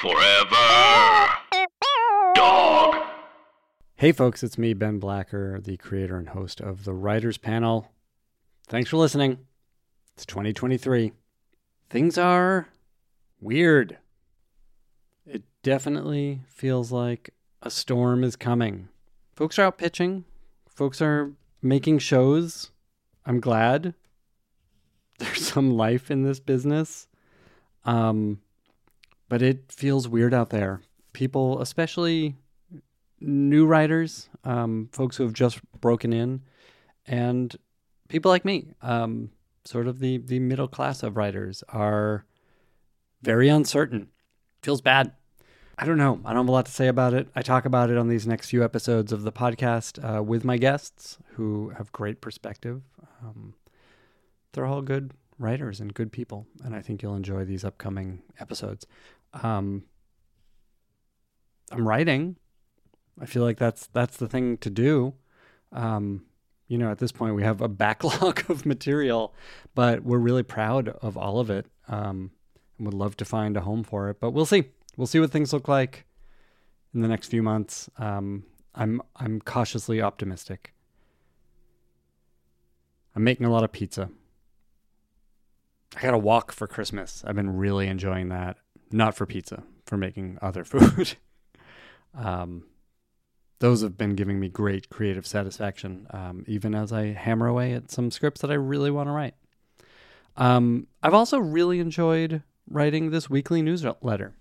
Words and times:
Forever. 0.00 1.28
Dog. 2.36 2.94
Hey, 3.96 4.12
folks, 4.12 4.44
it's 4.44 4.56
me, 4.56 4.72
Ben 4.72 5.00
Blacker, 5.00 5.58
the 5.60 5.76
creator 5.76 6.16
and 6.16 6.28
host 6.28 6.60
of 6.60 6.84
the 6.84 6.92
Writers 6.92 7.36
Panel. 7.36 7.90
Thanks 8.68 8.90
for 8.90 8.96
listening. 8.96 9.38
It's 10.14 10.24
2023. 10.24 11.10
Things 11.90 12.16
are 12.16 12.68
weird. 13.40 13.98
It 15.26 15.42
definitely 15.64 16.42
feels 16.46 16.92
like 16.92 17.34
a 17.60 17.68
storm 17.68 18.22
is 18.22 18.36
coming. 18.36 18.90
Folks 19.34 19.58
are 19.58 19.64
out 19.64 19.78
pitching, 19.78 20.24
folks 20.68 21.02
are 21.02 21.32
making 21.60 21.98
shows. 21.98 22.70
I'm 23.26 23.40
glad 23.40 23.94
there's 25.18 25.44
some 25.44 25.72
life 25.76 26.08
in 26.08 26.22
this 26.22 26.38
business. 26.38 27.08
Um, 27.84 28.38
but 29.28 29.42
it 29.42 29.70
feels 29.70 30.08
weird 30.08 30.34
out 30.34 30.50
there. 30.50 30.80
People, 31.12 31.60
especially 31.60 32.36
new 33.20 33.66
writers, 33.66 34.28
um, 34.44 34.88
folks 34.92 35.16
who 35.16 35.24
have 35.24 35.32
just 35.32 35.60
broken 35.80 36.12
in, 36.12 36.42
and 37.06 37.56
people 38.08 38.30
like 38.30 38.44
me, 38.44 38.72
um, 38.82 39.30
sort 39.64 39.86
of 39.86 39.98
the 39.98 40.18
the 40.18 40.38
middle 40.38 40.68
class 40.68 41.02
of 41.02 41.16
writers, 41.16 41.62
are 41.68 42.24
very 43.22 43.48
uncertain. 43.48 44.08
Feels 44.62 44.80
bad. 44.80 45.12
I 45.80 45.84
don't 45.84 45.98
know. 45.98 46.20
I 46.24 46.30
don't 46.32 46.44
have 46.44 46.48
a 46.48 46.52
lot 46.52 46.66
to 46.66 46.72
say 46.72 46.88
about 46.88 47.14
it. 47.14 47.28
I 47.36 47.42
talk 47.42 47.64
about 47.64 47.88
it 47.88 47.96
on 47.96 48.08
these 48.08 48.26
next 48.26 48.50
few 48.50 48.64
episodes 48.64 49.12
of 49.12 49.22
the 49.22 49.30
podcast 49.30 50.02
uh, 50.02 50.22
with 50.22 50.44
my 50.44 50.56
guests 50.56 51.18
who 51.34 51.70
have 51.76 51.92
great 51.92 52.20
perspective. 52.20 52.82
Um, 53.22 53.54
they're 54.52 54.66
all 54.66 54.82
good 54.82 55.12
writers 55.38 55.80
and 55.80 55.94
good 55.94 56.10
people, 56.10 56.48
and 56.64 56.74
I 56.74 56.80
think 56.80 57.00
you'll 57.00 57.14
enjoy 57.14 57.44
these 57.44 57.64
upcoming 57.64 58.22
episodes. 58.40 58.86
Um, 59.34 59.84
I'm 61.70 61.86
writing. 61.86 62.36
I 63.20 63.26
feel 63.26 63.42
like 63.42 63.58
that's 63.58 63.86
that's 63.88 64.16
the 64.16 64.28
thing 64.28 64.58
to 64.58 64.70
do. 64.70 65.14
Um, 65.72 66.24
you 66.66 66.78
know, 66.78 66.90
at 66.90 66.98
this 66.98 67.12
point, 67.12 67.34
we 67.34 67.42
have 67.42 67.60
a 67.60 67.68
backlog 67.84 68.48
of 68.48 68.66
material, 68.66 69.34
but 69.74 70.02
we're 70.02 70.18
really 70.18 70.42
proud 70.42 70.88
of 70.88 71.16
all 71.16 71.40
of 71.40 71.50
it. 71.50 71.66
Um, 71.88 72.30
and 72.76 72.86
would 72.86 72.94
love 72.94 73.16
to 73.16 73.24
find 73.24 73.56
a 73.56 73.60
home 73.60 73.82
for 73.82 74.08
it, 74.08 74.20
but 74.20 74.30
we'll 74.30 74.46
see. 74.46 74.64
We'll 74.96 75.06
see 75.06 75.20
what 75.20 75.30
things 75.30 75.52
look 75.52 75.68
like 75.68 76.06
in 76.94 77.00
the 77.00 77.08
next 77.08 77.28
few 77.28 77.42
months. 77.42 77.90
Um, 77.98 78.44
I'm 78.74 79.02
I'm 79.16 79.40
cautiously 79.40 80.00
optimistic. 80.00 80.74
I'm 83.14 83.24
making 83.24 83.46
a 83.46 83.50
lot 83.50 83.64
of 83.64 83.72
pizza. 83.72 84.10
I 85.96 86.02
got 86.02 86.14
a 86.14 86.18
walk 86.18 86.52
for 86.52 86.66
Christmas. 86.66 87.24
I've 87.26 87.34
been 87.34 87.56
really 87.56 87.88
enjoying 87.88 88.28
that. 88.28 88.58
Not 88.90 89.14
for 89.14 89.26
pizza, 89.26 89.64
for 89.86 89.96
making 89.96 90.38
other 90.40 90.64
food. 90.72 91.16
um, 92.14 92.64
those 93.60 93.82
have 93.82 93.98
been 93.98 94.14
giving 94.14 94.38
me 94.38 94.48
great 94.48 94.88
creative 94.88 95.26
satisfaction, 95.26 96.06
um, 96.10 96.44
even 96.46 96.74
as 96.74 96.92
I 96.92 97.06
hammer 97.06 97.48
away 97.48 97.72
at 97.72 97.90
some 97.90 98.10
scripts 98.10 98.40
that 98.40 98.50
I 98.50 98.54
really 98.54 98.90
want 98.90 99.08
to 99.08 99.12
write. 99.12 99.34
Um, 100.36 100.86
I've 101.02 101.14
also 101.14 101.38
really 101.38 101.80
enjoyed 101.80 102.42
writing 102.70 103.10
this 103.10 103.28
weekly 103.28 103.62
newsletter. 103.62 104.34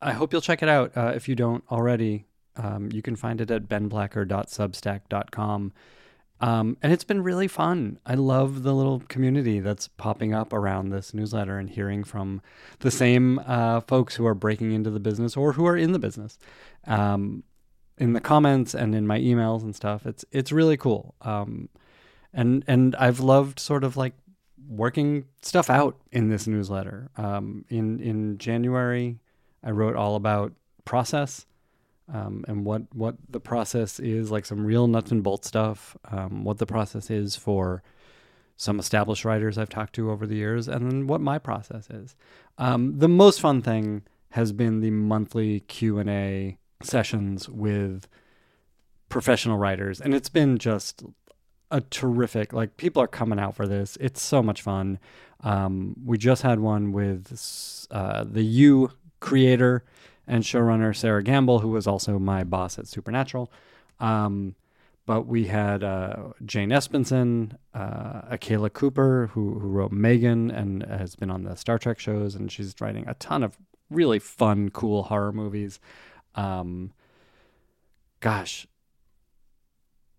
I, 0.00 0.12
hope 0.12 0.32
you'll 0.32 0.40
check 0.40 0.62
it 0.62 0.68
out. 0.68 0.96
Uh, 0.96 1.12
if 1.14 1.28
you 1.28 1.34
don't 1.34 1.64
already, 1.70 2.26
um, 2.56 2.88
you 2.92 3.02
can 3.02 3.16
find 3.16 3.40
it 3.40 3.50
at 3.50 3.68
benblacker.substack.com. 3.68 5.72
Um, 6.42 6.76
and 6.82 6.92
it's 6.92 7.04
been 7.04 7.22
really 7.22 7.46
fun. 7.46 8.00
I 8.04 8.14
love 8.14 8.64
the 8.64 8.74
little 8.74 8.98
community 9.06 9.60
that's 9.60 9.86
popping 9.86 10.34
up 10.34 10.52
around 10.52 10.88
this 10.88 11.14
newsletter 11.14 11.56
and 11.56 11.70
hearing 11.70 12.02
from 12.02 12.42
the 12.80 12.90
same 12.90 13.38
uh, 13.46 13.80
folks 13.82 14.16
who 14.16 14.26
are 14.26 14.34
breaking 14.34 14.72
into 14.72 14.90
the 14.90 14.98
business 14.98 15.36
or 15.36 15.52
who 15.52 15.64
are 15.66 15.76
in 15.76 15.92
the 15.92 16.00
business. 16.00 16.38
Um, 16.88 17.44
in 17.96 18.12
the 18.12 18.20
comments 18.20 18.74
and 18.74 18.92
in 18.92 19.06
my 19.06 19.20
emails 19.20 19.62
and 19.62 19.76
stuff, 19.76 20.04
it's 20.04 20.24
it's 20.32 20.50
really 20.50 20.76
cool. 20.76 21.14
Um, 21.20 21.68
and 22.32 22.64
and 22.66 22.96
I've 22.96 23.20
loved 23.20 23.60
sort 23.60 23.84
of 23.84 23.96
like 23.96 24.14
working 24.68 25.26
stuff 25.42 25.70
out 25.70 25.96
in 26.10 26.28
this 26.28 26.48
newsletter. 26.48 27.08
Um, 27.16 27.64
in 27.68 28.00
in 28.00 28.38
January, 28.38 29.20
I 29.62 29.70
wrote 29.70 29.94
all 29.94 30.16
about 30.16 30.54
process 30.84 31.46
um, 32.12 32.44
and 32.48 32.64
what 32.64 32.82
what 32.94 33.16
the 33.28 33.40
process 33.40 34.00
is, 34.00 34.30
like 34.30 34.46
some 34.46 34.64
real 34.64 34.86
nuts 34.86 35.10
and 35.10 35.22
bolts 35.22 35.48
stuff. 35.48 35.96
Um, 36.10 36.44
what 36.44 36.58
the 36.58 36.66
process 36.66 37.10
is 37.10 37.36
for 37.36 37.82
some 38.56 38.78
established 38.78 39.24
writers 39.24 39.58
I've 39.58 39.68
talked 39.68 39.94
to 39.94 40.10
over 40.10 40.26
the 40.26 40.36
years, 40.36 40.68
and 40.68 40.90
then 40.90 41.06
what 41.06 41.20
my 41.20 41.38
process 41.38 41.88
is. 41.90 42.14
Um, 42.58 42.98
the 42.98 43.08
most 43.08 43.40
fun 43.40 43.62
thing 43.62 44.02
has 44.30 44.52
been 44.52 44.80
the 44.80 44.90
monthly 44.90 45.60
Q 45.60 45.98
and 45.98 46.10
A 46.10 46.58
sessions 46.82 47.48
with 47.48 48.08
professional 49.08 49.58
writers, 49.58 50.00
and 50.00 50.14
it's 50.14 50.28
been 50.28 50.58
just 50.58 51.02
a 51.70 51.80
terrific. 51.80 52.52
Like 52.52 52.76
people 52.76 53.02
are 53.02 53.08
coming 53.08 53.38
out 53.38 53.56
for 53.56 53.66
this. 53.66 53.96
It's 54.00 54.22
so 54.22 54.42
much 54.42 54.62
fun. 54.62 54.98
Um, 55.40 55.96
we 56.04 56.18
just 56.18 56.42
had 56.42 56.60
one 56.60 56.92
with 56.92 57.86
uh, 57.90 58.24
the 58.24 58.42
You 58.42 58.92
creator 59.20 59.84
and 60.26 60.44
showrunner 60.44 60.94
Sera 60.94 61.22
Gamble, 61.22 61.60
who 61.60 61.68
was 61.68 61.86
also 61.86 62.18
my 62.18 62.44
boss 62.44 62.78
at 62.78 62.86
Supernatural. 62.86 63.50
Um, 64.00 64.54
but 65.04 65.26
we 65.26 65.46
had 65.46 65.82
uh, 65.82 66.30
Jane 66.44 66.70
Espenson, 66.70 67.56
uh, 67.74 68.22
Akela 68.30 68.70
Cooper, 68.70 69.30
who, 69.32 69.58
who 69.58 69.68
wrote 69.68 69.92
M3GAN 69.92 70.56
and 70.56 70.84
has 70.84 71.16
been 71.16 71.30
on 71.30 71.42
the 71.42 71.56
Star 71.56 71.78
Trek 71.78 71.98
shows, 71.98 72.34
and 72.34 72.52
she's 72.52 72.74
writing 72.80 73.04
a 73.08 73.14
ton 73.14 73.42
of 73.42 73.56
really 73.90 74.20
fun, 74.20 74.70
cool 74.70 75.04
horror 75.04 75.32
movies. 75.32 75.80
Um, 76.34 76.92
gosh, 78.20 78.66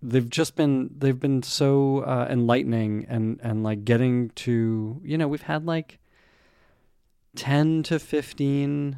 they've 0.02 0.30
just 0.30 0.56
been 0.56 0.90
they've 0.98 1.20
been 1.20 1.42
so 1.42 2.00
uh, 2.00 2.28
enlightening 2.30 3.06
and 3.08 3.40
and 3.42 3.64
like 3.64 3.86
getting 3.86 4.30
to 4.32 5.02
you 5.04 5.18
know 5.18 5.28
we've 5.28 5.44
had 5.44 5.66
like 5.66 6.00
ten 7.36 7.84
to 7.84 8.00
fifteen 8.00 8.98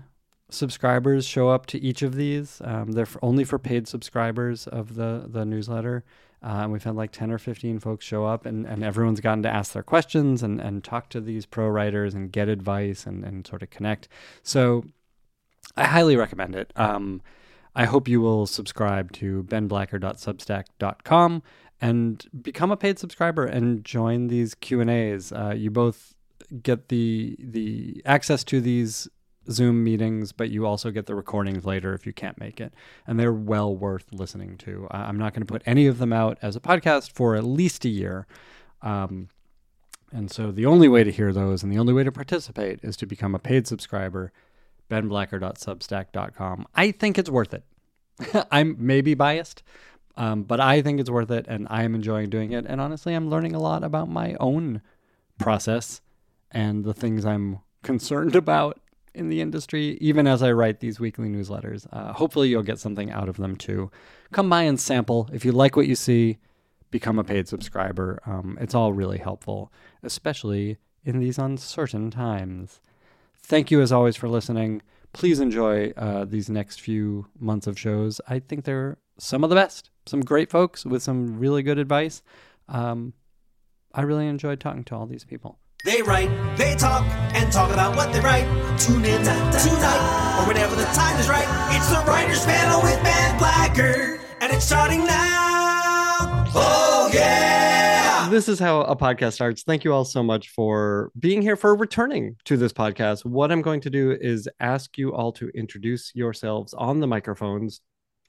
subscribers 0.50 1.26
show 1.26 1.50
up 1.50 1.66
to 1.68 1.82
each 1.82 2.02
of 2.02 2.16
these. 2.16 2.62
Um, 2.64 2.92
they're 2.92 3.06
for, 3.06 3.24
only 3.24 3.44
for 3.44 3.60
paid 3.60 3.88
subscribers 3.88 4.68
of 4.68 4.96
the 4.96 5.26
the 5.28 5.46
newsletter. 5.46 6.04
Uh, 6.44 6.64
and 6.64 6.72
we've 6.72 6.84
had 6.84 6.96
like 6.96 7.12
10 7.12 7.32
or 7.32 7.40
15 7.40 7.80
folks 7.80 8.06
show 8.06 8.24
up 8.24 8.46
and, 8.46 8.68
and 8.68 8.84
everyone's 8.84 9.20
gotten 9.20 9.42
to 9.42 9.50
ask 9.50 9.74
their 9.74 9.82
questions 9.82 10.44
and, 10.44 10.62
and 10.62 10.84
talk 10.84 11.10
to 11.10 11.20
these 11.20 11.48
pro 11.48 11.68
writers 11.68 12.14
and 12.14 12.32
get 12.32 12.48
advice 12.48 13.08
and, 13.08 13.24
and 13.24 13.48
sort 13.48 13.64
of 13.64 13.72
connect. 13.72 14.08
So 14.44 14.86
I 15.76 15.86
highly 15.86 16.16
recommend 16.16 16.56
it. 16.56 16.72
Um, 16.76 17.24
I 17.76 17.86
hope 17.86 18.08
you 18.08 18.22
will 18.22 18.46
subscribe 18.46 19.12
to 19.14 19.42
benblacker.substack.com 19.44 21.44
and 21.82 22.26
become 22.42 22.72
a 22.72 22.78
paid 22.78 23.00
subscriber 23.00 23.46
and 23.46 23.84
join 23.84 24.28
these 24.28 24.54
Q&As. 24.54 25.32
Uh, 25.32 25.56
you 25.56 25.72
both 25.72 26.14
get 26.62 26.90
the 26.90 27.36
the 27.40 28.04
access 28.06 28.44
to 28.44 28.62
these 28.62 29.08
Zoom 29.50 29.84
meetings, 29.84 30.32
but 30.32 30.50
you 30.50 30.66
also 30.66 30.92
get 30.92 31.06
the 31.06 31.16
recordings 31.16 31.66
later 31.66 31.94
if 31.94 32.06
you 32.06 32.14
can't 32.14 32.40
make 32.40 32.60
it. 32.60 32.74
And 33.06 33.20
they're 33.20 33.34
well 33.34 33.76
worth 33.76 34.06
listening 34.12 34.58
to. 34.60 34.88
I'm 34.92 35.18
not 35.18 35.34
going 35.34 35.46
to 35.46 35.52
put 35.52 35.64
any 35.66 35.88
of 35.88 35.98
them 35.98 36.14
out 36.14 36.38
as 36.42 36.56
a 36.56 36.60
podcast 36.60 37.12
for 37.12 37.36
at 37.36 37.44
least 37.44 37.86
a 37.86 37.90
year. 37.90 38.28
Um, 38.82 39.30
and 40.12 40.32
so 40.32 40.52
the 40.52 40.66
only 40.66 40.88
way 40.88 41.04
to 41.04 41.12
hear 41.12 41.34
those 41.34 41.64
and 41.64 41.72
the 41.72 41.78
only 41.78 41.94
way 41.94 42.04
to 42.04 42.12
participate 42.12 42.80
is 42.84 42.96
to 42.98 43.06
become 43.06 43.36
a 43.36 43.40
paid 43.40 43.68
subscriber, 43.68 44.32
benblacker.substack.com. 44.90 46.68
I 46.76 46.92
think 46.92 47.18
it's 47.18 47.30
worth 47.30 47.54
it. 47.54 47.64
I'm 48.52 48.78
maybe 48.80 49.14
biased, 49.14 49.62
um, 50.16 50.44
but 50.44 50.60
I 50.60 50.82
think 50.82 51.00
it's 51.00 51.10
worth 51.10 51.32
it 51.32 51.46
and 51.48 51.68
I 51.70 51.84
am 51.84 51.96
enjoying 51.96 52.30
doing 52.30 52.52
it. 52.52 52.66
And 52.66 52.80
honestly, 52.80 53.14
I'm 53.14 53.30
learning 53.30 53.56
a 53.56 53.60
lot 53.60 53.84
about 53.84 54.10
my 54.10 54.36
own 54.40 54.82
process 55.38 56.02
and 56.52 56.86
the 56.86 56.94
things 56.94 57.26
I'm 57.26 57.60
concerned 57.84 58.36
about 58.36 58.80
in 59.16 59.30
the 59.30 59.42
industry, 59.42 59.98
even 60.02 60.28
as 60.28 60.44
I 60.44 60.52
write 60.52 60.80
these 60.80 61.00
weekly 61.00 61.28
newsletters. 61.28 61.88
Uh, 61.92 62.14
hopefully, 62.14 62.50
you'll 62.50 62.64
get 62.64 62.80
something 62.80 63.12
out 63.12 63.30
of 63.30 63.38
them 63.38 63.56
too. 63.56 63.90
Come 64.32 64.50
by 64.50 64.64
and 64.64 64.80
sample. 64.80 65.30
If 65.34 65.46
you 65.46 65.52
like 65.52 65.76
what 65.76 65.88
you 65.88 65.96
see, 65.96 66.38
become 66.92 67.20
a 67.20 67.24
paid 67.24 67.48
subscriber. 67.48 68.22
Um, 68.26 68.58
it's 68.62 68.76
all 68.76 68.94
really 68.94 69.18
helpful, 69.18 69.72
especially 70.04 70.78
in 71.04 71.20
these 71.20 71.38
uncertain 71.38 72.12
times. 72.12 72.82
Thank 73.42 73.72
you, 73.72 73.82
as 73.82 73.92
always, 73.92 74.16
for 74.16 74.28
listening. 74.28 74.82
Please 75.14 75.40
enjoy 75.40 75.92
uh, 75.92 76.26
these 76.26 76.50
next 76.50 76.82
few 76.82 77.28
months 77.40 77.68
of 77.68 77.80
shows. 77.80 78.20
I 78.28 78.40
think 78.40 78.66
they're 78.66 78.98
some 79.18 79.44
of 79.44 79.50
the 79.50 79.56
best. 79.56 79.92
Some 80.06 80.22
great 80.22 80.50
folks 80.50 80.86
with 80.86 81.02
some 81.02 81.40
really 81.40 81.64
good 81.64 81.80
advice. 81.80 82.22
Um, 82.68 83.14
I 83.94 84.02
really 84.02 84.28
enjoyed 84.28 84.60
talking 84.60 84.84
to 84.86 84.96
all 84.96 85.06
these 85.06 85.24
people. 85.24 85.60
They 85.84 86.02
write, 86.02 86.30
they 86.58 86.76
talk, 86.76 87.06
and 87.36 87.52
talk 87.52 87.72
about 87.72 87.96
what 87.96 88.12
they 88.14 88.20
write. 88.20 88.46
Tune 88.80 89.06
in 89.06 89.22
tonight, 89.24 90.40
or 90.40 90.48
whenever 90.48 90.76
the 90.76 90.86
time 90.86 91.20
is 91.20 91.30
right. 91.30 91.46
It's 91.76 91.90
the 91.90 92.04
Writers 92.10 92.44
Panel 92.46 92.82
with 92.82 93.02
Ben 93.04 93.38
Blacker, 93.38 94.20
and 94.42 94.52
it's 94.52 94.66
starting 94.66 95.06
now. 95.06 96.46
Oh, 96.56 97.12
yeah! 97.14 98.30
this 98.30 98.50
is 98.50 98.60
how 98.60 98.82
a 98.82 98.96
podcast 98.96 99.34
starts. 99.34 99.64
Thank 99.64 99.84
you 99.84 99.94
all 99.94 100.06
so 100.06 100.24
much 100.24 100.50
for 100.50 101.12
being 101.20 101.42
here, 101.42 101.56
for 101.56 101.76
returning 101.76 102.36
to 102.46 102.58
this 102.58 102.74
podcast. 102.74 103.24
What 103.24 103.52
I'm 103.52 103.62
going 103.62 103.82
to 103.82 103.90
do 103.90 104.18
is 104.20 104.50
ask 104.60 104.98
you 104.98 105.14
all 105.14 105.32
to 105.34 105.50
introduce 105.50 106.12
yourselves 106.16 106.74
on 106.74 107.00
the 107.00 107.08
microphones 107.08 107.82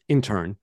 in 0.08 0.20
turn. 0.20 0.56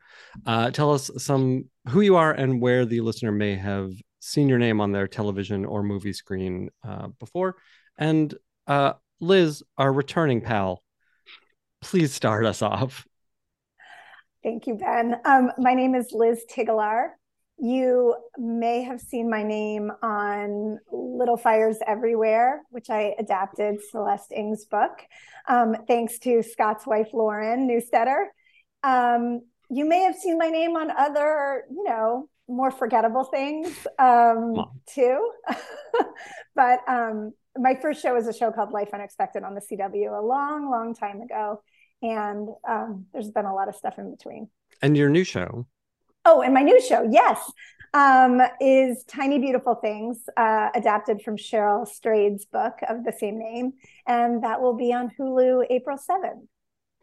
Uh, 0.45 0.69
tell 0.71 0.93
us 0.93 1.09
some 1.17 1.65
who 1.89 2.01
you 2.01 2.15
are 2.15 2.31
and 2.31 2.61
where 2.61 2.85
the 2.85 3.01
listener 3.01 3.31
may 3.31 3.55
have 3.55 3.91
seen 4.23 4.47
your 4.47 4.57
name 4.57 4.79
on 4.79 4.93
their 4.93 5.07
television 5.07 5.65
or 5.65 5.83
movie 5.83 6.13
screen 6.13 6.69
uh, 6.87 7.07
before. 7.19 7.57
And 7.97 8.33
uh, 8.67 8.93
Liz, 9.19 9.63
our 9.77 9.91
returning 9.91 10.39
pal, 10.39 10.81
please 11.81 12.13
start 12.13 12.45
us 12.45 12.61
off. 12.61 13.05
Thank 14.41 14.65
you, 14.65 14.75
Ben. 14.75 15.17
Um, 15.25 15.51
my 15.57 15.73
name 15.73 15.93
is 15.93 16.11
Liz 16.13 16.45
Tigelaar. 16.49 17.09
You 17.57 18.15
may 18.37 18.83
have 18.83 19.01
seen 19.01 19.29
my 19.29 19.43
name 19.43 19.91
on 20.01 20.79
Little 20.91 21.37
Fires 21.37 21.77
Everywhere, 21.85 22.61
which 22.69 22.89
I 22.89 23.15
adapted 23.19 23.79
Celeste 23.91 24.31
Ng's 24.31 24.65
book, 24.65 25.05
um, 25.47 25.75
thanks 25.87 26.17
to 26.19 26.41
Scott's 26.41 26.87
wife, 26.87 27.09
Lauren 27.13 27.67
Neustadter. 27.67 28.27
Um, 28.83 29.41
you 29.69 29.85
may 29.85 30.01
have 30.01 30.15
seen 30.15 30.37
my 30.37 30.49
name 30.49 30.75
on 30.75 30.91
other, 30.91 31.65
you 31.69 31.83
know, 31.83 32.29
more 32.47 32.71
forgettable 32.71 33.23
things 33.23 33.87
um, 33.99 34.65
too. 34.87 35.31
but 36.55 36.79
um, 36.87 37.33
my 37.57 37.75
first 37.75 38.01
show 38.01 38.13
was 38.13 38.27
a 38.27 38.33
show 38.33 38.51
called 38.51 38.71
Life 38.71 38.89
Unexpected 38.93 39.43
on 39.43 39.55
the 39.55 39.61
CW 39.61 40.17
a 40.17 40.25
long, 40.25 40.69
long 40.69 40.93
time 40.93 41.21
ago. 41.21 41.61
And 42.01 42.49
um, 42.67 43.05
there's 43.13 43.31
been 43.31 43.45
a 43.45 43.53
lot 43.53 43.69
of 43.69 43.75
stuff 43.75 43.97
in 43.97 44.11
between. 44.11 44.49
And 44.81 44.97
your 44.97 45.09
new 45.09 45.23
show? 45.23 45.67
Oh, 46.25 46.41
and 46.41 46.53
my 46.53 46.61
new 46.61 46.81
show, 46.81 47.07
yes, 47.09 47.51
um, 47.93 48.41
is 48.59 49.03
Tiny 49.05 49.39
Beautiful 49.39 49.75
Things, 49.75 50.23
uh, 50.37 50.69
adapted 50.73 51.21
from 51.21 51.37
Cheryl 51.37 51.87
Strayed's 51.87 52.45
book 52.45 52.73
of 52.87 53.03
the 53.03 53.11
same 53.11 53.37
name. 53.37 53.73
And 54.07 54.43
that 54.43 54.61
will 54.61 54.75
be 54.75 54.93
on 54.93 55.11
Hulu 55.19 55.65
April 55.69 55.97
7th. 55.97 56.47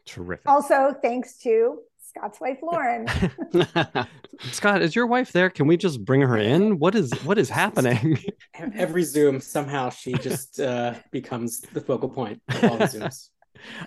Terrific. 0.06 0.48
Also, 0.48 0.94
thanks 1.02 1.38
to 1.38 1.78
Scott's 2.11 2.41
wife 2.41 2.59
Lauren. 2.62 3.07
Scott, 4.53 4.83
is 4.83 4.97
your 4.97 5.07
wife 5.07 5.33
there? 5.33 5.49
Can 5.49 5.67
we 5.67 5.77
just 5.77 6.05
bring 6.05 6.21
her 6.23 6.37
in? 6.37 6.79
What 6.79 6.95
is 6.95 7.12
what 7.25 7.39
is 7.39 7.49
happening? 7.49 8.19
Every 8.75 9.05
Zoom 9.05 9.41
somehow 9.41 9.91
she 9.91 10.15
just 10.15 10.59
uh, 10.61 10.95
becomes 11.12 11.61
the 11.61 11.81
focal 11.81 12.09
point 12.09 12.43
of 12.49 12.65
all 12.65 12.77
the 12.79 12.85
Zooms. 12.85 13.29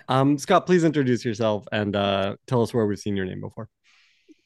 Um, 0.08 0.38
Scott, 0.38 0.66
please 0.66 0.84
introduce 0.84 1.24
yourself 1.24 1.66
and 1.70 1.94
uh, 1.96 2.36
tell 2.46 2.62
us 2.62 2.72
where 2.72 2.86
we've 2.86 2.98
seen 2.98 3.16
your 3.16 3.26
name 3.26 3.40
before. 3.40 3.68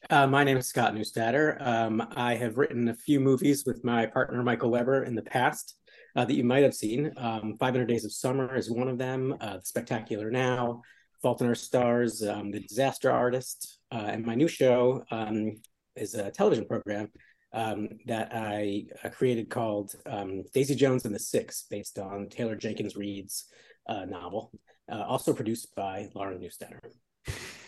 Uh, 0.09 0.27
my 0.27 0.43
name 0.43 0.57
is 0.57 0.67
Scott 0.67 0.93
Neustadter. 0.93 1.65
Um, 1.65 2.05
I 2.15 2.35
have 2.35 2.57
written 2.57 2.89
a 2.89 2.95
few 2.95 3.19
movies 3.19 3.63
with 3.65 3.83
my 3.83 4.07
partner 4.07 4.41
Michael 4.43 4.71
Weber 4.71 5.03
in 5.03 5.13
the 5.13 5.21
past 5.21 5.75
uh, 6.15 6.25
that 6.25 6.33
you 6.33 6.43
might 6.43 6.63
have 6.63 6.73
seen. 6.73 7.13
Um, 7.15 7.55
500 7.59 7.85
Days 7.85 8.05
of 8.05 8.11
Summer 8.11 8.55
is 8.55 8.71
one 8.71 8.87
of 8.87 8.97
them. 8.97 9.37
Uh, 9.39 9.57
the 9.57 9.65
Spectacular 9.65 10.31
Now, 10.31 10.81
Fault 11.21 11.41
in 11.41 11.47
Our 11.47 11.55
Stars, 11.55 12.23
um, 12.23 12.51
The 12.51 12.61
Disaster 12.61 13.11
Artist, 13.11 13.79
uh, 13.91 14.07
and 14.07 14.25
my 14.25 14.35
new 14.35 14.47
show 14.47 15.03
um, 15.11 15.61
is 15.95 16.15
a 16.15 16.31
television 16.31 16.65
program 16.65 17.09
um, 17.53 17.89
that 18.05 18.29
I 18.33 18.85
uh, 19.03 19.09
created 19.09 19.49
called 19.49 19.95
um, 20.05 20.43
Daisy 20.53 20.75
Jones 20.75 21.05
and 21.05 21.13
the 21.13 21.19
Six, 21.19 21.65
based 21.69 21.99
on 21.99 22.29
Taylor 22.29 22.55
Jenkins 22.55 22.95
Reid's 22.95 23.45
uh, 23.87 24.05
novel, 24.05 24.51
uh, 24.91 25.01
also 25.01 25.33
produced 25.33 25.75
by 25.75 26.09
Lauren 26.15 26.39
Neustadter. 26.39 26.79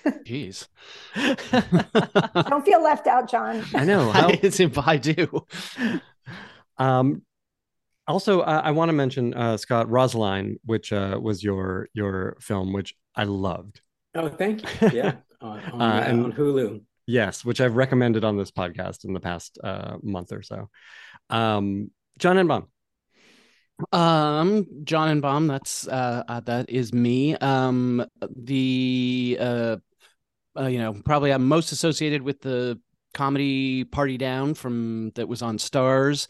Jeez. 0.26 0.68
Don't 2.50 2.66
feel 2.66 2.82
left 2.82 3.08
out, 3.08 3.30
John. 3.30 3.64
I 3.76 3.84
know. 3.86 4.12
How, 4.12 4.30
it's 4.30 4.60
if 4.60 4.78
I 4.78 4.98
do. 4.98 5.46
um, 6.78 7.24
also, 8.08 8.42
uh, 8.42 8.62
I 8.64 8.72
want 8.72 8.90
to 8.90 8.94
mention 8.94 9.34
uh, 9.34 9.58
Scott 9.58 9.90
Rosaline, 9.90 10.58
which 10.66 10.92
uh, 10.92 11.20
was 11.22 11.44
your 11.44 11.88
your 11.94 12.38
film, 12.40 12.74
which 12.74 12.96
I 13.16 13.24
loved. 13.24 13.82
Oh, 14.16 14.30
thank 14.30 14.62
you. 14.82 14.90
Yeah, 14.94 15.16
on, 15.42 15.60
on, 15.60 15.82
Uh, 15.82 16.04
and- 16.08 16.26
on 16.26 16.34
Hulu. 16.34 16.82
Yes, 17.08 17.44
which 17.44 17.60
I've 17.60 17.76
recommended 17.76 18.24
on 18.24 18.38
this 18.38 18.52
podcast 18.52 19.04
in 19.06 19.14
the 19.14 19.20
past 19.20 19.58
uh, 19.64 19.98
month 20.02 20.32
or 20.32 20.44
so. 20.44 20.70
Um, 21.30 21.92
John 22.20 22.38
and 22.38 22.48
Bomb. 22.48 22.68
Um, 23.92 24.66
John 24.84 25.20
Enbom, 25.20 25.48
that's 25.48 25.88
uh, 25.88 26.24
uh 26.28 26.40
that 26.42 26.70
is 26.70 26.94
me. 26.94 27.36
Um, 27.36 28.06
the 28.36 29.38
uh, 29.40 29.78
uh, 30.58 30.68
you 30.68 30.78
know, 30.78 30.94
probably 31.06 31.32
I'm 31.32 31.48
most 31.48 31.72
associated 31.72 32.22
with 32.22 32.42
the 32.42 32.80
comedy 33.14 33.84
Party 33.84 34.18
Down 34.18 34.54
from 34.54 35.12
that 35.16 35.28
was 35.28 35.42
on 35.42 35.58
Starz. 35.58 36.28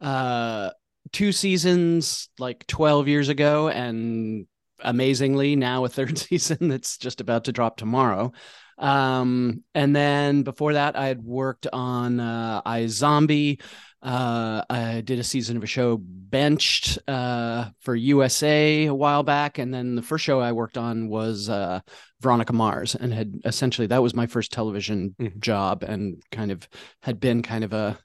Uh, 0.00 0.70
two 1.12 1.32
seasons 1.32 2.28
like 2.38 2.66
12 2.66 3.08
years 3.08 3.28
ago, 3.28 3.68
and 3.68 4.46
amazingly 4.82 5.56
now 5.56 5.84
a 5.84 5.88
third 5.88 6.18
season 6.18 6.68
that's 6.68 6.96
just 6.98 7.20
about 7.20 7.44
to 7.44 7.52
drop 7.52 7.76
tomorrow. 7.76 8.32
Um, 8.78 9.62
and 9.74 9.94
then 9.94 10.42
before 10.42 10.72
that, 10.72 10.96
I 10.96 11.06
had 11.06 11.22
worked 11.22 11.66
on 11.72 12.18
uh, 12.18 12.62
iZombie. 12.62 13.60
Uh, 14.02 14.62
I 14.70 15.02
did 15.02 15.18
a 15.18 15.24
season 15.24 15.58
of 15.58 15.62
a 15.62 15.66
show 15.66 15.98
Benched 16.00 16.98
uh, 17.06 17.66
for 17.80 17.94
USA 17.94 18.86
a 18.86 18.94
while 18.94 19.22
back, 19.22 19.58
and 19.58 19.74
then 19.74 19.94
the 19.94 20.02
first 20.02 20.24
show 20.24 20.40
I 20.40 20.52
worked 20.52 20.78
on 20.78 21.08
was 21.08 21.50
uh, 21.50 21.80
Veronica 22.22 22.54
Mars, 22.54 22.94
and 22.94 23.12
had 23.12 23.40
essentially 23.44 23.86
that 23.88 24.02
was 24.02 24.14
my 24.14 24.26
first 24.26 24.52
television 24.52 25.14
Mhm. 25.20 25.38
job, 25.40 25.82
and 25.82 26.22
kind 26.32 26.50
of 26.50 26.66
had 27.02 27.20
been 27.20 27.42
kind 27.42 27.64
of 27.64 27.74
a 27.74 27.98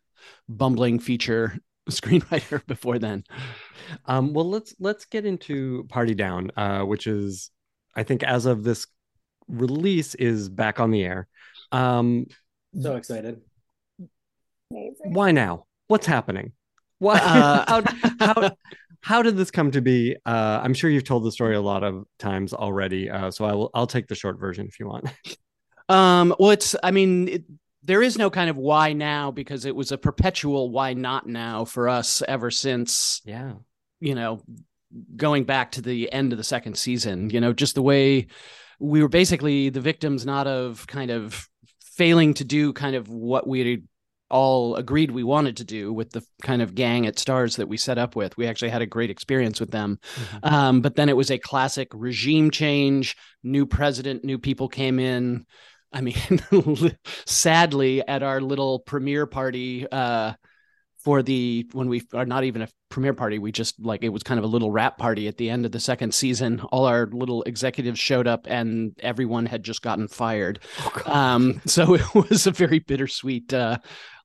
bumbling 0.49 0.99
feature 0.99 1.57
screenwriter 1.89 2.65
before 2.67 2.99
then. 2.99 3.23
Um, 4.05 4.33
well, 4.33 4.49
let's 4.49 4.75
let's 4.79 5.05
get 5.05 5.25
into 5.25 5.85
Party 5.89 6.15
Down, 6.15 6.51
uh, 6.57 6.81
which 6.81 7.07
is, 7.07 7.51
I 7.95 8.03
think, 8.03 8.23
as 8.23 8.45
of 8.45 8.63
this 8.63 8.87
release, 9.47 10.15
is 10.15 10.49
back 10.49 10.79
on 10.79 10.91
the 10.91 11.03
air. 11.03 11.27
Um, 11.71 12.27
So 12.79 12.95
excited. 12.95 13.41
Amazing. 14.71 15.13
why 15.13 15.31
now? 15.31 15.65
What's 15.87 16.07
happening? 16.07 16.53
Why? 16.99 17.19
Uh, 17.23 17.65
how, 17.67 17.83
how 18.19 18.51
how 19.01 19.21
did 19.21 19.37
this 19.37 19.51
come 19.51 19.69
to 19.71 19.81
be? 19.81 20.15
Uh, 20.25 20.59
I'm 20.63 20.73
sure 20.73 20.89
you've 20.89 21.03
told 21.03 21.23
the 21.23 21.31
story 21.31 21.55
a 21.55 21.61
lot 21.61 21.83
of 21.83 22.05
times 22.17 22.53
already, 22.53 23.07
uh, 23.09 23.29
so 23.29 23.45
I 23.45 23.53
will. 23.53 23.69
I'll 23.75 23.85
take 23.85 24.07
the 24.07 24.15
short 24.15 24.39
version 24.39 24.65
if 24.67 24.79
you 24.79 24.87
want. 24.87 25.07
Um, 25.87 26.33
well, 26.39 26.49
it's, 26.49 26.75
I 26.81 26.89
mean, 26.89 27.27
it, 27.27 27.43
there 27.85 28.01
is 28.01 28.17
no 28.17 28.29
kind 28.29 28.49
of 28.49 28.57
why 28.57 28.93
now 28.93 29.31
because 29.31 29.65
it 29.65 29.75
was 29.75 29.91
a 29.91 29.97
perpetual 29.97 30.71
why 30.71 30.93
not 30.93 31.27
now 31.27 31.65
for 31.65 31.87
us 31.87 32.21
ever 32.27 32.49
since, 32.51 33.21
Yeah. 33.25 33.53
you 33.99 34.15
know, 34.15 34.41
going 35.15 35.43
back 35.43 35.71
to 35.73 35.81
the 35.81 36.11
end 36.11 36.31
of 36.31 36.37
the 36.37 36.43
second 36.43 36.77
season, 36.77 37.29
you 37.29 37.39
know, 37.39 37.53
just 37.53 37.75
the 37.75 37.81
way 37.81 38.27
we 38.79 39.01
were 39.01 39.09
basically 39.09 39.69
the 39.69 39.81
victims, 39.81 40.25
not 40.25 40.47
of 40.47 40.85
kind 40.87 41.11
of 41.11 41.47
failing 41.81 42.33
to 42.35 42.43
do 42.43 42.73
kind 42.73 42.95
of 42.95 43.07
what 43.07 43.47
we 43.47 43.83
all 44.29 44.75
agreed 44.75 45.11
we 45.11 45.23
wanted 45.23 45.57
to 45.57 45.63
do 45.63 45.93
with 45.93 46.09
the 46.09 46.23
kind 46.41 46.61
of 46.61 46.73
gang 46.73 47.05
at 47.05 47.15
Starz 47.15 47.57
that 47.57 47.67
we 47.67 47.77
set 47.77 47.97
up 47.97 48.15
with. 48.15 48.35
We 48.37 48.47
actually 48.47 48.69
had 48.69 48.81
a 48.81 48.87
great 48.87 49.11
experience 49.11 49.59
with 49.59 49.69
them. 49.71 49.99
Um, 50.41 50.81
but 50.81 50.95
then 50.95 51.09
it 51.09 51.15
was 51.15 51.29
a 51.29 51.37
classic 51.37 51.89
regime 51.93 52.49
change, 52.49 53.15
new 53.43 53.65
president, 53.67 54.23
new 54.23 54.39
people 54.39 54.67
came 54.67 54.99
in. 54.99 55.45
I 55.95 56.01
mean, 56.01 56.15
sadly, 57.25 58.05
at 58.05 58.21
our 58.21 58.41
little 58.41 58.79
premiere 58.79 59.25
party 59.25 59.87
uh, 59.89 60.33
for 61.05 61.23
the 61.23 61.67
when 61.71 61.87
we 61.87 62.03
are 62.13 62.25
not 62.25 62.43
even 62.43 62.63
a 62.63 62.67
premiere 62.89 63.13
party, 63.13 63.39
we 63.39 63.53
just 63.53 63.79
like 63.79 64.03
it 64.03 64.09
was 64.09 64.21
kind 64.21 64.37
of 64.37 64.43
a 64.43 64.47
little 64.47 64.71
wrap 64.71 64.97
party 64.97 65.29
at 65.29 65.37
the 65.37 65.49
end 65.49 65.65
of 65.65 65.71
the 65.71 65.79
second 65.79 66.13
season. 66.13 66.59
All 66.71 66.85
our 66.85 67.05
little 67.05 67.43
executives 67.43 67.97
showed 67.97 68.27
up, 68.27 68.45
and 68.49 68.91
everyone 68.99 69.45
had 69.45 69.63
just 69.63 69.81
gotten 69.81 70.09
fired. 70.09 70.59
Um, 71.05 71.61
so 71.65 71.93
it 71.95 72.13
was 72.13 72.45
a 72.45 72.51
very 72.51 72.79
bittersweet 72.79 73.53
uh, 73.53 73.77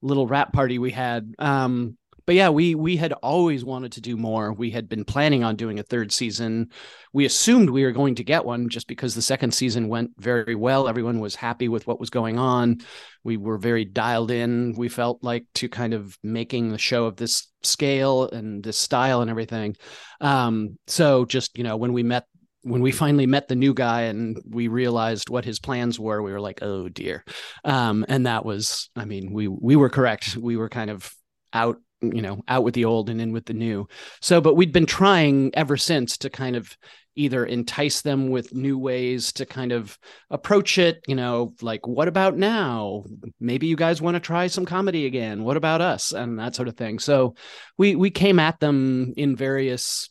little 0.02 0.26
wrap 0.26 0.52
party 0.52 0.80
we 0.80 0.90
had. 0.90 1.32
Um, 1.38 1.96
but 2.30 2.36
yeah, 2.36 2.48
we 2.48 2.76
we 2.76 2.96
had 2.96 3.12
always 3.12 3.64
wanted 3.64 3.90
to 3.90 4.00
do 4.00 4.16
more. 4.16 4.52
We 4.52 4.70
had 4.70 4.88
been 4.88 5.04
planning 5.04 5.42
on 5.42 5.56
doing 5.56 5.80
a 5.80 5.82
third 5.82 6.12
season. 6.12 6.70
We 7.12 7.24
assumed 7.24 7.70
we 7.70 7.82
were 7.82 7.90
going 7.90 8.14
to 8.14 8.22
get 8.22 8.44
one 8.44 8.68
just 8.68 8.86
because 8.86 9.16
the 9.16 9.20
second 9.20 9.52
season 9.52 9.88
went 9.88 10.12
very 10.16 10.54
well. 10.54 10.86
Everyone 10.86 11.18
was 11.18 11.34
happy 11.34 11.66
with 11.66 11.88
what 11.88 11.98
was 11.98 12.08
going 12.08 12.38
on. 12.38 12.82
We 13.24 13.36
were 13.36 13.58
very 13.58 13.84
dialed 13.84 14.30
in. 14.30 14.74
We 14.76 14.88
felt 14.88 15.24
like 15.24 15.44
to 15.54 15.68
kind 15.68 15.92
of 15.92 16.16
making 16.22 16.68
the 16.68 16.78
show 16.78 17.06
of 17.06 17.16
this 17.16 17.48
scale 17.64 18.30
and 18.30 18.62
this 18.62 18.78
style 18.78 19.22
and 19.22 19.28
everything. 19.28 19.74
Um, 20.20 20.78
so 20.86 21.24
just 21.24 21.58
you 21.58 21.64
know 21.64 21.76
when 21.78 21.92
we 21.92 22.04
met 22.04 22.26
when 22.62 22.80
we 22.80 22.92
finally 22.92 23.26
met 23.26 23.48
the 23.48 23.56
new 23.56 23.74
guy 23.74 24.02
and 24.02 24.38
we 24.48 24.68
realized 24.68 25.30
what 25.30 25.44
his 25.44 25.58
plans 25.58 25.98
were, 25.98 26.22
we 26.22 26.30
were 26.30 26.40
like, 26.40 26.62
oh 26.62 26.88
dear. 26.88 27.24
Um, 27.64 28.06
and 28.08 28.26
that 28.26 28.44
was, 28.44 28.88
I 28.94 29.04
mean, 29.04 29.32
we 29.32 29.48
we 29.48 29.74
were 29.74 29.90
correct. 29.90 30.36
We 30.36 30.56
were 30.56 30.68
kind 30.68 30.90
of 30.90 31.12
out, 31.52 31.78
you 32.02 32.22
know, 32.22 32.42
out 32.48 32.64
with 32.64 32.74
the 32.74 32.84
old 32.84 33.10
and 33.10 33.20
in 33.20 33.32
with 33.32 33.46
the 33.46 33.54
new. 33.54 33.86
So, 34.20 34.40
but 34.40 34.54
we'd 34.54 34.72
been 34.72 34.86
trying 34.86 35.50
ever 35.54 35.76
since 35.76 36.16
to 36.18 36.30
kind 36.30 36.56
of 36.56 36.76
either 37.16 37.44
entice 37.44 38.02
them 38.02 38.30
with 38.30 38.54
new 38.54 38.78
ways 38.78 39.32
to 39.32 39.44
kind 39.44 39.72
of 39.72 39.98
approach 40.30 40.78
it 40.78 41.02
you 41.08 41.14
know 41.16 41.52
like 41.60 41.86
what 41.86 42.08
about 42.08 42.36
now? 42.36 43.04
Maybe 43.40 43.66
you 43.66 43.76
guys 43.76 44.00
want 44.00 44.14
to 44.14 44.20
try 44.20 44.46
some 44.46 44.64
comedy 44.64 45.06
again. 45.06 45.44
What 45.44 45.56
about 45.56 45.80
us? 45.80 46.12
and 46.12 46.38
that 46.38 46.54
sort 46.54 46.68
of 46.68 46.76
thing. 46.76 46.98
So 46.98 47.34
we 47.76 47.96
we 47.96 48.10
came 48.10 48.38
at 48.38 48.60
them 48.60 49.12
in 49.16 49.36
various 49.36 50.08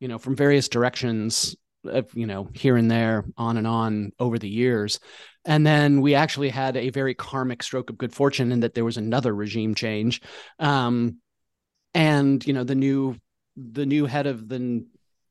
you 0.00 0.08
know 0.08 0.18
from 0.18 0.34
various 0.34 0.68
directions 0.68 1.54
you 2.14 2.26
know 2.26 2.48
here 2.54 2.76
and 2.76 2.90
there 2.90 3.24
on 3.36 3.56
and 3.56 3.66
on 3.66 4.12
over 4.18 4.38
the 4.38 4.48
years. 4.48 5.00
And 5.44 5.66
then 5.66 6.00
we 6.00 6.14
actually 6.14 6.50
had 6.50 6.76
a 6.76 6.90
very 6.90 7.14
karmic 7.14 7.62
stroke 7.62 7.90
of 7.90 7.98
good 7.98 8.14
fortune 8.14 8.52
in 8.52 8.60
that 8.60 8.74
there 8.74 8.84
was 8.84 8.96
another 8.96 9.34
regime 9.34 9.74
change. 9.74 10.20
Um, 10.58 11.18
and 11.94 12.46
you 12.46 12.52
know 12.52 12.64
the 12.64 12.74
new 12.74 13.16
the 13.56 13.86
new 13.86 14.06
head 14.06 14.26
of 14.26 14.48
the 14.48 14.84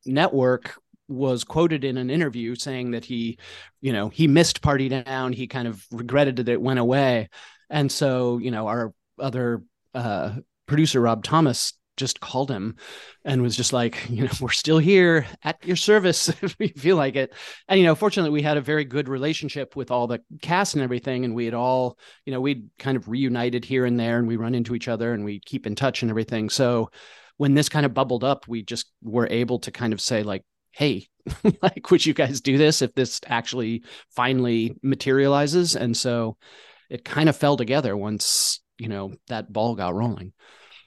network 0.05 0.79
was 1.07 1.43
quoted 1.43 1.83
in 1.83 1.97
an 1.97 2.09
interview 2.09 2.55
saying 2.55 2.91
that 2.91 3.05
he 3.05 3.37
you 3.81 3.93
know 3.93 4.09
he 4.09 4.27
missed 4.27 4.61
party 4.61 4.89
down. 4.89 5.33
He 5.33 5.47
kind 5.47 5.67
of 5.67 5.85
regretted 5.91 6.37
that 6.37 6.49
it 6.49 6.61
went 6.61 6.79
away. 6.79 7.29
And 7.69 7.91
so 7.91 8.37
you 8.39 8.51
know 8.51 8.67
our 8.67 8.93
other 9.19 9.63
uh, 9.93 10.35
producer 10.65 11.01
rob 11.01 11.23
thomas 11.23 11.73
just 11.99 12.19
called 12.21 12.49
him 12.49 12.77
and 13.25 13.41
was 13.41 13.55
just 13.55 13.73
like, 13.73 14.09
you 14.09 14.23
know, 14.23 14.31
we're 14.41 14.49
still 14.49 14.79
here 14.79 15.27
at 15.43 15.63
your 15.65 15.75
service 15.75 16.29
if 16.41 16.57
we 16.57 16.69
feel 16.69 16.95
like 16.95 17.15
it. 17.15 17.33
And, 17.67 17.79
you 17.79 17.85
know, 17.85 17.93
fortunately, 17.93 18.31
we 18.31 18.41
had 18.41 18.57
a 18.57 18.61
very 18.61 18.85
good 18.85 19.07
relationship 19.07 19.75
with 19.75 19.91
all 19.91 20.07
the 20.07 20.21
cast 20.41 20.73
and 20.73 20.83
everything. 20.83 21.25
And 21.25 21.35
we 21.35 21.45
had 21.45 21.53
all, 21.53 21.99
you 22.25 22.33
know, 22.33 22.41
we'd 22.41 22.69
kind 22.79 22.97
of 22.97 23.07
reunited 23.07 23.65
here 23.65 23.85
and 23.85 23.99
there 23.99 24.17
and 24.17 24.27
we 24.27 24.37
run 24.37 24.55
into 24.55 24.73
each 24.73 24.87
other 24.87 25.13
and 25.13 25.23
we 25.23 25.39
keep 25.41 25.67
in 25.67 25.75
touch 25.75 26.01
and 26.01 26.09
everything. 26.09 26.49
So 26.49 26.89
when 27.37 27.53
this 27.53 27.69
kind 27.69 27.85
of 27.85 27.93
bubbled 27.93 28.23
up, 28.23 28.47
we 28.47 28.63
just 28.63 28.91
were 29.03 29.27
able 29.29 29.59
to 29.59 29.71
kind 29.71 29.93
of 29.93 30.01
say, 30.01 30.23
like, 30.23 30.43
hey, 30.71 31.07
like, 31.61 31.91
would 31.91 32.05
you 32.05 32.13
guys 32.13 32.41
do 32.41 32.57
this 32.57 32.81
if 32.81 32.93
this 32.95 33.19
actually 33.27 33.83
finally 34.15 34.75
materializes? 34.81 35.75
And 35.75 35.95
so 35.95 36.37
it 36.89 37.05
kind 37.05 37.29
of 37.29 37.35
fell 37.37 37.57
together 37.57 37.95
once, 37.95 38.61
you 38.77 38.87
know, 38.87 39.13
that 39.27 39.51
ball 39.51 39.75
got 39.75 39.93
rolling 39.93 40.33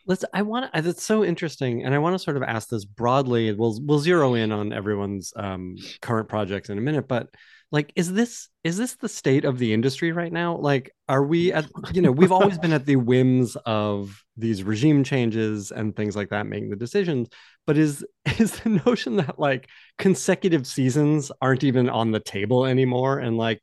let's 0.06 0.24
i 0.32 0.42
want 0.42 0.72
to 0.72 0.88
it's 0.88 1.02
so 1.02 1.24
interesting 1.24 1.84
and 1.84 1.94
i 1.94 1.98
want 1.98 2.14
to 2.14 2.18
sort 2.18 2.36
of 2.36 2.42
ask 2.42 2.68
this 2.68 2.84
broadly 2.84 3.52
we'll 3.52 3.78
we'll 3.82 3.98
zero 3.98 4.34
in 4.34 4.52
on 4.52 4.72
everyone's 4.72 5.32
um, 5.36 5.76
current 6.00 6.28
projects 6.28 6.70
in 6.70 6.78
a 6.78 6.80
minute 6.80 7.06
but 7.08 7.28
like 7.72 7.90
is 7.96 8.12
this 8.12 8.48
is 8.62 8.76
this 8.76 8.96
the 8.96 9.08
state 9.08 9.46
of 9.46 9.58
the 9.58 9.72
industry 9.72 10.12
right 10.12 10.30
now? 10.30 10.56
Like 10.58 10.94
are 11.08 11.24
we 11.24 11.54
at 11.54 11.66
you 11.94 12.02
know 12.02 12.12
we've 12.12 12.30
always 12.30 12.58
been 12.58 12.74
at 12.74 12.84
the 12.84 12.96
whims 12.96 13.56
of 13.64 14.22
these 14.36 14.62
regime 14.62 15.02
changes 15.02 15.72
and 15.72 15.96
things 15.96 16.14
like 16.14 16.28
that 16.28 16.46
making 16.46 16.68
the 16.68 16.76
decisions 16.76 17.28
but 17.66 17.78
is 17.78 18.04
is 18.38 18.60
the 18.60 18.82
notion 18.84 19.16
that 19.16 19.38
like 19.38 19.68
consecutive 19.98 20.66
seasons 20.66 21.32
aren't 21.40 21.64
even 21.64 21.88
on 21.88 22.12
the 22.12 22.20
table 22.20 22.66
anymore? 22.66 23.18
And 23.18 23.38
like 23.38 23.60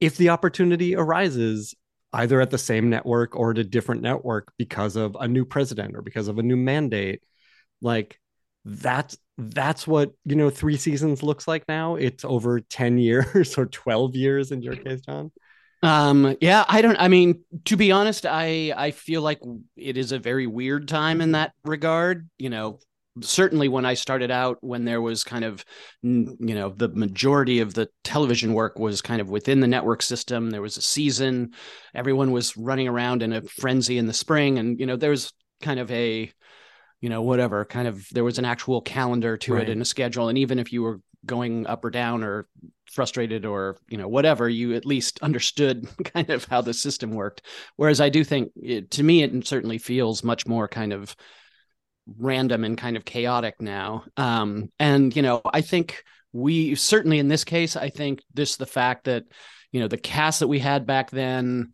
if 0.00 0.16
the 0.16 0.30
opportunity 0.30 0.96
arises 0.96 1.74
either 2.12 2.40
at 2.40 2.50
the 2.50 2.58
same 2.58 2.90
network 2.90 3.36
or 3.36 3.50
at 3.50 3.58
a 3.58 3.64
different 3.64 4.02
network 4.02 4.52
because 4.56 4.96
of 4.96 5.16
a 5.20 5.28
new 5.28 5.44
president 5.44 5.96
or 5.96 6.02
because 6.02 6.28
of 6.28 6.38
a 6.38 6.42
new 6.42 6.56
mandate. 6.56 7.22
Like 7.80 8.18
that's 8.64 9.16
that's 9.36 9.86
what 9.86 10.12
you 10.24 10.36
know 10.36 10.50
three 10.50 10.76
seasons 10.76 11.22
looks 11.22 11.46
like 11.46 11.64
now. 11.68 11.94
It's 11.96 12.24
over 12.24 12.60
10 12.60 12.98
years 12.98 13.56
or 13.58 13.66
12 13.66 14.16
years 14.16 14.52
in 14.52 14.62
your 14.62 14.76
case 14.76 15.00
john. 15.00 15.30
Um 15.82 16.36
yeah 16.40 16.64
i 16.68 16.82
don't 16.82 16.96
i 16.98 17.06
mean 17.06 17.44
to 17.66 17.76
be 17.76 17.92
honest 17.92 18.26
i 18.26 18.72
i 18.76 18.90
feel 18.90 19.22
like 19.22 19.40
it 19.76 19.96
is 19.96 20.10
a 20.10 20.18
very 20.18 20.48
weird 20.48 20.88
time 20.88 21.20
in 21.20 21.32
that 21.32 21.52
regard 21.64 22.28
you 22.36 22.50
know 22.50 22.80
certainly 23.22 23.68
when 23.68 23.84
I 23.84 23.94
started 23.94 24.30
out, 24.30 24.58
when 24.60 24.84
there 24.84 25.00
was 25.00 25.24
kind 25.24 25.44
of, 25.44 25.64
you 26.02 26.36
know, 26.38 26.70
the 26.70 26.88
majority 26.88 27.60
of 27.60 27.74
the 27.74 27.88
television 28.04 28.54
work 28.54 28.78
was 28.78 29.02
kind 29.02 29.20
of 29.20 29.30
within 29.30 29.60
the 29.60 29.66
network 29.66 30.02
system. 30.02 30.50
There 30.50 30.62
was 30.62 30.76
a 30.76 30.82
season, 30.82 31.52
everyone 31.94 32.32
was 32.32 32.56
running 32.56 32.88
around 32.88 33.22
in 33.22 33.32
a 33.32 33.42
frenzy 33.42 33.98
in 33.98 34.06
the 34.06 34.12
spring, 34.12 34.58
and 34.58 34.78
you 34.78 34.86
know, 34.86 34.96
there 34.96 35.10
was 35.10 35.32
kind 35.60 35.80
of 35.80 35.90
a, 35.90 36.30
you 37.00 37.08
know, 37.08 37.22
whatever 37.22 37.64
kind 37.64 37.88
of 37.88 38.06
there 38.12 38.24
was 38.24 38.38
an 38.38 38.44
actual 38.44 38.80
calendar 38.80 39.36
to 39.36 39.54
right. 39.54 39.68
it 39.68 39.72
and 39.72 39.82
a 39.82 39.84
schedule, 39.84 40.28
and 40.28 40.38
even 40.38 40.58
if 40.58 40.72
you 40.72 40.82
were 40.82 41.00
going 41.26 41.66
up 41.66 41.84
or 41.84 41.90
down 41.90 42.22
or 42.22 42.46
frustrated 42.90 43.44
or 43.44 43.76
you 43.88 43.98
know 43.98 44.08
whatever 44.08 44.48
you 44.48 44.74
at 44.74 44.86
least 44.86 45.18
understood 45.20 45.86
kind 46.04 46.30
of 46.30 46.44
how 46.44 46.60
the 46.60 46.72
system 46.72 47.10
worked 47.10 47.42
whereas 47.76 48.00
i 48.00 48.08
do 48.08 48.24
think 48.24 48.50
it, 48.56 48.90
to 48.90 49.02
me 49.02 49.22
it 49.22 49.46
certainly 49.46 49.78
feels 49.78 50.24
much 50.24 50.46
more 50.46 50.66
kind 50.66 50.92
of 50.92 51.14
random 52.16 52.64
and 52.64 52.78
kind 52.78 52.96
of 52.96 53.04
chaotic 53.04 53.60
now. 53.60 54.04
Um, 54.16 54.70
and 54.78 55.14
you 55.14 55.22
know, 55.22 55.40
I 55.44 55.60
think 55.60 56.04
we 56.32 56.74
certainly 56.74 57.18
in 57.18 57.28
this 57.28 57.44
case, 57.44 57.76
I 57.76 57.90
think 57.90 58.22
this 58.34 58.56
the 58.56 58.66
fact 58.66 59.04
that 59.04 59.24
you 59.72 59.80
know 59.80 59.88
the 59.88 59.98
cast 59.98 60.40
that 60.40 60.48
we 60.48 60.58
had 60.58 60.86
back 60.86 61.10
then 61.10 61.72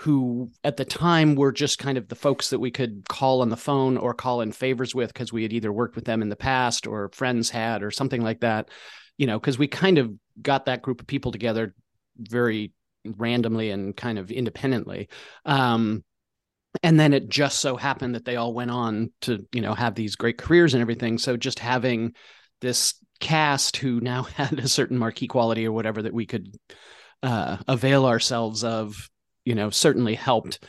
who 0.00 0.50
at 0.64 0.78
the 0.78 0.84
time 0.84 1.34
were 1.34 1.52
just 1.52 1.78
kind 1.78 1.98
of 1.98 2.08
the 2.08 2.14
folks 2.14 2.50
that 2.50 2.58
we 2.58 2.70
could 2.70 3.06
call 3.08 3.42
on 3.42 3.50
the 3.50 3.56
phone 3.56 3.98
or 3.98 4.14
call 4.14 4.40
in 4.40 4.50
favors 4.50 4.94
with 4.94 5.12
because 5.12 5.30
we 5.30 5.42
had 5.42 5.52
either 5.52 5.70
worked 5.70 5.94
with 5.94 6.06
them 6.06 6.22
in 6.22 6.30
the 6.30 6.36
past 6.36 6.86
or 6.86 7.10
friends 7.12 7.50
had 7.50 7.82
or 7.82 7.90
something 7.90 8.22
like 8.22 8.40
that 8.40 8.70
you 9.18 9.26
know 9.26 9.38
because 9.38 9.58
we 9.58 9.68
kind 9.68 9.98
of 9.98 10.10
got 10.40 10.64
that 10.64 10.80
group 10.80 11.02
of 11.02 11.06
people 11.06 11.30
together 11.30 11.74
very 12.16 12.72
randomly 13.04 13.70
and 13.70 13.94
kind 13.94 14.18
of 14.18 14.30
independently 14.30 15.10
um, 15.44 16.02
and 16.82 16.98
then 16.98 17.12
it 17.12 17.28
just 17.28 17.60
so 17.60 17.76
happened 17.76 18.14
that 18.14 18.24
they 18.24 18.36
all 18.36 18.54
went 18.54 18.70
on 18.70 19.10
to 19.22 19.46
you 19.52 19.60
know 19.60 19.74
have 19.74 19.94
these 19.94 20.16
great 20.16 20.38
careers 20.38 20.74
and 20.74 20.80
everything 20.80 21.18
so 21.18 21.36
just 21.36 21.58
having 21.58 22.14
this 22.60 22.94
cast 23.20 23.76
who 23.76 24.00
now 24.00 24.22
had 24.36 24.58
a 24.58 24.68
certain 24.68 24.98
marquee 24.98 25.26
quality 25.26 25.66
or 25.66 25.72
whatever 25.72 26.02
that 26.02 26.14
we 26.14 26.26
could 26.26 26.54
uh, 27.22 27.58
avail 27.68 28.06
ourselves 28.06 28.64
of 28.64 29.10
you 29.44 29.54
know 29.54 29.70
certainly 29.70 30.14
helped 30.14 30.64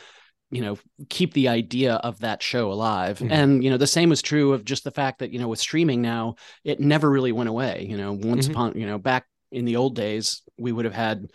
you 0.50 0.60
know 0.60 0.78
keep 1.08 1.32
the 1.32 1.48
idea 1.48 1.94
of 1.94 2.20
that 2.20 2.42
show 2.42 2.70
alive 2.70 3.18
mm-hmm. 3.18 3.32
and 3.32 3.64
you 3.64 3.70
know 3.70 3.78
the 3.78 3.86
same 3.86 4.10
was 4.10 4.20
true 4.20 4.52
of 4.52 4.64
just 4.64 4.84
the 4.84 4.90
fact 4.90 5.20
that 5.20 5.32
you 5.32 5.38
know 5.38 5.48
with 5.48 5.58
streaming 5.58 6.02
now 6.02 6.34
it 6.62 6.78
never 6.78 7.10
really 7.10 7.32
went 7.32 7.48
away 7.48 7.86
you 7.88 7.96
know 7.96 8.12
once 8.12 8.44
mm-hmm. 8.44 8.52
upon 8.52 8.78
you 8.78 8.86
know 8.86 8.98
back 8.98 9.24
in 9.50 9.64
the 9.64 9.76
old 9.76 9.96
days 9.96 10.42
we 10.58 10.72
would 10.72 10.84
have 10.84 10.94
had 10.94 11.26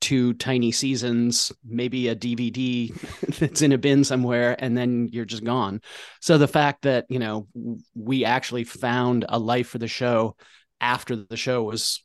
two 0.00 0.34
tiny 0.34 0.72
seasons, 0.72 1.52
maybe 1.64 2.08
a 2.08 2.16
DVD 2.16 2.92
that's 3.38 3.62
in 3.62 3.72
a 3.72 3.78
bin 3.78 4.04
somewhere, 4.04 4.56
and 4.58 4.76
then 4.76 5.08
you're 5.12 5.24
just 5.24 5.44
gone. 5.44 5.80
So 6.20 6.38
the 6.38 6.48
fact 6.48 6.82
that, 6.82 7.06
you 7.08 7.18
know, 7.18 7.46
we 7.94 8.24
actually 8.24 8.64
found 8.64 9.24
a 9.28 9.38
life 9.38 9.68
for 9.68 9.78
the 9.78 9.88
show 9.88 10.36
after 10.80 11.16
the 11.16 11.36
show 11.36 11.62
was 11.62 12.02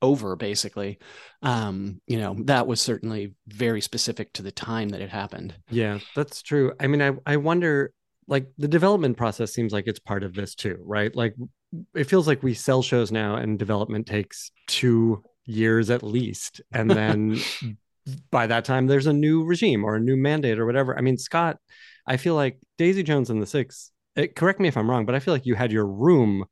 over, 0.00 0.36
basically, 0.36 0.98
um, 1.42 2.00
you 2.06 2.18
know, 2.18 2.36
that 2.44 2.66
was 2.66 2.80
certainly 2.80 3.34
very 3.46 3.80
specific 3.80 4.32
to 4.34 4.42
the 4.42 4.50
time 4.52 4.90
that 4.90 5.00
it 5.00 5.10
happened. 5.10 5.54
Yeah, 5.70 6.00
that's 6.14 6.42
true. 6.42 6.72
I 6.80 6.86
mean, 6.88 7.02
I, 7.02 7.12
I 7.24 7.36
wonder, 7.36 7.92
like, 8.26 8.48
the 8.58 8.68
development 8.68 9.16
process 9.16 9.52
seems 9.52 9.72
like 9.72 9.86
it's 9.86 10.00
part 10.00 10.24
of 10.24 10.34
this 10.34 10.54
too, 10.54 10.78
right? 10.84 11.14
Like, 11.14 11.34
it 11.94 12.04
feels 12.04 12.26
like 12.26 12.42
we 12.42 12.54
sell 12.54 12.82
shows 12.82 13.10
now 13.10 13.36
and 13.36 13.58
development 13.58 14.06
takes 14.06 14.50
two 14.66 15.22
years 15.44 15.90
at 15.90 16.02
least. 16.02 16.60
And 16.72 16.90
then 16.90 17.38
by 18.30 18.46
that 18.46 18.64
time, 18.64 18.86
there's 18.86 19.06
a 19.06 19.12
new 19.12 19.44
regime 19.44 19.84
or 19.84 19.96
a 19.96 20.00
new 20.00 20.16
mandate 20.16 20.58
or 20.58 20.66
whatever. 20.66 20.96
I 20.96 21.00
mean, 21.00 21.18
Scott, 21.18 21.58
I 22.06 22.16
feel 22.16 22.34
like 22.34 22.58
Daisy 22.78 23.02
Jones 23.02 23.30
and 23.30 23.40
the 23.40 23.46
Six, 23.46 23.90
it, 24.16 24.34
correct 24.34 24.60
me 24.60 24.68
if 24.68 24.76
I'm 24.76 24.90
wrong, 24.90 25.06
but 25.06 25.14
I 25.14 25.20
feel 25.20 25.34
like 25.34 25.46
you 25.46 25.54
had 25.54 25.72
your 25.72 25.86
room 25.86 26.44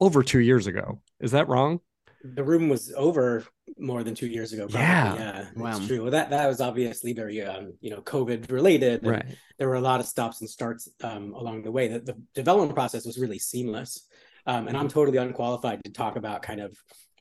over 0.00 0.22
two 0.22 0.40
years 0.40 0.66
ago. 0.66 1.00
Is 1.20 1.32
that 1.32 1.48
wrong? 1.48 1.80
The 2.22 2.44
room 2.44 2.68
was 2.68 2.92
over 2.96 3.44
more 3.78 4.02
than 4.02 4.14
two 4.14 4.26
years 4.26 4.52
ago. 4.52 4.66
Probably. 4.66 4.80
Yeah, 4.80 5.14
yeah, 5.14 5.44
wow. 5.56 5.76
it's 5.76 5.86
true. 5.86 6.02
Well, 6.02 6.10
that 6.10 6.28
that 6.30 6.46
was 6.46 6.60
obviously 6.60 7.14
very, 7.14 7.40
um, 7.42 7.72
you 7.80 7.90
know, 7.90 8.02
COVID 8.02 8.50
related. 8.50 9.06
Right. 9.06 9.24
There 9.58 9.68
were 9.68 9.76
a 9.76 9.80
lot 9.80 10.00
of 10.00 10.06
stops 10.06 10.40
and 10.42 10.50
starts 10.50 10.86
um, 11.02 11.32
along 11.32 11.62
the 11.62 11.72
way. 11.72 11.88
That 11.88 12.04
the 12.04 12.20
development 12.34 12.74
process 12.74 13.06
was 13.06 13.18
really 13.18 13.38
seamless, 13.38 14.06
um, 14.44 14.68
and 14.68 14.76
I'm 14.76 14.86
mm-hmm. 14.86 14.92
totally 14.92 15.16
unqualified 15.16 15.82
to 15.84 15.92
talk 15.92 16.16
about 16.16 16.42
kind 16.42 16.60
of 16.60 16.76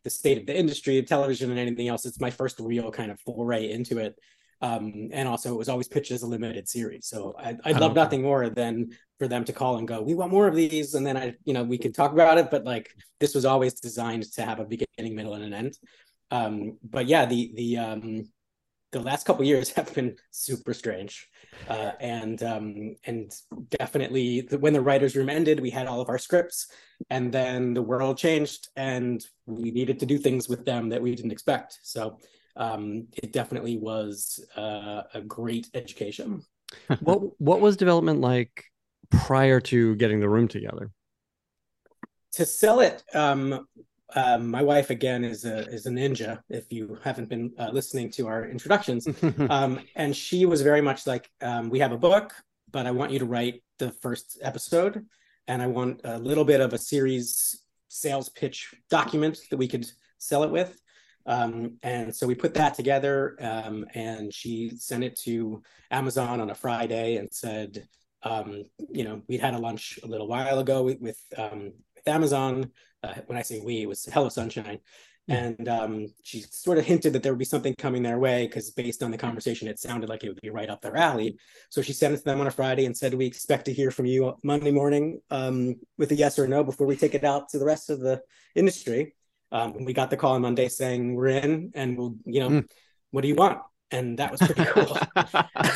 the 0.10 0.16
state 0.16 0.39
of 0.39 0.46
the 0.48 0.58
industry 0.58 0.98
of 0.98 1.06
television 1.06 1.51
and 1.51 1.60
anything 1.60 1.88
else. 1.88 2.06
It's 2.06 2.20
my 2.20 2.32
first 2.32 2.60
real 2.60 2.92
kind 2.92 3.12
of 3.12 3.20
foray 3.22 3.70
into 3.70 4.00
it. 4.00 4.16
Um, 4.62 5.10
and 5.13 5.28
also 5.28 5.54
it 5.54 5.58
was 5.58 5.70
always 5.70 5.88
pitched 5.88 6.12
as 6.12 6.24
a 6.24 6.28
limited 6.28 6.68
series. 6.68 7.08
So 7.08 7.36
I, 7.38 7.56
I'd 7.63 7.80
love 7.80 7.92
okay. 7.92 8.01
nothing 8.01 8.22
more 8.24 8.50
than 8.50 8.89
for 9.20 9.28
them 9.28 9.46
to 9.46 9.54
call 9.54 9.78
and 9.78 9.88
go, 9.88 10.01
we 10.01 10.16
want 10.16 10.32
more 10.32 10.48
of 10.48 10.56
these. 10.56 10.96
And 10.96 11.06
then 11.06 11.16
I, 11.16 11.36
you 11.46 11.54
know, 11.54 11.63
we 11.63 11.78
could 11.78 11.96
talk 11.96 12.12
about 12.12 12.38
it, 12.38 12.50
but 12.51 12.66
like 12.66 12.89
this 13.20 13.36
was 13.36 13.46
always 13.46 13.75
designed 13.75 14.24
to 14.34 14.42
have 14.42 14.60
a 14.60 14.66
beginning, 14.66 15.16
middle, 15.16 15.36
and 15.36 15.46
an 15.46 15.54
end. 15.54 15.78
Um, 16.32 16.78
but 16.84 17.08
yeah, 17.08 17.25
the, 17.25 17.51
the, 17.56 17.78
um, 17.78 18.30
the 18.91 19.00
last 19.00 19.25
couple 19.25 19.46
years 19.46 19.69
have 19.74 19.93
been 19.93 20.15
super 20.31 20.74
strange. 20.74 21.27
Uh, 21.67 21.91
and 22.00 22.43
um, 22.43 22.96
and 23.05 23.34
definitely 23.69 24.41
the, 24.41 24.58
when 24.58 24.74
the 24.74 24.81
writers 24.81 25.15
room 25.15 25.29
ended 25.29 25.60
we 25.60 25.69
had 25.69 25.88
all 25.88 26.01
of 26.01 26.10
our 26.10 26.17
scripts 26.17 26.67
and 27.10 27.31
then 27.31 27.74
the 27.74 27.81
world 27.81 28.17
changed 28.17 28.69
and 28.75 29.25
we 29.46 29.72
needed 29.72 30.00
to 30.00 30.05
do 30.05 30.17
things 30.17 30.48
with 30.48 30.65
them 30.65 30.89
that 30.89 31.01
we 31.01 31.13
didn't 31.15 31.31
expect. 31.31 31.79
So 31.84 32.17
um, 32.55 33.08
it 33.17 33.31
definitely 33.34 33.77
was 33.77 34.43
uh, 34.58 35.03
a 35.13 35.22
great 35.22 35.67
education. 35.74 36.43
What 37.00 37.41
what 37.41 37.62
was 37.62 37.77
development 37.77 38.22
like 38.22 38.65
prior 39.10 39.60
to 39.60 39.96
getting 39.96 40.19
the 40.19 40.29
room 40.29 40.48
together? 40.48 40.91
To 42.34 42.46
sell 42.46 42.79
it 42.79 43.03
um, 43.15 43.65
um, 44.16 44.50
my 44.50 44.62
wife 44.63 44.89
again 44.89 45.24
is 45.24 45.46
a 45.46 45.68
is 45.68 45.86
a 45.86 45.89
ninja. 45.89 46.42
If 46.50 46.72
you 46.72 46.98
haven't 47.04 47.30
been 47.30 47.54
uh, 47.60 47.70
listening 47.72 48.10
to 48.12 48.28
our 48.28 48.48
introductions, 48.48 49.08
um, 49.50 49.80
and 49.96 50.16
she 50.16 50.46
was 50.46 50.62
very 50.62 50.82
much 50.82 51.06
like, 51.06 51.30
um, 51.42 51.70
"We 51.70 51.80
have 51.80 51.92
a 51.92 51.98
book, 51.98 52.34
but 52.72 52.88
I 52.88 52.92
want 52.92 53.12
you 53.12 53.20
to 53.20 53.25
write 53.25 53.63
the 53.78 53.92
first 53.92 54.39
episode, 54.42 55.06
and 55.48 55.62
I 55.62 55.68
want 55.68 56.01
a 56.04 56.18
little 56.18 56.46
bit 56.46 56.62
of 56.62 56.74
a 56.74 56.78
series 56.78 57.63
sales 57.88 58.30
pitch 58.30 58.74
document 58.89 59.39
that 59.50 59.58
we 59.58 59.68
could 59.68 59.89
sell 60.18 60.44
it 60.44 60.51
with." 60.51 60.82
Um, 61.25 61.78
and 61.84 62.16
so 62.16 62.25
we 62.25 62.34
put 62.34 62.56
that 62.56 62.74
together, 62.74 63.36
um, 63.39 63.86
and 63.94 64.34
she 64.34 64.72
sent 64.78 65.04
it 65.04 65.16
to 65.20 65.62
Amazon 65.92 66.42
on 66.42 66.50
a 66.50 66.56
Friday 66.56 67.18
and 67.18 67.32
said, 67.32 67.88
um, 68.24 68.66
you 68.89 69.04
know, 69.04 69.22
we'd 69.28 69.39
had 69.39 69.54
a 69.54 69.60
lunch 69.60 70.00
a 70.04 70.08
little 70.08 70.28
while 70.28 70.60
ago 70.60 70.84
with 70.84 71.00
with, 71.00 71.22
um, 71.38 71.62
with 71.62 71.74
Amazon. 72.10 72.72
Uh, 73.01 73.13
when 73.28 73.38
I 73.38 73.44
say 73.44 73.62
we, 73.62 73.82
it 73.82 73.88
was 73.88 74.06
Hello 74.06 74.30
Sunshine. 74.30 74.80
And 75.30 75.70
um, 75.70 76.08
she 76.24 76.42
sort 76.50 76.80
of 76.80 76.86
hinted 76.86 77.13
that 77.13 77.22
there 77.22 77.32
would 77.32 77.39
be 77.39 77.46
something 77.46 77.75
coming 77.78 78.01
their 78.01 78.18
way 78.18 78.48
because, 78.48 78.72
based 78.72 79.04
on 79.04 79.12
the 79.12 79.18
conversation, 79.18 79.68
it 79.68 79.78
sounded 79.78 80.10
like 80.10 80.24
it 80.24 80.30
would 80.30 80.42
be 80.42 80.50
right 80.50 80.72
up 80.72 80.82
their 80.82 80.98
alley. 80.98 81.38
So 81.70 81.84
she 81.84 81.94
sent 81.94 82.16
it 82.16 82.18
to 82.18 82.24
them 82.24 82.42
on 82.42 82.48
a 82.48 82.51
Friday 82.51 82.86
and 82.86 82.98
said, 82.98 83.13
"We 83.13 83.28
expect 83.28 83.66
to 83.66 83.74
hear 83.74 83.92
from 83.92 84.08
you 84.08 84.36
Monday 84.44 84.72
morning 84.72 85.22
um, 85.30 85.75
with 86.00 86.12
a 86.12 86.16
yes 86.16 86.39
or 86.39 86.48
no 86.48 86.63
before 86.63 86.88
we 86.88 86.96
take 86.96 87.13
it 87.13 87.24
out 87.24 87.50
to 87.50 87.60
the 87.60 87.66
rest 87.66 87.92
of 87.92 88.00
the 88.00 88.24
industry." 88.56 89.13
Um, 89.51 89.86
we 89.86 89.94
got 89.94 90.10
the 90.10 90.18
call 90.18 90.34
on 90.34 90.42
Monday 90.42 90.68
saying 90.68 91.13
we're 91.13 91.28
in, 91.28 91.72
and 91.75 91.96
we'll, 91.96 92.16
you 92.25 92.39
know, 92.39 92.50
mm. 92.50 92.70
what 93.12 93.22
do 93.22 93.28
you 93.28 93.36
want? 93.36 93.60
And 93.91 94.19
that 94.19 94.31
was 94.31 94.39
pretty 94.39 94.65
cool. 94.65 94.98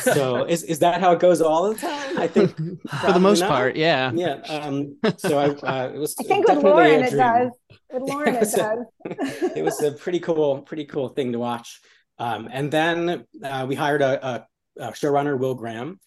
so 0.14 0.44
is 0.44 0.62
is 0.62 0.78
that 0.78 1.00
how 1.00 1.12
it 1.12 1.18
goes 1.18 1.40
all 1.40 1.68
the 1.68 1.74
time? 1.74 2.16
I 2.16 2.28
think 2.28 2.56
for 3.00 3.12
the 3.12 3.18
most 3.18 3.40
not. 3.40 3.50
part, 3.50 3.76
yeah, 3.76 4.12
yeah. 4.14 4.34
Um, 4.48 4.96
so 5.16 5.38
I, 5.38 5.48
uh, 5.48 5.92
it 5.92 5.98
was. 5.98 6.14
I 6.20 6.22
think 6.22 6.46
with 6.46 6.62
Lauren 6.62 7.02
it 7.02 7.10
does. 7.10 7.50
With 7.92 8.02
Lauren 8.08 8.36
it, 8.36 8.42
it 8.42 8.54
does. 8.54 8.86
A, 9.04 9.58
it 9.58 9.64
was 9.64 9.82
a 9.82 9.92
pretty 9.92 10.20
cool, 10.20 10.62
pretty 10.62 10.84
cool 10.84 11.08
thing 11.08 11.32
to 11.32 11.40
watch. 11.40 11.80
Um, 12.18 12.48
and 12.52 12.70
then 12.70 13.24
uh, 13.42 13.66
we 13.68 13.74
hired 13.74 14.00
a, 14.00 14.26
a, 14.26 14.46
a, 14.78 14.92
showrunner, 14.92 15.36
Will 15.36 15.56
Graham, 15.56 15.98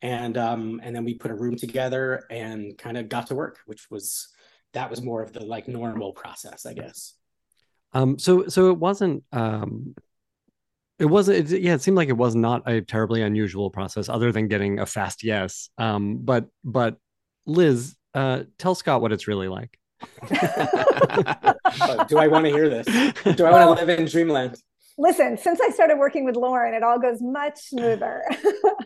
and 0.00 0.38
um, 0.38 0.80
and 0.84 0.94
then 0.94 1.04
we 1.04 1.14
put 1.14 1.32
a 1.32 1.34
room 1.34 1.56
together 1.56 2.24
and 2.30 2.78
kind 2.78 2.96
of 2.96 3.08
got 3.08 3.26
to 3.28 3.34
work, 3.34 3.58
which 3.66 3.90
was 3.90 4.28
that 4.72 4.90
was 4.90 5.02
more 5.02 5.22
of 5.22 5.32
the 5.32 5.44
like 5.44 5.66
normal 5.66 6.12
process, 6.12 6.64
I 6.64 6.74
guess. 6.74 7.14
Um, 7.92 8.18
so 8.18 8.46
so 8.46 8.70
it 8.70 8.78
wasn't 8.78 9.24
um 9.32 9.94
it 10.98 11.06
wasn't 11.06 11.52
it, 11.52 11.60
yeah 11.60 11.74
it 11.74 11.82
seemed 11.82 11.96
like 11.96 12.08
it 12.08 12.16
was 12.16 12.34
not 12.34 12.62
a 12.66 12.80
terribly 12.80 13.22
unusual 13.22 13.70
process 13.70 14.08
other 14.08 14.32
than 14.32 14.48
getting 14.48 14.78
a 14.78 14.86
fast 14.86 15.22
yes 15.22 15.70
um 15.78 16.18
but 16.18 16.46
but 16.64 16.96
liz 17.46 17.96
uh 18.14 18.42
tell 18.58 18.74
scott 18.74 19.00
what 19.00 19.12
it's 19.12 19.28
really 19.28 19.48
like. 19.48 19.78
Do 22.08 22.18
i 22.18 22.26
want 22.28 22.44
to 22.44 22.50
hear 22.50 22.68
this? 22.68 22.86
Do 23.36 23.44
i 23.44 23.50
want 23.50 23.78
to 23.78 23.84
live 23.86 23.98
in 23.98 24.06
dreamland? 24.06 24.56
listen 24.98 25.36
since 25.36 25.60
i 25.60 25.68
started 25.68 25.98
working 25.98 26.24
with 26.24 26.36
lauren 26.36 26.72
it 26.72 26.82
all 26.82 26.98
goes 26.98 27.20
much 27.20 27.58
smoother 27.58 28.22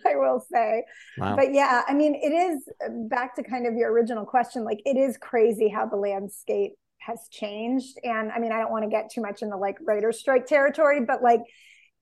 i 0.07 0.17
will 0.17 0.45
say. 0.53 0.83
Wow. 1.19 1.37
but 1.37 1.53
yeah 1.53 1.83
i 1.87 1.95
mean 1.95 2.17
it 2.17 2.33
is 2.33 2.69
back 3.09 3.37
to 3.37 3.43
kind 3.43 3.67
of 3.67 3.75
your 3.75 3.93
original 3.93 4.25
question 4.25 4.65
like 4.65 4.81
it 4.85 4.97
is 4.97 5.17
crazy 5.17 5.69
how 5.69 5.87
the 5.87 5.97
landscape 5.97 6.73
has 6.99 7.29
changed 7.31 7.97
and 8.03 8.33
i 8.33 8.39
mean 8.39 8.53
i 8.53 8.59
don't 8.59 8.73
want 8.73 8.85
to 8.85 8.91
get 8.91 9.11
too 9.11 9.21
much 9.21 9.43
in 9.43 9.51
the 9.51 9.57
like 9.57 9.77
writer 9.83 10.13
strike 10.13 10.47
territory 10.47 11.01
but 11.01 11.23
like 11.23 11.43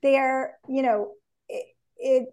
they're 0.02 0.56
you 0.68 0.82
know 0.82 1.12
it 1.48 1.64
it, 1.96 2.28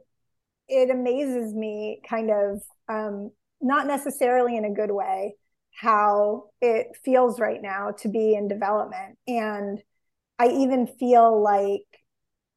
it 0.67 0.89
amazes 0.89 1.53
me 1.53 2.01
kind 2.07 2.29
of 2.31 2.61
um 2.89 3.31
not 3.61 3.87
necessarily 3.87 4.57
in 4.57 4.65
a 4.65 4.73
good 4.73 4.91
way 4.91 5.35
how 5.73 6.45
it 6.61 6.87
feels 7.03 7.39
right 7.39 7.61
now 7.61 7.91
to 7.91 8.07
be 8.07 8.33
in 8.33 8.47
development 8.47 9.17
and 9.27 9.81
i 10.39 10.47
even 10.47 10.87
feel 10.87 11.41
like 11.41 11.85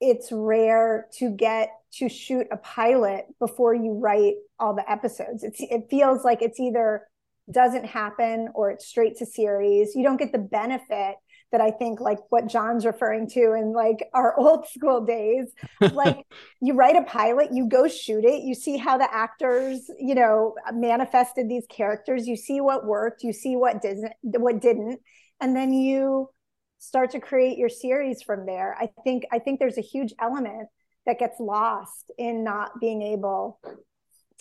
it's 0.01 0.29
rare 0.31 1.07
to 1.13 1.31
get 1.31 1.71
to 1.93 2.09
shoot 2.09 2.47
a 2.53 2.57
pilot 2.59 3.25
before 3.41 3.75
you 3.75 3.99
write 4.01 4.35
all 4.61 4.75
the 4.75 4.91
episodes 4.91 5.43
it's 5.43 5.61
it 5.61 5.87
feels 5.91 6.25
like 6.25 6.43
it's 6.43 6.61
either 6.61 7.03
doesn't 7.51 7.87
happen 7.87 8.49
or 8.55 8.71
it's 8.71 8.87
straight 8.87 9.17
to 9.19 9.27
series. 9.27 9.95
You 9.95 10.03
don't 10.03 10.19
get 10.19 10.33
the 10.33 10.39
benefit 10.39 11.17
that 11.51 11.61
I 11.61 11.71
think 11.71 12.01
like 12.01 12.19
what 12.29 12.47
John's 12.47 12.85
referring 12.85 13.29
to 13.31 13.55
in 13.55 13.73
like 13.73 14.09
our 14.13 14.37
old 14.39 14.67
school 14.69 15.05
days. 15.05 15.47
Like 15.81 16.27
you 16.61 16.75
write 16.75 16.97
a 16.97 17.03
pilot, 17.03 17.51
you 17.53 17.69
go 17.69 17.89
shoot 17.89 18.25
it, 18.25 18.43
you 18.43 18.55
see 18.55 18.77
how 18.77 18.99
the 18.99 19.13
actors, 19.13 19.91
you 19.99 20.15
know, 20.15 20.55
manifested 20.73 21.49
these 21.49 21.65
characters, 21.69 22.27
you 22.27 22.37
see 22.37 22.61
what 22.61 22.87
worked, 22.87 23.23
you 23.23 23.33
see 23.33 23.57
what 23.57 23.81
didn't 23.83 24.13
what 24.23 24.61
didn't, 24.61 25.01
and 25.41 25.57
then 25.57 25.73
you 25.73 26.29
start 26.79 27.11
to 27.11 27.21
create 27.21 27.59
your 27.59 27.69
series 27.69 28.23
from 28.23 28.47
there. 28.47 28.77
I 28.79 28.91
think 29.03 29.25
I 29.33 29.39
think 29.39 29.59
there's 29.59 29.79
a 29.79 29.83
huge 29.83 30.13
element 30.21 30.69
that 31.07 31.19
gets 31.19 31.41
lost 31.41 32.11
in 32.19 32.45
not 32.45 32.73
being 32.81 33.03
able 33.03 33.61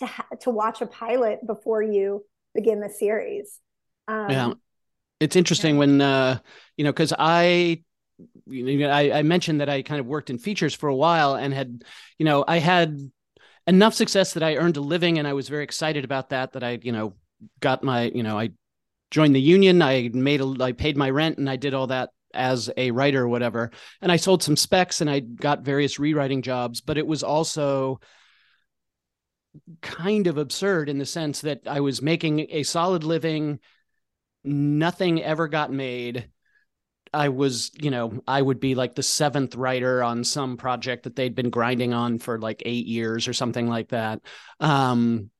to 0.00 0.06
ha- 0.06 0.26
to 0.40 0.50
watch 0.50 0.82
a 0.82 0.86
pilot 0.86 1.46
before 1.46 1.82
you 1.82 2.24
begin 2.54 2.80
the 2.80 2.90
series. 2.90 3.60
Um, 4.06 4.30
yeah, 4.30 4.52
it's 5.20 5.36
interesting 5.36 5.74
yeah. 5.74 5.78
when 5.78 6.00
uh, 6.00 6.38
you 6.76 6.84
know 6.84 6.92
because 6.92 7.12
I 7.18 7.82
you 8.46 8.78
know, 8.78 8.90
I, 8.90 9.18
I, 9.18 9.22
mentioned 9.22 9.60
that 9.60 9.68
I 9.68 9.82
kind 9.82 10.00
of 10.00 10.06
worked 10.06 10.28
in 10.28 10.38
features 10.38 10.74
for 10.74 10.88
a 10.88 10.96
while 10.96 11.36
and 11.36 11.54
had, 11.54 11.84
you 12.18 12.24
know, 12.24 12.44
I 12.48 12.58
had 12.58 12.98
enough 13.68 13.94
success 13.94 14.32
that 14.32 14.42
I 14.42 14.56
earned 14.56 14.76
a 14.76 14.80
living 14.80 15.18
and 15.20 15.28
I 15.28 15.34
was 15.34 15.48
very 15.48 15.62
excited 15.62 16.04
about 16.04 16.30
that, 16.30 16.54
that 16.54 16.64
I, 16.64 16.80
you 16.82 16.90
know, 16.90 17.14
got 17.60 17.84
my, 17.84 18.10
you 18.12 18.24
know, 18.24 18.36
I 18.36 18.50
joined 19.12 19.36
the 19.36 19.40
union, 19.40 19.82
I 19.82 20.10
made 20.12 20.40
a, 20.40 20.56
I 20.60 20.72
paid 20.72 20.96
my 20.96 21.10
rent 21.10 21.38
and 21.38 21.48
I 21.48 21.54
did 21.54 21.74
all 21.74 21.86
that 21.88 22.10
as 22.34 22.70
a 22.76 22.90
writer 22.90 23.22
or 23.22 23.28
whatever. 23.28 23.70
And 24.02 24.10
I 24.10 24.16
sold 24.16 24.42
some 24.42 24.56
specs 24.56 25.00
and 25.00 25.08
I 25.08 25.20
got 25.20 25.60
various 25.60 26.00
rewriting 26.00 26.42
jobs, 26.42 26.80
but 26.80 26.98
it 26.98 27.06
was 27.06 27.22
also, 27.22 28.00
kind 29.80 30.26
of 30.26 30.38
absurd 30.38 30.88
in 30.88 30.98
the 30.98 31.06
sense 31.06 31.40
that 31.40 31.60
I 31.66 31.80
was 31.80 32.02
making 32.02 32.46
a 32.50 32.62
solid 32.62 33.04
living, 33.04 33.60
nothing 34.48 35.22
ever 35.22 35.48
got 35.48 35.72
made. 35.72 36.28
I 37.12 37.30
was, 37.30 37.70
you 37.80 37.90
know, 37.90 38.20
I 38.26 38.40
would 38.40 38.60
be 38.60 38.74
like 38.74 38.94
the 38.94 39.02
seventh 39.02 39.54
writer 39.54 40.02
on 40.02 40.24
some 40.24 40.56
project 40.56 41.04
that 41.04 41.16
they'd 41.16 41.34
been 41.34 41.50
grinding 41.50 41.94
on 41.94 42.18
for 42.18 42.38
like 42.38 42.62
eight 42.66 42.86
years 42.86 43.28
or 43.28 43.32
something 43.32 43.66
like 43.66 43.88
that. 43.88 44.20
Um, 44.60 45.30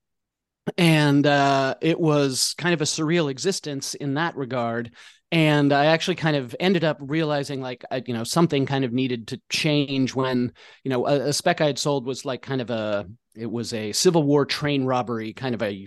and 0.77 1.27
uh, 1.27 1.75
it 1.81 1.99
was 1.99 2.55
kind 2.59 2.75
of 2.75 2.81
a 2.81 2.85
surreal 2.85 3.31
existence 3.31 3.95
in 3.95 4.15
that 4.15 4.37
regard 4.37 4.93
and 5.31 5.73
i 5.73 5.87
actually 5.87 6.15
kind 6.15 6.37
of 6.37 6.57
ended 6.59 6.85
up 6.85 6.99
realizing 7.01 7.61
like 7.61 7.85
I, 7.91 8.03
you 8.07 8.15
know 8.15 8.25
something 8.25 8.67
kind 8.67 8.85
of 8.85 8.93
needed 8.93 9.29
to 9.29 9.41
change 9.51 10.15
when 10.15 10.53
you 10.85 10.91
know 10.91 11.07
a, 11.07 11.29
a, 11.29 11.33
spec 11.33 11.61
i 11.61 11.67
had 11.67 11.79
sold 11.79 12.07
was 12.07 12.25
like 12.25 12.43
kind 12.43 12.61
of 12.61 12.71
a 12.71 13.07
it 13.37 13.51
was 13.51 13.73
a 13.73 13.93
civil 13.93 14.23
war 14.23 14.47
train 14.47 14.85
robbery 14.85 15.33
kind 15.33 15.55
of 15.55 15.63
a 15.63 15.87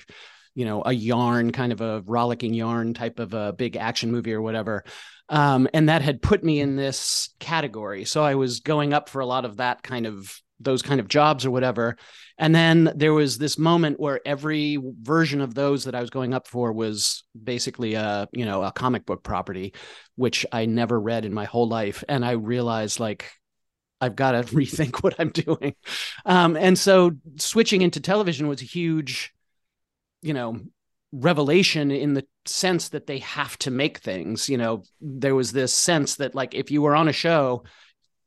you 0.56 0.66
know 0.66 0.84
a 0.86 0.92
yarn 0.92 1.52
kind 1.52 1.72
of 1.72 1.82
a 1.82 2.02
rollicking 2.06 2.54
yarn 2.54 2.94
type 2.94 3.20
of 3.20 3.34
a 3.34 3.54
big 3.54 3.76
action 3.76 4.12
movie 4.12 4.34
or 4.34 4.42
whatever 4.42 4.84
um, 5.30 5.68
and 5.74 5.88
that 5.88 6.02
had 6.02 6.22
put 6.22 6.44
me 6.44 6.60
in 6.60 6.76
this 6.76 7.30
category 7.40 8.06
so 8.06 8.24
i 8.24 8.36
was 8.36 8.60
going 8.60 8.94
up 8.94 9.10
for 9.10 9.22
a 9.22 9.26
lot 9.26 9.46
of 9.46 9.58
that 9.58 9.84
kind 9.84 10.06
of 10.06 10.42
those 10.64 10.82
kind 10.82 11.00
of 11.00 11.08
jobs 11.08 11.46
or 11.46 11.52
whatever. 11.52 11.98
And 12.38 12.54
then 12.54 12.92
there 12.96 13.14
was 13.14 13.38
this 13.38 13.58
moment 13.58 14.00
where 14.00 14.20
every 14.26 14.78
version 15.02 15.42
of 15.42 15.54
those 15.54 15.84
that 15.86 15.96
I 15.96 16.02
was 16.02 16.10
going 16.10 16.34
up 16.34 16.48
for 16.48 16.72
was 16.72 17.24
basically 17.42 17.96
a, 17.96 18.28
you 18.32 18.46
know, 18.46 18.64
a 18.64 18.72
comic 18.72 19.06
book 19.06 19.24
property, 19.24 19.74
which 20.16 20.46
I 20.52 20.66
never 20.66 21.00
read 21.00 21.26
in 21.26 21.34
my 21.34 21.46
whole 21.46 21.68
life. 21.68 22.04
And 22.08 22.26
I 22.26 22.32
realized 22.32 23.00
like, 23.00 23.32
I've 24.00 24.16
got 24.16 24.32
to 24.32 24.44
rethink 24.56 25.04
what 25.04 25.16
I'm 25.20 25.30
doing. 25.30 25.76
Um, 26.26 26.56
and 26.56 26.78
so 26.78 27.12
switching 27.38 27.82
into 27.82 28.00
television 28.00 28.48
was 28.48 28.62
a 28.62 28.66
huge, 28.66 29.34
you 30.22 30.34
know, 30.34 30.60
revelation 31.12 31.92
in 31.92 32.14
the 32.14 32.26
sense 32.46 32.90
that 32.90 33.08
they 33.08 33.20
have 33.20 33.58
to 33.60 33.72
make 33.72 34.00
things. 34.00 34.50
You 34.50 34.58
know, 34.58 34.84
there 35.02 35.36
was 35.36 35.52
this 35.52 35.74
sense 35.74 36.16
that 36.16 36.36
like 36.36 36.54
if 36.54 36.72
you 36.72 36.82
were 36.82 36.96
on 36.96 37.08
a 37.08 37.14
show, 37.14 37.64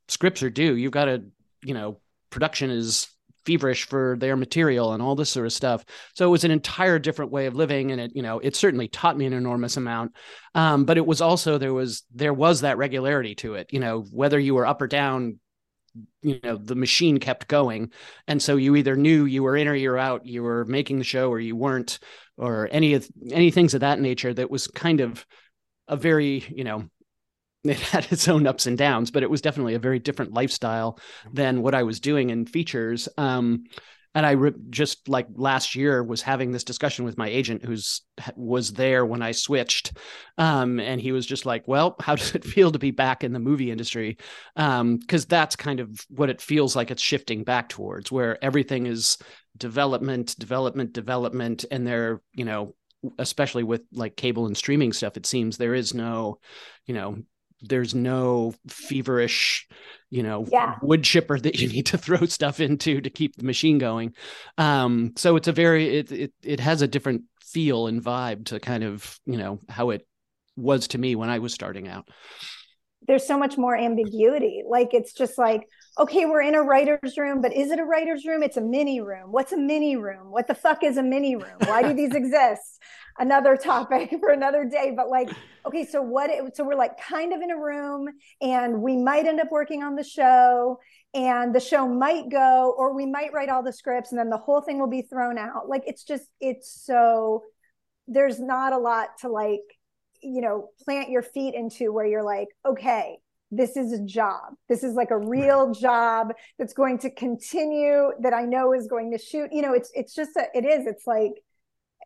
scripts 0.08 0.42
are 0.42 0.50
due. 0.50 0.74
You've 0.74 0.92
got 0.92 1.06
to, 1.06 1.24
you 1.62 1.74
know, 1.74 2.00
production 2.30 2.70
is 2.70 3.08
feverish 3.44 3.86
for 3.86 4.16
their 4.18 4.36
material 4.36 4.92
and 4.92 5.02
all 5.02 5.14
this 5.14 5.30
sort 5.30 5.46
of 5.46 5.52
stuff. 5.52 5.84
So 6.14 6.26
it 6.26 6.30
was 6.30 6.44
an 6.44 6.50
entire 6.50 6.98
different 6.98 7.30
way 7.30 7.46
of 7.46 7.54
living, 7.54 7.92
and 7.92 8.00
it 8.00 8.12
you 8.14 8.22
know 8.22 8.38
it 8.38 8.56
certainly 8.56 8.88
taught 8.88 9.16
me 9.16 9.26
an 9.26 9.32
enormous 9.32 9.76
amount. 9.76 10.12
Um, 10.54 10.84
but 10.84 10.96
it 10.96 11.06
was 11.06 11.20
also 11.20 11.58
there 11.58 11.74
was 11.74 12.02
there 12.14 12.34
was 12.34 12.62
that 12.62 12.78
regularity 12.78 13.34
to 13.36 13.54
it. 13.54 13.68
You 13.72 13.80
know 13.80 14.04
whether 14.10 14.38
you 14.38 14.54
were 14.54 14.66
up 14.66 14.82
or 14.82 14.86
down. 14.86 15.38
You 16.22 16.40
know 16.42 16.56
the 16.56 16.74
machine 16.74 17.18
kept 17.18 17.48
going, 17.48 17.92
and 18.26 18.42
so 18.42 18.56
you 18.56 18.74
either 18.76 18.96
knew 18.96 19.24
you 19.26 19.42
were 19.42 19.56
in 19.56 19.68
or 19.68 19.74
you're 19.74 19.98
out. 19.98 20.26
You 20.26 20.42
were 20.42 20.64
making 20.64 20.98
the 20.98 21.04
show 21.04 21.30
or 21.30 21.38
you 21.38 21.54
weren't, 21.54 21.98
or 22.36 22.68
any 22.72 22.94
of 22.94 23.08
any 23.30 23.50
things 23.50 23.74
of 23.74 23.80
that 23.80 24.00
nature. 24.00 24.34
That 24.34 24.50
was 24.50 24.66
kind 24.66 25.00
of 25.00 25.24
a 25.86 25.96
very 25.96 26.44
you 26.50 26.64
know 26.64 26.88
it 27.64 27.78
had 27.78 28.10
its 28.10 28.28
own 28.28 28.46
ups 28.46 28.66
and 28.66 28.76
downs, 28.76 29.10
but 29.10 29.22
it 29.22 29.30
was 29.30 29.40
definitely 29.40 29.74
a 29.74 29.78
very 29.78 29.98
different 29.98 30.32
lifestyle 30.32 30.98
than 31.32 31.62
what 31.62 31.74
I 31.74 31.82
was 31.84 32.00
doing 32.00 32.30
in 32.30 32.46
features. 32.46 33.08
Um, 33.16 33.64
and 34.14 34.24
I 34.24 34.32
re- 34.32 34.52
just 34.70 35.08
like 35.08 35.26
last 35.34 35.74
year 35.74 36.02
was 36.02 36.22
having 36.22 36.52
this 36.52 36.64
discussion 36.64 37.04
with 37.04 37.18
my 37.18 37.28
agent 37.28 37.64
who's 37.64 38.02
was 38.36 38.72
there 38.72 39.04
when 39.04 39.22
I 39.22 39.32
switched, 39.32 39.96
um, 40.38 40.78
and 40.78 41.00
he 41.00 41.12
was 41.12 41.26
just 41.26 41.46
like, 41.46 41.66
"Well, 41.66 41.96
how 42.00 42.14
does 42.16 42.34
it 42.34 42.44
feel 42.44 42.70
to 42.72 42.78
be 42.78 42.92
back 42.92 43.24
in 43.24 43.32
the 43.32 43.38
movie 43.38 43.70
industry?" 43.70 44.16
Because 44.54 44.80
um, 44.80 45.00
that's 45.28 45.56
kind 45.56 45.80
of 45.80 46.00
what 46.08 46.30
it 46.30 46.40
feels 46.40 46.76
like 46.76 46.90
it's 46.90 47.02
shifting 47.02 47.44
back 47.44 47.68
towards, 47.68 48.12
where 48.12 48.42
everything 48.42 48.86
is 48.86 49.18
development, 49.56 50.38
development, 50.38 50.92
development, 50.92 51.64
and 51.70 51.86
they're 51.86 52.22
you 52.34 52.44
know, 52.44 52.74
especially 53.18 53.64
with 53.64 53.82
like 53.92 54.16
cable 54.16 54.46
and 54.46 54.56
streaming 54.56 54.92
stuff, 54.92 55.16
it 55.16 55.26
seems 55.26 55.56
there 55.56 55.74
is 55.74 55.92
no, 55.92 56.38
you 56.86 56.94
know, 56.94 57.18
there's 57.68 57.94
no 57.94 58.54
feverish 58.68 59.66
you 60.10 60.22
know 60.22 60.46
Yeah. 60.50 60.76
wood 60.82 61.02
chipper 61.04 61.38
that 61.38 61.58
you 61.60 61.68
need 61.72 61.86
to 61.86 61.98
throw 61.98 62.24
stuff 62.26 62.60
into 62.60 63.00
to 63.00 63.10
keep 63.10 63.36
the 63.36 63.44
machine 63.44 63.78
going 63.78 64.14
um 64.58 65.12
so 65.16 65.36
it's 65.36 65.48
a 65.48 65.52
very 65.52 65.98
it 65.98 66.12
it, 66.12 66.32
it 66.42 66.60
has 66.60 66.82
a 66.82 66.88
different 66.88 67.22
feel 67.40 67.86
and 67.86 68.02
vibe 68.02 68.46
to 68.46 68.60
kind 68.60 68.84
of 68.84 69.18
you 69.26 69.36
know 69.36 69.60
how 69.68 69.90
it 69.90 70.06
was 70.56 70.88
to 70.88 70.98
me 70.98 71.14
when 71.16 71.30
i 71.30 71.38
was 71.38 71.52
starting 71.52 71.88
out 71.88 72.08
there's 73.06 73.26
so 73.26 73.38
much 73.38 73.58
more 73.58 73.76
ambiguity. 73.76 74.62
Like 74.66 74.94
it's 74.94 75.12
just 75.12 75.38
like, 75.38 75.68
okay, 75.98 76.26
we're 76.26 76.42
in 76.42 76.54
a 76.54 76.62
writer's 76.62 77.16
room, 77.16 77.40
but 77.40 77.54
is 77.54 77.70
it 77.70 77.78
a 77.78 77.84
writer's 77.84 78.24
room? 78.24 78.42
It's 78.42 78.56
a 78.56 78.60
mini 78.60 79.00
room. 79.00 79.30
What's 79.30 79.52
a 79.52 79.56
mini 79.56 79.96
room? 79.96 80.30
What 80.30 80.48
the 80.48 80.54
fuck 80.54 80.82
is 80.82 80.96
a 80.96 81.02
mini 81.02 81.36
room? 81.36 81.56
Why 81.64 81.82
do 81.82 81.92
these 81.92 82.14
exist? 82.14 82.80
Another 83.18 83.56
topic 83.56 84.10
for 84.20 84.30
another 84.30 84.64
day. 84.64 84.92
But 84.96 85.08
like, 85.08 85.30
okay, 85.66 85.84
so 85.84 86.02
what? 86.02 86.30
It, 86.30 86.56
so 86.56 86.64
we're 86.64 86.74
like 86.74 86.98
kind 87.00 87.32
of 87.32 87.42
in 87.42 87.50
a 87.50 87.58
room, 87.58 88.08
and 88.40 88.82
we 88.82 88.96
might 88.96 89.26
end 89.26 89.40
up 89.40 89.48
working 89.50 89.82
on 89.82 89.94
the 89.94 90.04
show, 90.04 90.80
and 91.12 91.54
the 91.54 91.60
show 91.60 91.86
might 91.86 92.28
go, 92.30 92.74
or 92.76 92.94
we 92.94 93.06
might 93.06 93.32
write 93.32 93.48
all 93.48 93.62
the 93.62 93.72
scripts, 93.72 94.10
and 94.10 94.18
then 94.18 94.30
the 94.30 94.36
whole 94.38 94.62
thing 94.62 94.80
will 94.80 94.90
be 94.90 95.02
thrown 95.02 95.38
out. 95.38 95.68
Like 95.68 95.82
it's 95.86 96.04
just, 96.04 96.24
it's 96.40 96.70
so. 96.84 97.42
There's 98.06 98.38
not 98.38 98.74
a 98.74 98.78
lot 98.78 99.16
to 99.20 99.28
like 99.28 99.62
you 100.24 100.40
know 100.40 100.70
plant 100.84 101.10
your 101.10 101.22
feet 101.22 101.54
into 101.54 101.92
where 101.92 102.06
you're 102.06 102.24
like 102.24 102.48
okay 102.66 103.18
this 103.56 103.76
is 103.76 103.92
a 103.92 104.00
job. 104.00 104.54
This 104.68 104.82
is 104.82 104.94
like 104.94 105.10
a 105.10 105.18
real 105.18 105.72
job 105.72 106.32
that's 106.58 106.72
going 106.72 106.98
to 106.98 107.10
continue 107.10 108.10
that 108.20 108.34
i 108.34 108.42
know 108.42 108.72
is 108.72 108.86
going 108.86 109.12
to 109.12 109.18
shoot. 109.18 109.50
You 109.52 109.62
know 109.62 109.72
it's 109.72 109.90
it's 109.94 110.14
just 110.14 110.36
a, 110.36 110.46
it 110.54 110.64
is 110.64 110.86
it's 110.86 111.06
like 111.06 111.32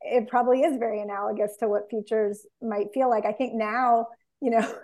it 0.02 0.28
probably 0.28 0.60
is 0.60 0.78
very 0.78 1.00
analogous 1.00 1.56
to 1.58 1.68
what 1.68 1.90
features 1.90 2.46
might 2.62 2.88
feel 2.92 3.08
like. 3.08 3.24
I 3.24 3.32
think 3.32 3.54
now 3.54 4.08
you 4.40 4.50
know 4.50 4.58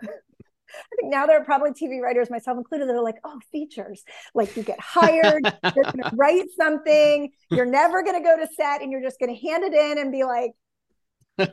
I 0.75 0.97
think 0.97 1.13
now 1.13 1.27
there 1.27 1.41
are 1.41 1.45
probably 1.45 1.71
TV 1.71 2.01
writers, 2.01 2.31
myself 2.31 2.59
included, 2.59 2.89
that 2.89 2.97
are 2.97 3.03
like, 3.03 3.19
oh, 3.23 3.39
features. 3.53 4.03
Like 4.35 4.57
you 4.57 4.65
get 4.65 4.81
hired, 4.81 5.45
you're 5.77 5.85
going 5.85 5.99
to 6.03 6.11
write 6.15 6.47
something, 6.57 7.31
you're 7.51 7.67
never 7.67 8.03
going 8.03 8.21
to 8.21 8.29
go 8.29 8.37
to 8.37 8.49
set, 8.53 8.83
and 8.83 8.91
you're 8.91 9.03
just 9.03 9.21
going 9.21 9.33
to 9.33 9.41
hand 9.49 9.63
it 9.63 9.73
in 9.73 9.99
and 9.99 10.11
be 10.11 10.25
like, 10.25 10.51
It 11.39 11.51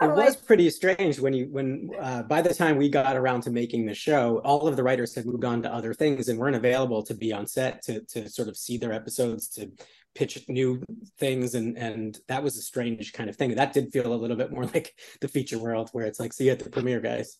was 0.00 0.36
pretty 0.36 0.70
strange 0.70 1.18
when 1.18 1.32
you 1.32 1.48
when 1.50 1.90
uh, 2.00 2.22
by 2.22 2.42
the 2.42 2.54
time 2.54 2.76
we 2.76 2.88
got 2.88 3.16
around 3.16 3.42
to 3.42 3.50
making 3.50 3.86
the 3.86 3.94
show, 3.94 4.40
all 4.44 4.68
of 4.68 4.76
the 4.76 4.82
writers 4.82 5.14
had 5.14 5.26
moved 5.26 5.44
on 5.44 5.62
to 5.62 5.72
other 5.72 5.94
things 5.94 6.28
and 6.28 6.38
weren't 6.38 6.56
available 6.56 7.02
to 7.04 7.14
be 7.14 7.32
on 7.32 7.46
set 7.46 7.82
to 7.82 8.00
to 8.06 8.28
sort 8.28 8.48
of 8.48 8.56
see 8.56 8.76
their 8.76 8.92
episodes 8.92 9.48
to 9.48 9.70
pitch 10.14 10.44
new 10.48 10.82
things 11.18 11.54
and 11.54 11.76
and 11.76 12.18
that 12.28 12.42
was 12.42 12.56
a 12.56 12.62
strange 12.62 13.12
kind 13.12 13.28
of 13.28 13.36
thing. 13.36 13.54
That 13.54 13.72
did 13.72 13.92
feel 13.92 14.12
a 14.12 14.14
little 14.14 14.36
bit 14.36 14.52
more 14.52 14.66
like 14.74 14.94
the 15.20 15.28
feature 15.28 15.58
world 15.58 15.90
where 15.92 16.06
it's 16.06 16.20
like 16.20 16.32
see 16.32 16.46
you 16.46 16.52
at 16.52 16.60
the 16.60 16.70
premiere, 16.70 17.00
guys. 17.00 17.38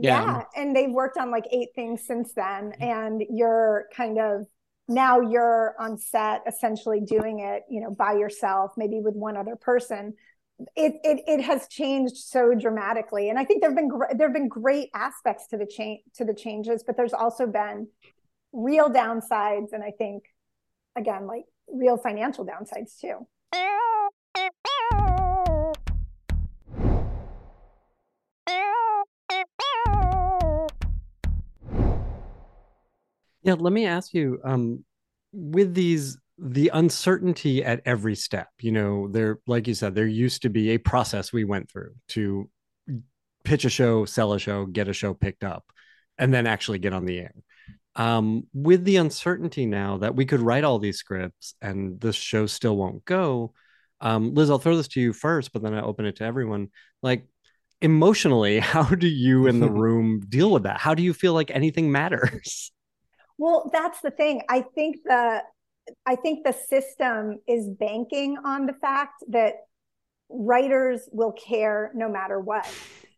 Yeah. 0.00 0.24
yeah 0.24 0.62
and 0.62 0.76
they've 0.76 0.90
worked 0.90 1.18
on 1.18 1.32
like 1.32 1.46
eight 1.50 1.70
things 1.74 2.06
since 2.06 2.32
then 2.32 2.72
and 2.78 3.20
you're 3.30 3.86
kind 3.92 4.20
of 4.20 4.46
now 4.86 5.20
you're 5.20 5.74
on 5.78 5.98
set 5.98 6.42
essentially 6.46 7.00
doing 7.00 7.40
it 7.40 7.64
you 7.68 7.80
know 7.80 7.90
by 7.90 8.12
yourself 8.12 8.72
maybe 8.76 9.00
with 9.00 9.14
one 9.14 9.36
other 9.36 9.56
person 9.56 10.14
it 10.76 10.94
it, 11.04 11.22
it 11.26 11.40
has 11.42 11.68
changed 11.68 12.16
so 12.16 12.54
dramatically. 12.54 13.30
And 13.30 13.38
i 13.38 13.44
think 13.44 13.62
there've 13.62 13.76
been 13.76 13.88
gr- 13.88 14.12
there've 14.16 14.32
been 14.32 14.48
great 14.48 14.90
aspects 14.94 15.46
to 15.48 15.56
the 15.56 15.66
change 15.66 16.00
to 16.14 16.24
the 16.24 16.34
changes 16.34 16.82
but 16.86 16.96
there's 16.96 17.14
also 17.14 17.46
been 17.46 17.88
real 18.52 18.88
downsides 18.88 19.72
and 19.72 19.84
i 19.84 19.90
think 19.90 20.24
again 20.96 21.26
like 21.26 21.44
real 21.72 21.96
financial 21.96 22.46
downsides 22.46 22.98
too. 22.98 23.26
Yeah, 33.42 33.54
let 33.54 33.72
me 33.72 33.86
ask 33.86 34.12
you, 34.12 34.40
um, 34.44 34.84
with 35.32 35.72
these 35.72 36.18
the 36.38 36.70
uncertainty 36.72 37.64
at 37.64 37.82
every 37.84 38.14
step, 38.14 38.48
you 38.60 38.72
know, 38.72 39.08
there, 39.08 39.40
like 39.46 39.66
you 39.66 39.74
said, 39.74 39.94
there 39.94 40.06
used 40.06 40.42
to 40.42 40.48
be 40.48 40.70
a 40.70 40.78
process 40.78 41.32
we 41.32 41.44
went 41.44 41.70
through 41.70 41.94
to 42.08 42.48
pitch 43.44 43.64
a 43.64 43.70
show, 43.70 44.04
sell 44.04 44.32
a 44.32 44.38
show, 44.38 44.64
get 44.66 44.88
a 44.88 44.92
show 44.92 45.14
picked 45.14 45.42
up, 45.42 45.64
and 46.16 46.32
then 46.32 46.46
actually 46.46 46.78
get 46.78 46.92
on 46.92 47.04
the 47.04 47.18
air. 47.18 47.34
Um, 47.96 48.46
with 48.52 48.84
the 48.84 48.96
uncertainty 48.96 49.66
now 49.66 49.98
that 49.98 50.14
we 50.14 50.24
could 50.24 50.40
write 50.40 50.62
all 50.62 50.78
these 50.78 50.98
scripts 50.98 51.54
and 51.60 52.00
the 52.00 52.12
show 52.12 52.46
still 52.46 52.76
won't 52.76 53.04
go, 53.04 53.52
um, 54.00 54.34
Liz, 54.34 54.50
I'll 54.50 54.60
throw 54.60 54.76
this 54.76 54.88
to 54.88 55.00
you 55.00 55.12
first, 55.12 55.52
but 55.52 55.62
then 55.62 55.74
I 55.74 55.82
open 55.82 56.06
it 56.06 56.16
to 56.16 56.24
everyone. 56.24 56.68
Like 57.02 57.26
emotionally, 57.80 58.58
how 58.60 58.84
do 58.84 59.08
you 59.08 59.48
in 59.48 59.58
the 59.58 59.70
room 59.70 60.20
deal 60.28 60.52
with 60.52 60.62
that? 60.62 60.78
How 60.78 60.94
do 60.94 61.02
you 61.02 61.12
feel 61.12 61.32
like 61.32 61.50
anything 61.50 61.90
matters? 61.90 62.70
Well, 63.38 63.70
that's 63.72 64.00
the 64.00 64.10
thing. 64.10 64.42
I 64.48 64.62
think 64.62 64.98
the 65.04 65.42
I 66.06 66.16
think 66.16 66.44
the 66.44 66.52
system 66.52 67.38
is 67.46 67.68
banking 67.68 68.38
on 68.44 68.66
the 68.66 68.72
fact 68.74 69.24
that 69.28 69.54
writers 70.28 71.08
will 71.12 71.32
care 71.32 71.90
no 71.94 72.08
matter 72.08 72.38
what. 72.40 72.68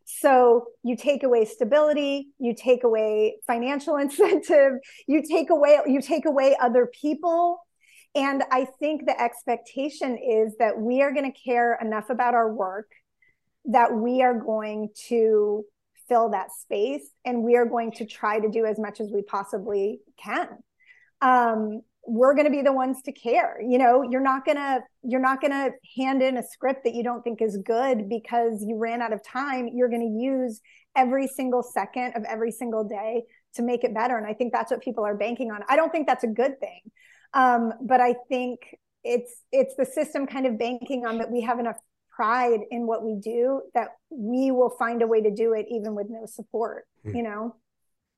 So 0.05 0.65
you 0.83 0.95
take 0.95 1.23
away 1.23 1.45
stability, 1.45 2.29
you 2.39 2.53
take 2.53 2.83
away 2.83 3.37
financial 3.47 3.95
incentive, 4.05 4.73
you 5.07 5.23
take 5.23 5.49
away 5.49 5.79
you 5.87 6.01
take 6.01 6.25
away 6.25 6.55
other 6.59 6.89
people. 6.99 7.59
And 8.13 8.43
I 8.51 8.67
think 8.79 9.05
the 9.05 9.19
expectation 9.19 10.17
is 10.17 10.57
that 10.59 10.77
we 10.77 11.01
are 11.01 11.13
going 11.13 11.31
to 11.31 11.39
care 11.39 11.77
enough 11.81 12.09
about 12.09 12.33
our 12.33 12.51
work 12.51 12.89
that 13.65 13.93
we 13.93 14.21
are 14.21 14.37
going 14.37 14.89
to 15.07 15.63
fill 16.09 16.29
that 16.29 16.51
space 16.51 17.09
and 17.23 17.43
we 17.43 17.55
are 17.55 17.65
going 17.65 17.91
to 17.91 18.05
try 18.05 18.39
to 18.39 18.49
do 18.49 18.65
as 18.65 18.77
much 18.79 18.99
as 18.99 19.09
we 19.13 19.21
possibly 19.21 20.01
can 20.21 20.49
um, 21.21 21.81
we're 22.05 22.33
going 22.33 22.45
to 22.45 22.51
be 22.51 22.61
the 22.61 22.73
ones 22.73 23.01
to 23.03 23.11
care. 23.11 23.61
You 23.61 23.77
know 23.77 24.03
you're 24.09 24.21
not 24.21 24.45
going 24.45 24.57
to 24.57 24.81
you're 25.03 25.21
not 25.21 25.41
going 25.41 25.51
to 25.51 25.71
hand 25.97 26.21
in 26.21 26.37
a 26.37 26.43
script 26.43 26.83
that 26.83 26.93
you 26.93 27.03
don't 27.03 27.21
think 27.23 27.41
is 27.41 27.57
good 27.65 28.09
because 28.09 28.63
you 28.65 28.77
ran 28.77 29.01
out 29.01 29.13
of 29.13 29.23
time. 29.23 29.69
You're 29.73 29.89
going 29.89 30.01
to 30.01 30.23
use 30.23 30.61
every 30.95 31.27
single 31.27 31.63
second 31.63 32.13
of 32.15 32.23
every 32.23 32.51
single 32.51 32.83
day 32.83 33.23
to 33.55 33.61
make 33.61 33.83
it 33.83 33.93
better. 33.93 34.17
And 34.17 34.25
i 34.25 34.33
think 34.33 34.51
that's 34.53 34.71
what 34.71 34.81
people 34.81 35.05
are 35.05 35.15
banking 35.15 35.51
on. 35.51 35.61
I 35.69 35.75
don't 35.75 35.91
think 35.91 36.07
that's 36.07 36.23
a 36.23 36.27
good 36.27 36.59
thing. 36.59 36.81
Um, 37.33 37.73
but 37.81 38.01
i 38.01 38.15
think 38.27 38.59
it's 39.03 39.41
it's 39.51 39.75
the 39.75 39.85
system 39.85 40.27
kind 40.27 40.45
of 40.45 40.59
banking 40.59 41.05
on 41.05 41.17
that 41.19 41.31
we 41.31 41.41
have 41.41 41.59
enough 41.59 41.77
pride 42.15 42.59
in 42.71 42.85
what 42.85 43.03
we 43.03 43.15
do 43.15 43.61
that 43.73 43.89
we 44.09 44.51
will 44.51 44.69
find 44.77 45.01
a 45.01 45.07
way 45.07 45.21
to 45.21 45.31
do 45.31 45.53
it 45.53 45.65
even 45.69 45.95
with 45.95 46.07
no 46.09 46.25
support 46.25 46.85
Hmm. 47.03 47.15
you 47.15 47.23
know 47.23 47.55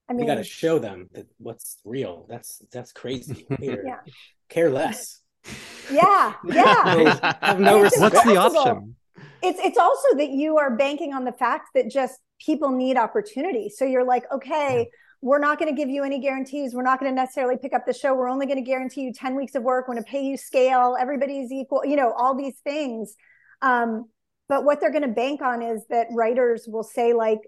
i 0.10 0.14
We 0.14 0.26
got 0.26 0.36
to 0.36 0.44
show 0.44 0.80
them 0.80 1.10
that 1.14 1.28
what's 1.38 1.78
real. 1.86 2.26
That's 2.30 2.62
that's 2.72 2.92
crazy. 2.92 3.46
Yeah. 3.62 4.00
care 4.50 4.70
less. 4.70 5.22
yeah 5.92 6.34
yeah 6.46 7.34
have 7.42 7.60
no 7.60 7.84
It's 7.84 7.96
respect. 7.98 8.14
What's 8.16 8.26
the 8.26 8.38
option? 8.38 8.96
it's 9.42 9.60
it's 9.62 9.78
also 9.78 10.16
that 10.18 10.30
you 10.30 10.58
are 10.58 10.76
banking 10.76 11.14
on 11.14 11.26
the 11.26 11.32
fact 11.34 11.70
that 11.76 11.90
just 11.92 12.20
people 12.40 12.72
need 12.72 12.98
opportunity 12.98 13.70
so 13.70 13.84
you're 13.86 14.06
like 14.06 14.24
okay 14.32 14.90
we're 15.22 15.40
not 15.40 15.58
going 15.60 15.74
to 15.74 15.76
give 15.76 15.90
you 15.90 16.04
any 16.04 16.20
guarantees 16.20 16.74
we're 16.74 16.82
not 16.84 17.00
going 17.00 17.12
to 17.12 17.16
necessarily 17.16 17.58
pick 17.58 17.74
up 17.74 17.86
the 17.86 17.94
show 17.94 18.14
we're 18.14 18.30
only 18.30 18.46
going 18.46 18.58
to 18.58 18.64
guarantee 18.64 19.02
you 19.02 19.14
10 19.14 19.36
weeks 19.36 19.56
of 19.56 19.64
work 19.64 19.88
we're 19.88 19.96
going 19.96 20.04
to 20.04 20.10
pay 20.10 20.24
you 20.24 20.38
scale 20.38 20.96
everybody's 21.00 21.52
equal 21.52 21.86
you 21.86 21.96
know 21.96 22.12
all 22.14 22.36
these 22.36 22.56
things 22.64 23.16
um, 23.62 24.06
but 24.50 24.66
what 24.66 24.80
they're 24.82 24.92
going 24.92 25.04
to 25.04 25.08
bank 25.10 25.42
on 25.42 25.62
is 25.62 25.86
that 25.90 26.08
writers 26.12 26.66
will 26.68 26.84
say 26.84 27.14
like 27.14 27.40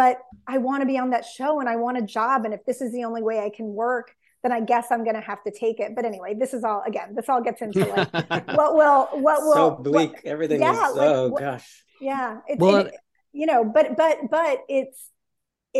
but 0.00 0.16
i 0.46 0.56
want 0.66 0.80
to 0.82 0.86
be 0.86 0.98
on 1.04 1.10
that 1.10 1.24
show 1.24 1.60
and 1.60 1.68
i 1.68 1.76
want 1.76 1.96
a 1.98 2.06
job 2.18 2.44
and 2.46 2.52
if 2.54 2.62
this 2.64 2.80
is 2.80 2.90
the 2.92 3.04
only 3.04 3.22
way 3.28 3.38
i 3.40 3.50
can 3.58 3.66
work 3.84 4.06
then 4.42 4.52
i 4.58 4.60
guess 4.60 4.86
i'm 4.90 5.04
going 5.04 5.18
to 5.22 5.26
have 5.32 5.42
to 5.44 5.52
take 5.64 5.78
it 5.84 5.90
but 5.96 6.04
anyway 6.04 6.32
this 6.42 6.52
is 6.54 6.64
all 6.64 6.82
again 6.86 7.08
this 7.14 7.28
all 7.28 7.42
gets 7.48 7.60
into 7.60 7.80
like 7.80 8.12
what 8.60 8.70
will 8.80 9.00
what 9.26 9.38
will 9.42 9.52
so 9.60 9.68
what- 9.70 9.82
bleak. 9.82 10.12
Everything 10.24 10.60
yeah, 10.60 10.88
is. 10.90 10.96
like, 10.96 11.08
oh 11.10 11.28
what- 11.28 11.40
gosh. 11.40 11.84
yeah 12.00 12.38
it's 12.48 12.58
Well, 12.60 12.76
it- 12.86 12.94
you 13.40 13.46
know 13.50 13.60
but 13.76 13.86
but 13.96 14.16
but 14.30 14.58
it's 14.68 15.10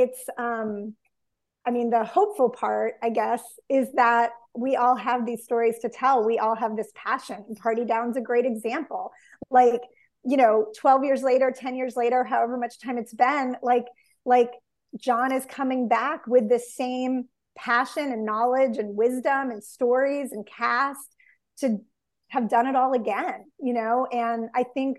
it's 0.03 0.23
um 0.39 0.95
i 1.67 1.71
mean 1.77 1.89
the 1.91 2.05
hopeful 2.05 2.51
part 2.51 2.95
i 3.03 3.11
guess 3.11 3.43
is 3.69 3.87
that 3.95 4.31
we 4.55 4.77
all 4.77 4.97
have 5.09 5.21
these 5.27 5.43
stories 5.49 5.77
to 5.83 5.89
tell 5.89 6.17
we 6.25 6.39
all 6.39 6.55
have 6.65 6.77
this 6.77 6.91
passion 6.95 7.41
party 7.63 7.85
down's 7.85 8.17
a 8.17 8.21
great 8.31 8.47
example 8.47 9.11
like 9.51 9.81
you 10.25 10.37
know 10.37 10.55
12 10.79 11.05
years 11.05 11.23
later 11.23 11.51
10 11.51 11.75
years 11.77 11.97
later 11.97 12.23
however 12.25 12.57
much 12.57 12.79
time 12.81 12.99
it's 12.99 13.15
been 13.15 13.57
like 13.63 13.87
like 14.25 14.51
john 14.99 15.33
is 15.33 15.47
coming 15.47 15.89
back 15.89 16.27
with 16.27 16.49
the 16.49 16.59
same 16.59 17.29
passion 17.57 18.13
and 18.13 18.25
knowledge 18.25 18.79
and 18.79 18.97
wisdom 18.97 19.51
and 19.51 19.63
stories 19.63 20.33
and 20.33 20.47
cast 20.47 21.15
to 21.59 21.79
have 22.29 22.49
done 22.49 22.67
it 22.67 22.77
all 22.77 22.93
again, 22.95 23.45
you 23.61 23.75
know? 23.75 24.07
And 24.11 24.49
I 24.55 24.63
think, 24.63 24.99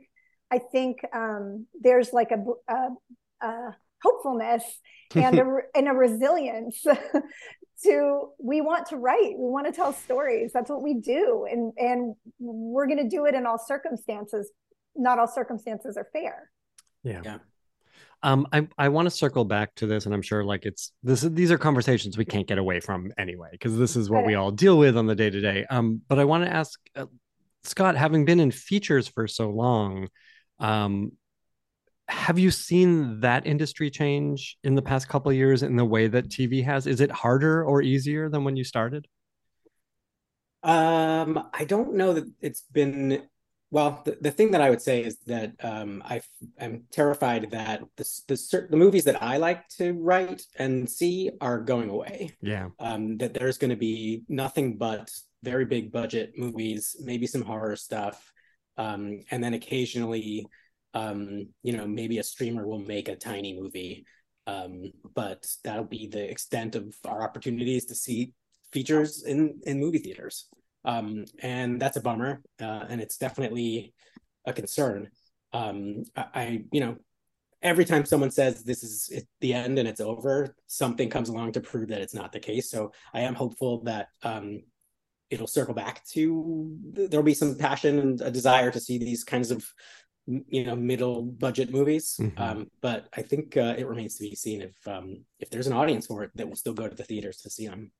I 0.51 0.59
think 0.59 0.99
um, 1.13 1.65
there's 1.79 2.13
like 2.13 2.31
a, 2.31 2.43
a, 2.71 3.45
a 3.45 3.75
hopefulness 4.03 4.63
and 5.15 5.39
a, 5.39 5.57
and 5.75 5.87
a 5.87 5.93
resilience 5.93 6.85
to 7.83 8.29
we 8.39 8.61
want 8.61 8.85
to 8.85 8.95
write 8.95 9.33
we 9.37 9.49
want 9.49 9.65
to 9.65 9.71
tell 9.73 9.91
stories 9.91 10.51
that's 10.53 10.69
what 10.69 10.83
we 10.83 10.93
do 10.93 11.47
and 11.49 11.73
and 11.77 12.15
we're 12.39 12.85
going 12.85 12.99
to 12.99 13.09
do 13.09 13.25
it 13.25 13.33
in 13.33 13.47
all 13.47 13.57
circumstances 13.57 14.51
not 14.95 15.17
all 15.17 15.27
circumstances 15.27 15.97
are 15.97 16.07
fair 16.13 16.51
yeah, 17.03 17.21
Yeah. 17.25 17.37
Um, 18.23 18.47
I 18.51 18.67
I 18.77 18.89
want 18.89 19.07
to 19.07 19.11
circle 19.11 19.45
back 19.45 19.73
to 19.75 19.87
this, 19.87 20.05
and 20.05 20.13
I'm 20.13 20.21
sure 20.21 20.43
like 20.43 20.65
it's 20.65 20.91
this. 21.01 21.21
These 21.21 21.51
are 21.51 21.57
conversations 21.57 22.17
we 22.17 22.25
can't 22.25 22.47
get 22.47 22.59
away 22.59 22.79
from 22.79 23.11
anyway, 23.17 23.49
because 23.51 23.77
this 23.77 23.95
is 23.95 24.09
what 24.09 24.25
we 24.25 24.35
all 24.35 24.51
deal 24.51 24.77
with 24.77 24.95
on 24.95 25.07
the 25.07 25.15
day 25.15 25.29
to 25.29 25.41
day. 25.41 25.65
Um, 25.69 26.01
but 26.07 26.19
I 26.19 26.25
want 26.25 26.43
to 26.43 26.51
ask 26.51 26.79
uh, 26.95 27.05
Scott, 27.63 27.95
having 27.95 28.25
been 28.25 28.39
in 28.39 28.51
features 28.51 29.07
for 29.07 29.27
so 29.27 29.49
long, 29.49 30.09
um, 30.59 31.13
have 32.07 32.37
you 32.37 32.51
seen 32.51 33.21
that 33.21 33.47
industry 33.47 33.89
change 33.89 34.57
in 34.63 34.75
the 34.75 34.81
past 34.81 35.07
couple 35.07 35.31
of 35.31 35.37
years 35.37 35.63
in 35.63 35.75
the 35.75 35.85
way 35.85 36.07
that 36.07 36.29
TV 36.29 36.63
has? 36.63 36.85
Is 36.85 37.01
it 37.01 37.09
harder 37.09 37.63
or 37.63 37.81
easier 37.81 38.29
than 38.29 38.43
when 38.43 38.55
you 38.55 38.63
started? 38.63 39.07
Um, 40.63 41.49
I 41.53 41.65
don't 41.65 41.95
know 41.95 42.13
that 42.13 42.25
it's 42.39 42.61
been 42.71 43.23
well. 43.71 44.01
The, 44.05 44.17
the 44.21 44.31
thing 44.31 44.51
that 44.51 44.61
I 44.61 44.69
would 44.69 44.81
say 44.81 45.03
is 45.03 45.17
that 45.25 45.53
um, 45.63 46.03
I 46.05 46.21
am 46.59 46.83
terrified 46.91 47.49
that 47.51 47.81
the 47.95 48.03
the 48.27 48.67
the 48.69 48.77
movies 48.77 49.05
that 49.05 49.23
I 49.23 49.37
like 49.37 49.67
to 49.79 49.93
write 49.93 50.43
and 50.57 50.89
see 50.89 51.31
are 51.39 51.59
going 51.59 51.89
away. 51.89 52.35
Yeah. 52.41 52.69
Um, 52.79 53.17
that 53.17 53.33
there's 53.33 53.57
going 53.57 53.71
to 53.71 53.77
be 53.77 54.23
nothing 54.27 54.77
but 54.77 55.09
very 55.43 55.65
big 55.65 55.91
budget 55.91 56.33
movies, 56.37 56.95
maybe 57.03 57.25
some 57.25 57.41
horror 57.41 57.75
stuff, 57.75 58.31
um, 58.77 59.21
and 59.31 59.43
then 59.43 59.55
occasionally, 59.55 60.45
um, 60.93 61.47
you 61.63 61.75
know, 61.75 61.87
maybe 61.87 62.19
a 62.19 62.23
streamer 62.23 62.67
will 62.67 62.79
make 62.79 63.07
a 63.07 63.15
tiny 63.15 63.59
movie. 63.59 64.05
Um, 64.47 64.91
but 65.15 65.47
that'll 65.63 65.85
be 65.85 66.07
the 66.07 66.29
extent 66.29 66.75
of 66.75 66.95
our 67.05 67.23
opportunities 67.23 67.85
to 67.85 67.95
see 67.95 68.33
features 68.73 69.23
in 69.23 69.59
in 69.65 69.79
movie 69.79 69.99
theaters 69.99 70.47
um, 70.85 71.25
and 71.41 71.81
that's 71.81 71.97
a 71.97 72.01
bummer 72.01 72.41
uh, 72.61 72.85
and 72.89 73.01
it's 73.01 73.17
definitely 73.17 73.93
a 74.45 74.53
concern. 74.53 75.09
Um, 75.53 76.03
I, 76.15 76.25
I, 76.33 76.63
you 76.71 76.79
know 76.81 76.97
every 77.61 77.85
time 77.85 78.05
someone 78.05 78.31
says 78.31 78.63
this 78.63 78.83
is 78.83 79.23
the 79.39 79.53
end 79.53 79.77
and 79.77 79.87
it's 79.87 80.01
over 80.01 80.55
something 80.67 81.09
comes 81.09 81.29
along 81.29 81.51
to 81.51 81.61
prove 81.61 81.89
that 81.89 82.01
it's 82.01 82.15
not 82.15 82.31
the 82.31 82.39
case. 82.39 82.69
So 82.69 82.91
i 83.13 83.21
am 83.21 83.35
hopeful 83.35 83.83
that 83.83 84.07
um, 84.23 84.63
it'll 85.29 85.47
circle 85.47 85.73
back 85.73 86.05
to 86.07 86.75
there'll 86.93 87.23
be 87.23 87.33
some 87.33 87.55
passion 87.55 87.99
and 87.99 88.21
a 88.21 88.31
desire 88.31 88.71
to 88.71 88.79
see 88.79 88.97
these 88.97 89.23
kinds 89.23 89.51
of 89.51 89.65
you 90.27 90.63
know 90.63 90.75
middle 90.75 91.23
budget 91.23 91.71
movies. 91.71 92.17
Mhm. 92.19 92.39
um, 92.39 92.71
but 92.81 93.07
i 93.13 93.21
think 93.21 93.57
uh, 93.57 93.75
it 93.77 93.87
remains 93.87 94.15
to 94.15 94.23
be 94.23 94.35
seen 94.35 94.61
if 94.61 94.87
um, 94.87 95.25
if 95.39 95.49
there's 95.49 95.67
an 95.67 95.73
audience 95.73 96.07
for 96.07 96.23
it 96.23 96.31
that 96.35 96.47
will 96.47 96.55
still 96.55 96.73
go 96.73 96.87
to 96.87 96.95
the 96.95 97.03
theaters 97.03 97.37
to 97.37 97.49
see 97.49 97.67
them 97.67 97.91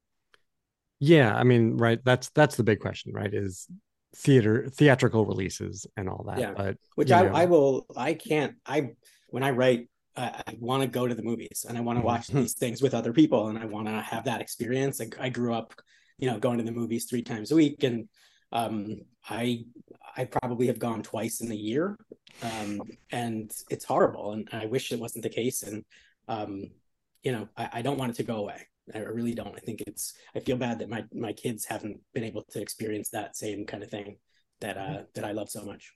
Yeah, 1.04 1.36
I 1.36 1.44
mean, 1.44 1.78
right. 1.78 2.00
That's 2.06 2.30
that's 2.30 2.56
the 2.56 2.64
big 2.64 2.80
question, 2.80 3.12
right? 3.12 3.34
Is 3.34 3.68
theater 4.16 4.70
theatrical 4.70 5.26
releases 5.26 5.88
and 5.98 6.08
all 6.08 6.24
that. 6.28 6.40
Yeah. 6.40 6.54
But 6.56 6.78
which 6.96 7.12
I, 7.12 7.24
know, 7.24 7.32
I 7.34 7.46
will 7.46 7.86
i 7.96 8.14
can't 8.14 8.56
i 8.66 8.90
when 9.30 9.42
i 9.44 9.52
write 9.52 9.90
i, 10.18 10.44
I 10.46 10.58
want 10.60 10.84
to 10.84 10.88
go 10.88 11.08
to 11.08 11.16
the 11.16 11.24
movies 11.24 11.66
and 11.68 11.78
i 11.78 11.82
want 11.82 11.98
to 11.98 12.06
watch 12.06 12.28
Mhm. 12.28 12.42
these 12.42 12.54
things 12.54 12.82
with 12.82 12.94
other 12.94 13.14
people 13.14 13.48
and 13.48 13.58
i 13.58 13.66
want 13.66 13.88
to 13.88 14.02
have 14.02 14.26
that 14.26 14.42
experience 14.42 15.00
I, 15.02 15.08
I 15.20 15.30
grew 15.30 15.54
up 15.54 15.74
you 16.18 16.30
know 16.30 16.38
going 16.40 16.58
to 16.58 16.64
the 16.64 16.72
movies 16.72 17.06
three 17.06 17.22
times 17.24 17.52
a 17.52 17.56
week 17.56 17.84
and 17.84 18.10
um 18.52 18.98
i 19.30 19.64
i 20.18 20.26
probably 20.26 20.68
have 20.68 20.80
gone 20.80 21.04
twice 21.04 21.40
in 21.42 21.50
a 21.52 21.56
year 21.56 21.98
um 22.44 22.82
and 23.12 23.50
it's 23.70 23.86
horrible 23.86 24.34
and 24.34 24.50
i 24.52 24.66
wish 24.66 24.92
it 24.92 25.00
wasn't 25.00 25.24
the 25.24 25.30
case 25.30 25.64
and 25.64 25.86
um 26.28 26.66
you 27.24 27.32
know 27.32 27.48
i, 27.56 27.70
I 27.76 27.82
don't 27.82 27.98
want 27.98 28.12
it 28.12 28.16
to 28.18 28.24
go 28.24 28.36
away 28.36 28.68
I 28.94 29.00
really 29.00 29.34
don't. 29.34 29.56
I 29.56 29.60
think 29.60 29.82
it's. 29.88 30.13
I 30.36 30.39
feel 30.39 30.58
bad 30.58 30.80
that 30.80 30.89
my 30.89 31.06
my 31.13 31.34
kids 31.34 31.65
haven't 31.65 32.00
been 32.13 32.24
able 32.24 32.44
to 32.52 32.62
experience 32.62 33.10
that 33.10 33.36
same 33.36 33.65
kind 33.65 33.84
of 33.84 33.89
thing 33.89 34.17
that 34.60 34.78
uh 34.78 35.04
that 35.15 35.26
I 35.26 35.32
love 35.32 35.50
so 35.50 35.63
much. 35.63 35.94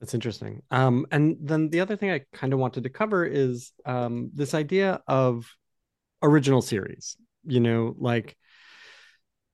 That's 0.00 0.14
interesting. 0.14 0.62
Um, 0.70 1.06
and 1.10 1.36
then 1.40 1.70
the 1.70 1.80
other 1.80 1.96
thing 1.96 2.10
I 2.10 2.20
kind 2.32 2.52
of 2.52 2.58
wanted 2.58 2.84
to 2.84 2.90
cover 2.90 3.24
is 3.24 3.72
um, 3.86 4.30
this 4.34 4.52
idea 4.52 5.00
of 5.06 5.46
original 6.22 6.60
series. 6.60 7.16
You 7.44 7.60
know, 7.60 7.94
like 7.98 8.36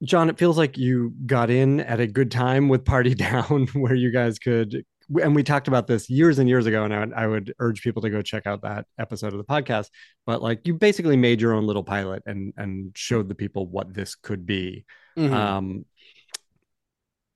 John, 0.03 0.31
it 0.31 0.38
feels 0.38 0.59
like 0.59 0.79
you 0.79 1.14
got 1.27 1.49
in 1.51 1.81
at 1.81 2.01
a 2.01 2.07
good 2.07 2.31
time 2.31 2.68
with 2.68 2.85
Party 2.85 3.14
Down, 3.14 3.68
where 3.75 3.95
you 3.95 4.11
guys 4.11 4.38
could. 4.38 4.85
And 5.20 5.35
we 5.35 5.42
talked 5.42 5.68
about 5.68 5.87
this 5.87 6.09
years 6.09 6.38
and 6.38 6.48
years 6.48 6.66
ago, 6.66 6.85
and 6.85 6.94
I 6.94 7.01
would, 7.01 7.12
I 7.12 7.27
would 7.27 7.55
urge 7.59 7.83
people 7.83 8.03
to 8.03 8.11
go 8.11 8.22
check 8.22 8.46
out 8.46 8.62
that 8.62 8.87
episode 8.98 9.33
of 9.33 9.38
the 9.38 9.44
podcast. 9.44 9.88
But 10.27 10.42
like, 10.42 10.66
you 10.66 10.75
basically 10.75 11.16
made 11.16 11.40
your 11.40 11.55
own 11.55 11.66
little 11.66 11.85
pilot 11.85 12.22
and 12.27 12.53
and 12.57 12.92
showed 12.96 13.29
the 13.29 13.35
people 13.35 13.66
what 13.66 13.92
this 13.92 14.14
could 14.14 14.46
be. 14.46 14.85
Mhm. 15.16 15.33
Um, 15.33 15.85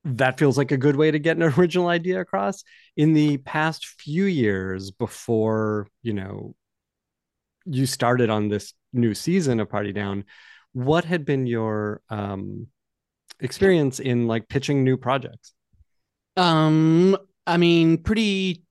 that 0.04 0.38
feels 0.38 0.56
like 0.56 0.70
a 0.70 0.76
good 0.76 0.94
way 0.94 1.10
to 1.10 1.18
get 1.18 1.36
an 1.36 1.42
original 1.58 1.88
idea 1.88 2.20
across. 2.20 2.62
In 2.96 3.12
the 3.12 3.38
past 3.38 3.86
few 3.86 4.24
years, 4.24 4.90
before 4.90 5.88
you 6.02 6.12
know, 6.12 6.54
you 7.64 7.86
started 7.86 8.30
on 8.30 8.48
this 8.48 8.72
new 8.92 9.14
season 9.14 9.60
of 9.60 9.68
Party 9.68 9.92
Down, 9.92 10.24
what 10.72 11.04
had 11.04 11.24
been 11.24 11.46
your 11.46 12.00
um, 12.08 12.68
experience 13.40 13.98
in 13.98 14.26
like 14.26 14.48
pitching 14.48 14.84
new 14.84 14.96
projects? 14.96 15.52
Um, 16.36 17.16
I 17.46 17.56
mean, 17.56 18.02
pretty 18.02 18.64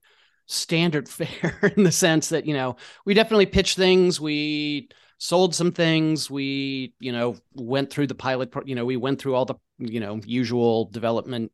standard 0.46 1.08
fare 1.08 1.72
in 1.76 1.84
the 1.84 1.92
sense 1.92 2.28
that, 2.28 2.46
you 2.46 2.54
know, 2.54 2.76
we 3.04 3.14
definitely 3.14 3.46
pitched 3.46 3.76
things. 3.76 4.20
We 4.20 4.88
sold 5.18 5.54
some 5.54 5.72
things. 5.72 6.30
We, 6.30 6.94
you 7.00 7.12
know, 7.12 7.36
went 7.54 7.90
through 7.90 8.06
the 8.06 8.14
pilot, 8.14 8.52
you 8.64 8.74
know, 8.74 8.84
we 8.84 8.96
went 8.96 9.20
through 9.20 9.34
all 9.34 9.44
the, 9.44 9.54
you 9.78 10.00
know, 10.00 10.20
usual 10.24 10.90
development, 10.90 11.52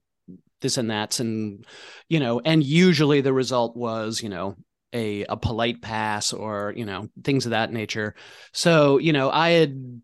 this 0.61 0.77
and 0.77 0.91
that's. 0.91 1.21
And, 1.21 1.65
you 2.09 2.21
know, 2.21 2.41
and 2.45 2.63
usually 2.63 3.21
the 3.21 3.33
result 3.33 3.77
was, 3.77 4.23
you 4.23 4.29
know, 4.29 4.57
a, 4.93 5.25
a 5.25 5.37
polite 5.37 5.81
pass 5.81 6.33
or, 6.33 6.75
you 6.77 6.85
know, 6.85 7.09
things 7.25 7.47
of 7.47 7.51
that 7.51 7.73
nature. 7.73 8.15
So, 8.53 8.99
you 8.99 9.13
know, 9.13 9.31
I 9.31 9.51
had, 9.51 10.03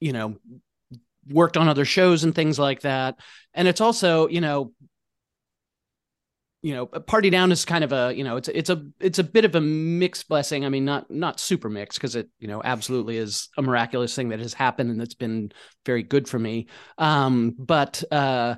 you 0.00 0.12
know, 0.12 0.36
worked 1.28 1.56
on 1.56 1.68
other 1.68 1.84
shows 1.84 2.24
and 2.24 2.34
things 2.34 2.58
like 2.58 2.82
that. 2.82 3.16
And 3.54 3.68
it's 3.68 3.80
also, 3.80 4.28
you 4.28 4.40
know, 4.40 4.72
you 6.62 6.74
know, 6.74 6.86
Party 6.86 7.28
Down 7.28 7.50
is 7.50 7.64
kind 7.64 7.82
of 7.82 7.92
a, 7.92 8.14
you 8.14 8.22
know, 8.22 8.36
it's 8.36 8.48
it's 8.48 8.70
a 8.70 8.84
it's 9.00 9.18
a 9.18 9.24
bit 9.24 9.44
of 9.44 9.56
a 9.56 9.60
mixed 9.60 10.28
blessing. 10.28 10.64
I 10.64 10.68
mean, 10.68 10.84
not 10.84 11.10
not 11.10 11.40
super 11.40 11.68
mixed 11.68 11.98
because 11.98 12.14
it, 12.14 12.28
you 12.38 12.46
know, 12.46 12.62
absolutely 12.64 13.16
is 13.16 13.48
a 13.58 13.62
miraculous 13.62 14.14
thing 14.14 14.28
that 14.28 14.38
has 14.38 14.54
happened 14.54 14.90
and 14.90 15.00
that's 15.00 15.14
been 15.14 15.50
very 15.84 16.04
good 16.04 16.28
for 16.28 16.38
me. 16.38 16.68
Um, 16.98 17.56
but 17.58 18.04
uh, 18.12 18.54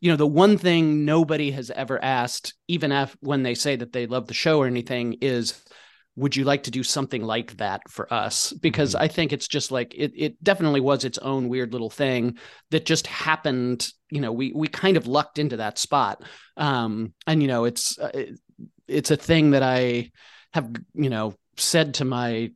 you 0.00 0.10
know, 0.10 0.16
the 0.16 0.26
one 0.26 0.58
thing 0.58 1.06
nobody 1.06 1.50
has 1.52 1.70
ever 1.70 2.02
asked, 2.02 2.54
even 2.68 2.92
if 2.92 3.16
when 3.20 3.42
they 3.42 3.54
say 3.54 3.74
that 3.76 3.92
they 3.92 4.06
love 4.06 4.26
the 4.26 4.34
show 4.34 4.58
or 4.58 4.66
anything, 4.66 5.14
is 5.22 5.64
would 6.16 6.34
you 6.34 6.44
like 6.44 6.62
to 6.64 6.70
do 6.70 6.82
something 6.82 7.22
like 7.22 7.56
that 7.58 7.82
for 7.88 8.12
us? 8.12 8.52
Because 8.54 8.94
Mhm. 8.94 9.00
i 9.00 9.08
think 9.08 9.32
it's 9.32 9.48
just 9.48 9.70
like 9.70 9.94
it, 9.94 10.12
it 10.16 10.42
definitely 10.42 10.80
was 10.80 11.04
its 11.04 11.18
own 11.18 11.48
weird 11.48 11.72
little 11.72 11.90
thing 11.90 12.38
that 12.70 12.86
just 12.86 13.06
happened 13.06 13.88
you 14.10 14.20
know 14.20 14.32
we 14.32 14.52
we 14.54 14.68
kind 14.68 14.96
of 14.96 15.06
lucked 15.06 15.38
into 15.38 15.56
that 15.58 15.78
spot. 15.78 16.22
Um 16.56 17.12
and 17.26 17.42
you 17.42 17.48
know 17.48 17.64
it's 17.64 17.98
uh, 17.98 18.10
it, 18.14 18.40
it's 18.88 19.10
a 19.10 19.16
thing 19.16 19.50
that 19.50 19.62
i 19.62 20.10
have 20.52 20.70
you 20.94 21.10
know 21.10 21.34
said 21.56 21.94
to 21.94 22.04
my 22.04 22.50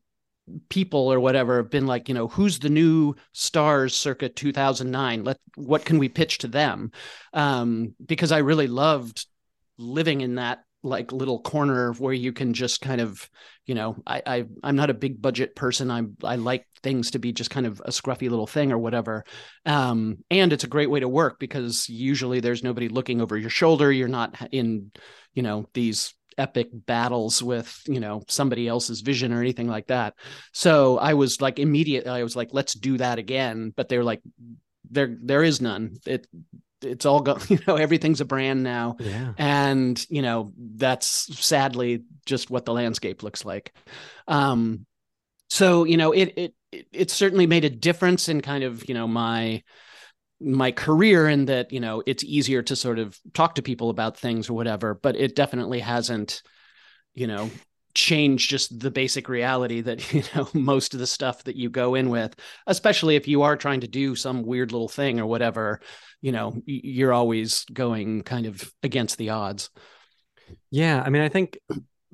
people 0.69 1.13
or 1.13 1.21
whatever 1.21 1.59
have 1.59 1.71
been 1.71 1.87
like 1.87 2.09
you 2.09 2.15
know 2.15 2.27
who's 2.29 2.59
the 2.59 2.69
new 2.71 3.15
Starz 3.35 3.93
circa 3.93 4.29
2009 4.29 5.23
let 5.25 5.39
what 5.57 5.85
can 5.85 5.99
we 5.99 6.09
pitch 6.09 6.39
to 6.39 6.49
them? 6.49 6.91
Um 7.33 7.95
because 8.05 8.33
i 8.33 8.39
really 8.39 8.67
loved 8.67 9.27
living 9.79 10.21
in 10.23 10.37
that 10.37 10.65
like 10.83 11.13
little 11.13 11.41
corner 11.41 11.93
where 11.95 12.13
you 12.13 12.33
can 12.33 12.55
just 12.55 12.81
kind 12.81 13.01
of 13.01 13.29
you 13.67 13.75
know 13.75 13.97
I, 14.07 14.23
I 14.27 14.45
i'm 14.63 14.77
not 14.77 14.91
a 14.91 14.95
big 14.95 15.21
budget 15.21 15.55
person. 15.55 15.91
I'm 15.91 16.17
i 16.25 16.37
like 16.37 16.67
things 16.83 17.11
to 17.11 17.19
be 17.19 17.33
just 17.33 17.51
kind 17.51 17.67
of 17.67 17.81
a 17.85 17.91
scruffy 17.91 18.31
little 18.31 18.47
thing 18.47 18.73
or 18.73 18.79
whatever. 18.79 19.25
Um 19.67 20.19
and 20.31 20.53
it's 20.53 20.65
a 20.65 20.69
great 20.69 20.91
way 20.91 21.01
to 21.01 21.09
work 21.09 21.39
because 21.39 21.89
usually 21.89 22.41
there's 22.41 22.65
nobody 22.65 22.89
looking 22.89 23.21
over 23.21 23.37
your 23.37 23.51
shoulder. 23.51 23.93
You're 23.93 24.09
not 24.09 24.37
in 24.53 24.91
you 25.35 25.43
know 25.43 25.67
these 25.75 26.15
epic 26.39 26.69
battles 26.73 27.43
with 27.43 27.83
you 27.87 28.01
know 28.01 28.23
somebody 28.29 28.67
else's 28.67 29.03
vision 29.03 29.33
or 29.33 29.41
anything 29.41 29.69
like 29.69 29.89
that. 29.89 30.15
So 30.53 30.97
i 30.99 31.15
was 31.15 31.41
like 31.41 31.59
immediately 31.59 32.11
i 32.11 32.23
was 32.23 32.37
like 32.37 32.49
let's 32.53 32.75
do 32.75 32.97
that 32.99 33.19
again. 33.19 33.73
But 33.77 33.89
they're 33.89 34.05
like 34.05 34.23
there 34.91 35.17
there 35.23 35.43
is 35.43 35.61
none. 35.61 35.97
It 36.07 36.27
it's 36.83 37.07
all 37.07 37.21
go 37.21 37.39
you 37.49 37.59
know 37.67 37.77
everything's 37.77 38.21
a 38.21 38.25
brand 38.25 38.63
now. 38.63 38.97
Yeah. 38.99 39.33
and 39.39 40.05
you 40.09 40.23
know 40.23 40.53
that's 40.57 41.07
sadly 41.45 42.05
just 42.27 42.51
what 42.51 42.65
the 42.65 42.73
landscape 42.73 43.23
looks 43.23 43.45
like. 43.45 43.75
Um 44.29 44.87
so 45.49 45.85
you 45.85 45.97
know 45.97 46.13
it 46.13 46.33
it 46.37 46.55
it, 46.73 46.87
it 46.93 47.11
certainly 47.11 47.47
made 47.47 47.65
a 47.65 47.71
difference 47.71 48.29
in 48.29 48.41
kind 48.41 48.65
of 48.65 48.89
you 48.89 48.95
know 48.95 49.09
my 49.09 49.63
my 50.41 50.73
career 50.73 51.29
in 51.29 51.47
that 51.47 51.73
you 51.73 51.81
know 51.81 52.03
it's 52.07 52.25
easier 52.25 52.63
to 52.63 52.75
sort 52.75 52.99
of 52.99 53.19
talk 53.35 53.57
to 53.57 53.63
people 53.63 53.91
about 53.91 54.17
things 54.17 54.49
or 54.49 54.55
whatever 54.55 54.95
but 54.95 55.17
it 55.17 55.37
definitely 55.37 55.81
hasn't 55.81 56.43
you 57.15 57.27
know 57.27 57.51
changed 57.93 58.49
just 58.49 58.79
the 58.79 58.91
basic 58.91 59.29
reality 59.29 59.81
that 59.83 60.13
you 60.15 60.23
know 60.35 60.49
most 60.55 60.95
of 60.95 61.01
the 61.01 61.07
stuff 61.07 61.45
that 61.45 61.57
you 61.57 61.69
go 61.69 61.95
in 61.95 62.09
with 62.09 62.35
especially 62.67 63.17
if 63.17 63.29
you 63.29 63.43
are 63.43 63.57
trying 63.57 63.81
to 63.81 63.89
do 63.89 64.17
some 64.17 64.43
weird 64.43 64.73
little 64.73 64.89
thing 64.89 65.21
or 65.21 65.27
whatever 65.27 65.81
you 66.21 66.33
know 66.33 66.61
you're 66.67 67.13
always 67.13 67.65
going 67.73 68.23
kind 68.23 68.47
of 68.47 68.73
against 68.83 69.19
the 69.19 69.31
odds. 69.31 69.71
Yeah 70.71 71.03
i 71.05 71.11
mean 71.11 71.23
i 71.23 71.29
think 71.29 71.59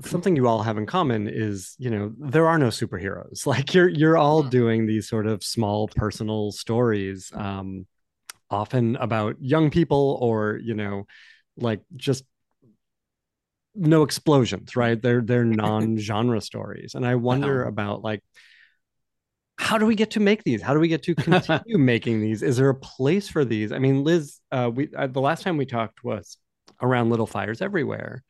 something 0.02 0.36
you 0.36 0.46
all 0.46 0.62
have 0.62 0.76
in 0.76 0.86
common 0.86 1.26
is 1.26 1.74
you 1.78 1.90
know 1.90 2.12
there 2.18 2.46
are 2.46 2.58
no 2.58 2.68
superheroes. 2.68 3.46
Like 3.52 3.72
you're 3.74 3.88
you're 3.88 4.16
all 4.18 4.42
doing 4.42 4.86
these 4.86 5.08
sort 5.08 5.26
of 5.26 5.42
small 5.42 5.88
personal 5.88 6.52
stories 6.52 7.32
um 7.34 7.86
often 8.50 8.96
about 8.96 9.36
young 9.40 9.70
people 9.70 10.18
or 10.20 10.60
you 10.62 10.74
know 10.74 11.06
like 11.56 11.80
just 11.96 12.24
no 13.74 14.02
explosions 14.02 14.76
right? 14.76 15.00
They're 15.00 15.22
they're 15.22 15.44
non-genre 15.64 16.40
stories. 16.40 16.94
And 16.94 17.06
i 17.06 17.14
wonder 17.14 17.62
Uh-oh. 17.64 17.68
about 17.68 18.02
like 18.02 18.22
how 19.58 19.78
do 19.78 19.86
we 19.86 19.94
get 19.94 20.10
to 20.10 20.20
make 20.20 20.44
these 20.44 20.62
how 20.62 20.74
do 20.74 20.80
we 20.80 20.88
get 20.88 21.02
to 21.02 21.14
continue 21.16 21.78
making 21.78 22.20
these 22.20 22.42
is 22.42 22.56
there 22.56 22.68
a 22.68 22.74
place 22.74 23.28
for 23.28 23.44
these 23.44 23.72
i 23.72 23.78
mean 23.78 24.04
liz 24.04 24.38
uh 24.52 24.70
we 24.72 24.88
uh, 24.96 25.06
the 25.06 25.20
last 25.20 25.42
time 25.42 25.56
we 25.56 25.66
talked 25.66 26.04
was 26.04 26.36
around 26.82 27.10
little 27.10 27.26
fires 27.26 27.62
everywhere 27.62 28.22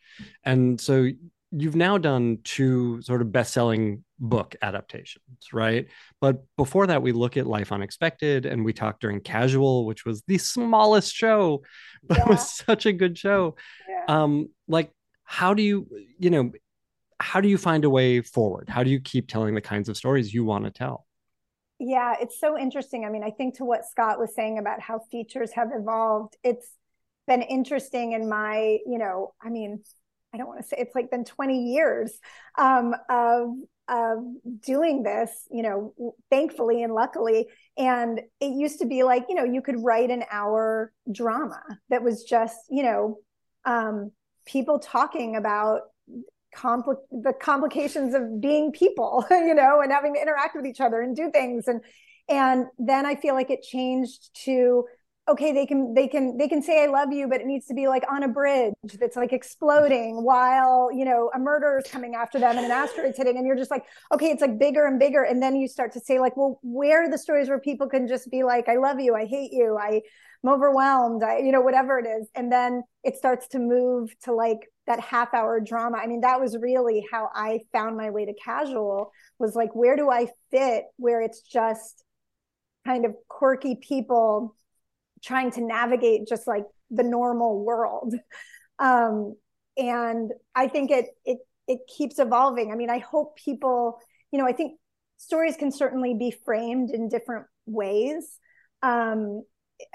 and 0.45 0.81
so 0.81 1.09
you've 1.51 1.77
now 1.77 1.99
done 1.99 2.39
two 2.45 3.01
sort 3.03 3.23
of 3.23 3.33
best-selling 3.33 4.05
book 4.19 4.57
adaptations, 4.63 5.25
right? 5.53 5.87
But 6.21 6.45
before 6.57 6.87
that, 6.89 7.03
we 7.03 7.13
look 7.13 7.37
at 7.37 7.47
Life 7.47 7.73
Unexpected, 7.73 8.47
and 8.47 8.65
we 8.65 8.73
talked 8.73 9.01
during 9.01 9.21
Casual, 9.21 9.87
which 9.87 10.05
was 10.05 10.23
the 10.27 10.39
smallest 10.39 11.15
show, 11.15 11.63
but 12.05 12.19
it 12.19 12.27
was 12.27 12.51
such 12.51 12.87
a 12.87 12.93
good 12.93 13.17
show. 13.17 13.57
Yeah. 13.89 14.05
Um, 14.09 14.51
like, 14.69 14.91
how 15.25 15.55
do 15.55 15.63
you, 15.63 15.89
you 16.19 16.31
know, 16.31 16.53
how 17.19 17.41
do 17.41 17.49
you 17.49 17.59
find 17.59 17.85
a 17.85 17.91
way 17.91 18.21
forward? 18.21 18.69
How 18.69 18.83
do 18.83 18.91
you 18.91 19.01
keep 19.01 19.29
telling 19.29 19.55
the 19.55 19.61
kinds 19.61 19.89
of 19.89 19.97
stories 19.97 20.35
you 20.35 20.45
want 20.45 20.65
to 20.65 20.71
tell? 20.71 21.06
Yeah, 21.79 22.15
it's 22.21 22.41
so 22.41 22.59
interesting. 22.59 23.05
I 23.05 23.11
mean, 23.11 23.23
I 23.23 23.31
think 23.31 23.57
to 23.57 23.65
what 23.65 23.85
Scott 23.85 24.19
was 24.19 24.35
saying 24.35 24.59
about 24.59 24.81
how 24.81 25.01
features 25.11 25.53
have 25.53 25.69
evolved, 25.75 26.37
it's 26.43 26.71
been 27.27 27.43
interesting 27.43 28.13
in 28.13 28.29
my, 28.29 28.79
you 28.87 28.99
know, 28.99 29.35
I 29.43 29.51
mean, 29.51 29.83
I 30.33 30.39
don't 30.39 30.47
want 30.49 30.61
to 30.61 30.67
say 30.67 30.77
it's 30.79 30.95
like 30.95 31.11
been 31.11 31.25
20 31.25 31.73
years 31.73 32.19
um, 32.59 32.95
of 33.11 33.51
of 33.89 34.19
doing 34.63 35.05
this, 35.05 35.31
you 35.49 35.63
know, 35.63 35.95
thankfully 36.29 36.83
and 36.83 36.93
luckily. 36.93 37.47
And 37.79 38.21
it 38.41 38.47
used 38.47 38.81
to 38.81 38.87
be 38.87 39.05
like, 39.05 39.27
you 39.29 39.37
know, 39.37 39.45
you 39.45 39.63
could 39.63 39.77
write 39.79 40.11
an 40.11 40.25
hour 40.29 40.93
drama 41.13 41.63
that 41.91 42.03
was 42.03 42.25
just, 42.25 42.57
you 42.69 42.83
know, 42.83 43.19
um, 43.65 44.11
people 44.45 44.81
talking 44.81 45.37
about 45.37 45.83
compli- 46.55 46.97
the 47.11 47.33
complications 47.33 48.15
of 48.15 48.41
being 48.41 48.73
people, 48.73 49.25
you 49.31 49.55
know, 49.55 49.81
and 49.81 49.93
having 49.93 50.15
to 50.15 50.21
interact 50.21 50.55
with 50.55 50.67
each 50.67 50.81
other 50.81 51.01
and 51.01 51.17
do 51.17 51.31
things. 51.31 51.69
And 51.69 51.81
and 52.29 52.67
then 52.79 53.07
I 53.07 53.15
feel 53.15 53.35
like 53.35 53.51
it 53.51 53.63
changed 53.63 54.31
to 54.45 54.85
okay, 55.29 55.53
they 55.53 55.67
can 55.67 55.93
they 55.95 56.07
can 56.07 56.37
they 56.37 56.49
can 56.49 56.63
say 56.63 56.83
I 56.83 56.87
love 56.87 57.13
you, 57.13 57.29
but 57.29 57.41
it 57.41 57.47
needs 57.47 57.67
to 57.67 57.75
be 57.75 57.89
like 57.89 58.05
on 58.11 58.23
a 58.23 58.29
bridge 58.29 58.75
that's 58.99 59.17
like 59.17 59.33
exploding 59.33 60.23
while 60.23 60.91
you 60.93 61.05
know 61.05 61.31
a 61.35 61.39
murder 61.39 61.81
is 61.85 61.91
coming 61.91 62.15
after 62.15 62.39
them 62.39 62.57
and 62.57 62.65
an 62.65 62.73
asteroid's 62.73 63.17
hitting, 63.17 63.37
and 63.37 63.47
you're 63.47 63.57
just 63.57 63.71
like, 63.71 63.85
okay, 64.13 64.31
it's 64.31 64.41
like 64.41 64.59
bigger 64.59 64.87
and 64.87 64.99
bigger, 64.99 65.23
and 65.23 65.43
then 65.43 65.57
you 65.57 65.69
start 65.69 65.93
to 65.93 66.01
say 66.01 66.21
like, 66.21 66.37
well, 66.37 66.61
where 66.63 67.05
are 67.05 67.11
the 67.11 67.19
stories 67.19 67.49
where 67.49 67.61
people 67.61 67.89
can 67.89 68.07
just 68.07 68.31
be 68.31 68.43
like, 68.43 68.69
I 68.69 68.77
love 68.77 69.01
you, 69.01 69.15
I 69.15 69.27
hate 69.27 69.53
you, 69.53 69.77
I 69.81 70.03
I'm 70.47 70.53
overwhelmed, 70.53 71.23
I, 71.23 71.39
you 71.39 71.53
know, 71.53 71.61
whatever 71.61 71.99
it 71.99 72.07
is. 72.07 72.29
And 72.35 72.53
then 72.53 72.83
it 73.03 73.17
starts 73.17 73.49
to 73.49 73.59
move 73.59 74.11
to 74.25 74.33
like 74.33 74.71
that 74.87 75.01
half 75.01 75.35
hour 75.35 75.61
drama. 75.61 75.99
I 75.99 76.07
mean, 76.07 76.21
that 76.21 76.41
was 76.41 76.57
really 76.61 77.07
how 77.11 77.29
I 77.35 77.61
found 77.73 77.97
my 77.97 78.11
way 78.11 78.25
to 78.27 78.35
casual 78.35 79.13
was 79.39 79.55
like, 79.55 79.75
where 79.75 79.97
do 79.97 80.11
I 80.11 80.29
fit 80.51 80.85
where 80.97 81.21
it's 81.21 81.41
just 81.43 82.05
kind 82.87 83.05
of 83.05 83.15
quirky 83.29 83.77
people 83.77 84.55
trying 85.23 85.51
to 85.53 85.61
navigate 85.61 86.29
just 86.29 86.47
like 86.47 86.65
the 86.91 87.03
normal 87.03 87.65
world. 87.65 88.15
Um, 88.79 89.37
and 89.79 90.33
I 90.55 90.69
think 90.69 90.91
it, 90.91 91.07
it, 91.25 91.39
it 91.67 91.79
keeps 91.89 92.19
evolving. 92.19 92.71
I 92.71 92.75
mean, 92.75 92.91
I 92.91 92.99
hope 92.99 93.35
people, 93.37 93.99
you 94.31 94.39
know, 94.39 94.47
I 94.47 94.53
think 94.53 94.79
stories 95.17 95.57
can 95.57 95.73
certainly 95.73 96.13
be 96.13 96.31
framed 96.45 96.91
in 96.91 97.09
different 97.09 97.47
ways. 97.65 98.39
Um, 98.83 99.45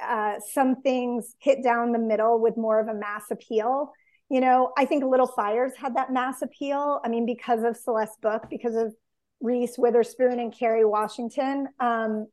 uh, 0.02 0.36
some 0.52 0.82
things 0.82 1.36
hit 1.40 1.64
down 1.64 1.92
the 1.92 2.00
middle 2.00 2.40
with 2.40 2.58
more 2.58 2.80
of 2.80 2.88
a 2.88 2.94
mass 2.94 3.26
appeal. 3.32 3.92
You 4.32 4.40
know, 4.40 4.72
I 4.78 4.86
think 4.86 5.04
Little 5.04 5.28
Fires 5.28 5.74
had 5.78 5.98
that 5.98 6.14
mass 6.14 6.42
appeal. 6.42 7.02
I 7.04 7.10
mean, 7.10 7.26
because 7.26 7.64
of 7.64 7.76
Celeste's 7.76 8.16
book, 8.22 8.44
because 8.50 8.76
of 8.76 8.94
Reese 9.42 9.78
Witherspoon 9.78 10.40
and 10.40 10.58
Kerry 10.58 10.86
Washington. 10.86 11.68
Um, 11.82 12.28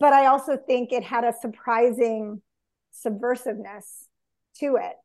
but 0.00 0.12
I 0.12 0.26
also 0.26 0.56
think 0.56 0.90
it 0.90 1.04
had 1.04 1.22
a 1.22 1.32
surprising 1.40 2.42
subversiveness 2.92 4.08
to 4.58 4.74
it. 4.74 4.96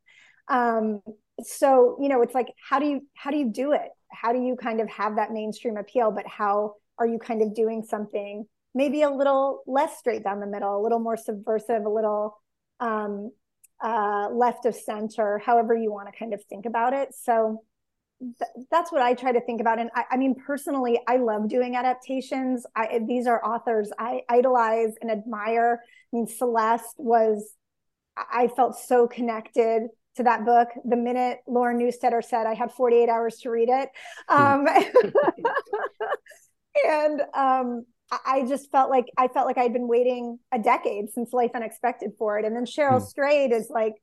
Um, 0.47 1.01
so 1.43 1.97
you 2.01 2.09
know, 2.09 2.23
it's 2.23 2.33
like 2.33 2.47
how 2.67 2.79
do 2.79 2.87
you 2.87 3.01
how 3.13 3.29
do 3.29 3.37
you 3.37 3.51
do 3.51 3.73
it? 3.73 3.89
How 4.11 4.33
do 4.33 4.39
you 4.39 4.55
kind 4.55 4.81
of 4.81 4.89
have 4.89 5.17
that 5.17 5.31
mainstream 5.31 5.77
appeal? 5.77 6.09
But 6.09 6.25
how 6.25 6.77
are 6.97 7.05
you 7.05 7.19
kind 7.19 7.43
of 7.43 7.53
doing 7.53 7.83
something 7.87 8.47
maybe 8.73 9.03
a 9.03 9.09
little 9.11 9.61
less 9.67 9.99
straight 9.99 10.23
down 10.23 10.39
the 10.39 10.47
middle, 10.47 10.79
a 10.79 10.81
little 10.81 10.99
more 10.99 11.17
subversive, 11.17 11.85
a 11.85 11.89
little 11.89 12.41
um, 12.79 13.31
uh, 13.81 14.29
left 14.31 14.65
of 14.65 14.75
center, 14.75 15.41
however 15.45 15.75
you 15.75 15.91
want 15.91 16.11
to 16.11 16.17
kind 16.17 16.33
of 16.33 16.43
think 16.45 16.65
about 16.65 16.93
it. 16.93 17.13
So 17.13 17.63
th- 18.19 18.67
that's 18.71 18.91
what 18.91 19.01
I 19.01 19.13
try 19.13 19.31
to 19.31 19.41
think 19.41 19.61
about. 19.61 19.79
And 19.79 19.89
I, 19.95 20.05
I 20.11 20.17
mean, 20.17 20.35
personally, 20.35 20.99
I 21.07 21.17
love 21.17 21.49
doing 21.49 21.75
adaptations. 21.75 22.65
I, 22.75 22.99
these 23.07 23.27
are 23.27 23.43
authors 23.43 23.91
I 23.97 24.21
idolize 24.29 24.93
and 25.01 25.09
admire. 25.09 25.81
I 25.83 26.15
mean, 26.15 26.27
Celeste 26.27 26.95
was, 26.97 27.53
I 28.17 28.47
felt 28.47 28.77
so 28.77 29.07
connected 29.07 29.87
to 30.17 30.23
that 30.23 30.45
book. 30.45 30.67
The 30.85 30.97
minute 30.97 31.39
Lauren 31.47 31.79
Neustadter 31.79 32.23
said 32.23 32.45
I 32.45 32.53
had 32.53 32.71
48 32.71 33.09
hours 33.09 33.37
to 33.37 33.49
read 33.49 33.69
it. 33.69 33.89
Um, 34.27 34.67
and 36.85 37.21
um, 37.33 37.85
I 38.11 38.45
just 38.47 38.71
felt 38.71 38.89
like 38.89 39.05
I 39.17 39.27
felt 39.27 39.45
like 39.45 39.57
I'd 39.57 39.73
been 39.73 39.87
waiting 39.87 40.39
a 40.51 40.59
decade 40.59 41.11
since 41.11 41.31
Life 41.31 41.51
Unexpected 41.53 42.11
for 42.17 42.39
it. 42.39 42.45
And 42.45 42.55
then 42.55 42.65
Cheryl 42.65 42.99
Hmm. 42.99 43.05
Strayed 43.05 43.51
is 43.51 43.69
like 43.69 43.95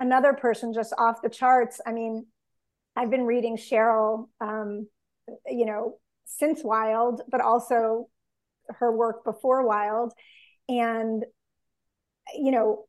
another 0.00 0.32
person 0.32 0.72
just 0.72 0.94
off 0.96 1.22
the 1.22 1.28
charts. 1.28 1.80
I 1.86 1.92
mean, 1.92 2.26
I've 2.96 3.10
been 3.10 3.24
reading 3.24 3.56
Cheryl, 3.56 4.28
um, 4.40 4.88
you 5.46 5.66
know, 5.66 5.98
since 6.24 6.64
Wild, 6.64 7.22
but 7.30 7.40
also 7.40 8.08
her 8.68 8.90
work 8.94 9.24
before 9.24 9.66
Wild. 9.66 10.12
And, 10.68 11.24
you 12.34 12.50
know, 12.50 12.86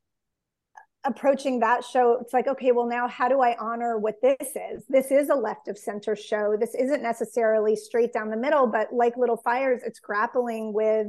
approaching 1.06 1.60
that 1.60 1.84
show, 1.84 2.18
it's 2.22 2.34
like, 2.34 2.48
okay, 2.48 2.72
well, 2.72 2.88
now 2.88 3.08
how 3.08 3.28
do 3.28 3.42
I 3.42 3.56
honor 3.60 3.98
what 3.98 4.22
this 4.22 4.56
is? 4.56 4.86
This 4.88 5.12
is 5.12 5.30
a 5.30 5.36
left 5.36 5.68
of 5.68 5.78
center 5.78 6.16
show. 6.16 6.56
This 6.60 6.76
isn't 6.76 7.04
necessarily 7.04 7.76
straight 7.76 8.14
down 8.14 8.30
the 8.30 8.38
middle, 8.38 8.68
but 8.68 8.94
like 8.94 9.18
Little 9.18 9.38
Fires, 9.38 9.82
it's 9.86 10.00
grappling 10.00 10.74
with 10.74 11.08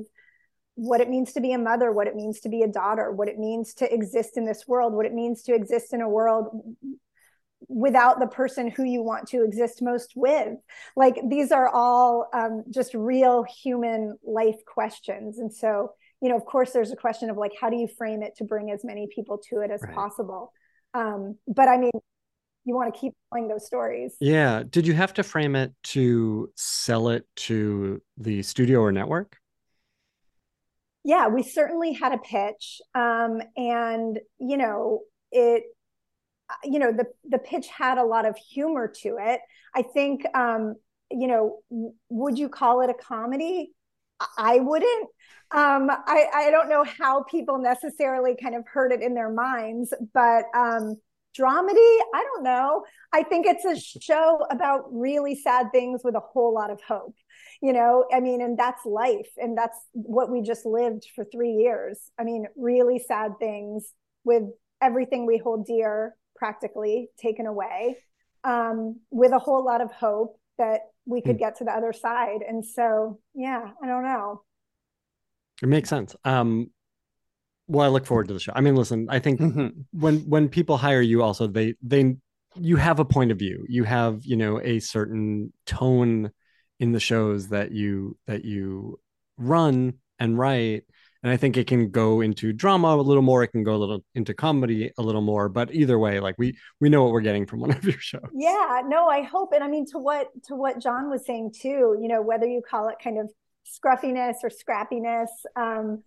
what 0.74 1.00
it 1.00 1.08
means 1.08 1.32
to 1.34 1.40
be 1.40 1.52
a 1.52 1.58
mother, 1.58 1.92
what 1.92 2.08
it 2.08 2.16
means 2.16 2.40
to 2.40 2.48
be 2.48 2.62
a 2.62 2.68
daughter, 2.68 3.12
what 3.12 3.28
it 3.28 3.38
means 3.38 3.74
to 3.74 3.92
exist 3.92 4.36
in 4.36 4.44
this 4.44 4.66
world, 4.66 4.92
what 4.92 5.06
it 5.06 5.12
means 5.12 5.42
to 5.44 5.54
exist 5.54 5.92
in 5.92 6.00
a 6.00 6.08
world 6.08 6.62
without 7.68 8.20
the 8.20 8.26
person 8.26 8.68
who 8.68 8.84
you 8.84 9.02
want 9.02 9.28
to 9.28 9.44
exist 9.44 9.82
most 9.82 10.12
with. 10.16 10.54
Like 10.96 11.16
these 11.28 11.52
are 11.52 11.68
all 11.68 12.28
um, 12.34 12.64
just 12.70 12.94
real 12.94 13.44
human 13.44 14.18
life 14.24 14.64
questions. 14.66 15.38
And 15.38 15.52
so, 15.52 15.92
you 16.24 16.30
know, 16.30 16.36
of 16.36 16.46
course, 16.46 16.72
there's 16.72 16.90
a 16.90 16.96
question 16.96 17.28
of 17.28 17.36
like, 17.36 17.52
how 17.60 17.68
do 17.68 17.76
you 17.76 17.86
frame 17.86 18.22
it 18.22 18.34
to 18.36 18.44
bring 18.44 18.70
as 18.70 18.82
many 18.82 19.06
people 19.14 19.36
to 19.50 19.60
it 19.60 19.70
as 19.70 19.82
Right. 19.82 19.94
possible? 19.94 20.52
Um, 20.94 21.36
but 21.46 21.68
I 21.68 21.76
mean, 21.76 21.90
you 22.64 22.74
want 22.74 22.94
to 22.94 22.98
keep 22.98 23.12
telling 23.30 23.48
those 23.48 23.66
stories. 23.66 24.16
Yeah. 24.20 24.62
Did 24.68 24.86
you 24.86 24.94
have 24.94 25.12
to 25.14 25.22
frame 25.22 25.54
it 25.54 25.72
to 25.94 26.50
sell 26.56 27.10
it 27.10 27.26
to 27.36 28.00
the 28.16 28.42
studio 28.42 28.80
or 28.80 28.90
network? 28.90 29.36
yeah 31.04 31.28
we 31.28 31.42
certainly 31.42 31.92
had 31.92 32.12
a 32.12 32.18
pitch 32.18 32.80
um, 32.94 33.42
and 33.58 34.18
you 34.38 34.56
know 34.56 35.00
it 35.30 35.64
you 36.64 36.78
know 36.78 36.92
the 36.92 37.04
the 37.28 37.38
pitch 37.38 37.66
had 37.68 37.98
a 37.98 38.04
lot 38.04 38.24
of 38.24 38.36
humor 38.38 38.90
to 39.02 39.16
it 39.20 39.40
i 39.74 39.82
think 39.82 40.24
um, 40.34 40.74
you 41.10 41.26
know 41.26 41.58
would 42.08 42.38
you 42.38 42.48
call 42.48 42.80
it 42.80 42.88
a 42.90 42.94
comedy 42.94 43.72
I- 44.38 44.60
wouldn't 44.60 45.08
um, 45.50 45.88
I, 45.90 46.26
I 46.34 46.50
don't 46.50 46.68
know 46.68 46.84
how 46.84 47.22
people 47.24 47.58
necessarily 47.58 48.34
kind 48.40 48.56
of 48.56 48.64
heard 48.66 48.92
it 48.92 49.02
in 49.02 49.14
their 49.14 49.30
minds 49.30 49.92
but 50.12 50.44
um, 50.54 50.96
dramedy 51.38 51.98
i 52.14 52.22
don't 52.22 52.44
know. 52.44 52.84
I 53.12 53.22
think 53.22 53.46
it's 53.46 53.64
a 53.64 53.78
show 54.00 54.44
about 54.50 54.84
really 54.90 55.36
sad 55.36 55.66
things 55.72 56.00
with 56.02 56.16
a 56.16 56.20
whole 56.20 56.52
lot 56.54 56.70
of 56.70 56.80
hope 56.80 57.14
you 57.62 57.72
know? 57.72 58.04
I 58.12 58.20
mean 58.20 58.40
and 58.40 58.58
that's 58.58 58.84
life 58.84 59.30
and 59.36 59.56
that's 59.56 59.78
what 59.92 60.30
we 60.30 60.42
just 60.42 60.66
lived 60.66 61.06
for 61.14 61.24
three 61.24 61.52
years. 61.52 61.98
I 62.18 62.24
mean 62.24 62.46
really 62.56 62.98
sad 62.98 63.32
things 63.38 63.92
with 64.24 64.44
everything 64.82 65.26
we 65.26 65.38
hold 65.38 65.66
dear 65.66 66.14
practically 66.36 67.08
taken 67.18 67.46
away 67.46 67.96
um, 68.44 69.00
with 69.10 69.32
a 69.32 69.38
whole 69.38 69.64
lot 69.64 69.80
of 69.80 69.90
hope 69.92 70.36
that 70.58 70.80
we 71.06 71.20
could 71.20 71.36
mm. 71.36 71.40
get 71.40 71.56
to 71.58 71.64
the 71.64 71.72
other 71.72 71.92
side. 71.92 72.40
And 72.46 72.64
so 72.64 73.18
yeah 73.34 73.70
i 73.82 73.86
don't 73.86 74.04
know. 74.04 74.42
It 75.62 75.68
makes 75.68 75.88
sense. 75.88 76.16
Um, 76.24 76.70
well 77.66 77.86
i 77.86 77.88
look 77.88 78.06
forward 78.06 78.28
to 78.28 78.34
the 78.34 78.40
show. 78.40 78.52
I 78.54 78.60
mean 78.60 78.76
listen 78.76 79.06
i 79.10 79.18
think 79.18 79.40
mm-hmm. 79.40 79.68
when 79.92 80.20
when 80.28 80.48
people 80.48 80.76
hire 80.76 81.00
you 81.00 81.22
also 81.22 81.46
they 81.46 81.74
they 81.82 82.16
you 82.56 82.76
have 82.76 83.00
a 83.00 83.04
point 83.04 83.30
of 83.30 83.38
view. 83.38 83.64
You 83.68 83.84
have 83.84 84.24
you 84.24 84.36
know 84.36 84.60
a 84.60 84.80
certain 84.80 85.52
tone 85.66 86.30
in 86.78 86.92
the 86.92 87.00
shows 87.00 87.48
that 87.48 87.72
you 87.72 88.16
that 88.26 88.44
you 88.44 89.00
run 89.36 89.94
and 90.18 90.38
write 90.38 90.84
and 91.24 91.32
i 91.32 91.36
think 91.36 91.56
it 91.56 91.66
can 91.66 91.90
go 91.90 92.20
into 92.20 92.52
drama 92.52 92.88
a 92.94 93.02
little 93.02 93.22
more 93.22 93.42
it 93.42 93.48
can 93.48 93.64
go 93.64 93.74
a 93.74 93.76
little 93.76 94.04
into 94.14 94.32
comedy 94.32 94.92
a 94.98 95.02
little 95.02 95.22
more 95.22 95.48
but 95.48 95.74
either 95.74 95.98
way 95.98 96.20
like 96.20 96.36
we 96.38 96.56
we 96.80 96.88
know 96.88 97.02
what 97.02 97.12
we're 97.12 97.20
getting 97.20 97.46
from 97.46 97.58
one 97.58 97.70
of 97.76 97.82
your 97.82 97.98
shows. 97.98 98.22
Yeah 98.32 98.82
no 98.86 99.08
i 99.08 99.22
hope 99.22 99.52
and 99.52 99.64
i 99.64 99.68
mean 99.68 99.86
to 99.86 99.98
what 99.98 100.28
to 100.44 100.54
what 100.54 100.80
john 100.80 101.10
was 101.10 101.26
saying 101.26 101.52
too 101.60 101.98
you 102.00 102.06
know 102.06 102.22
whether 102.22 102.46
you 102.46 102.62
call 102.62 102.88
it 102.88 102.96
kind 103.02 103.18
of 103.18 103.28
scruffiness 103.64 104.36
or 104.44 104.50
scrappiness 104.50 105.28
um 105.56 106.04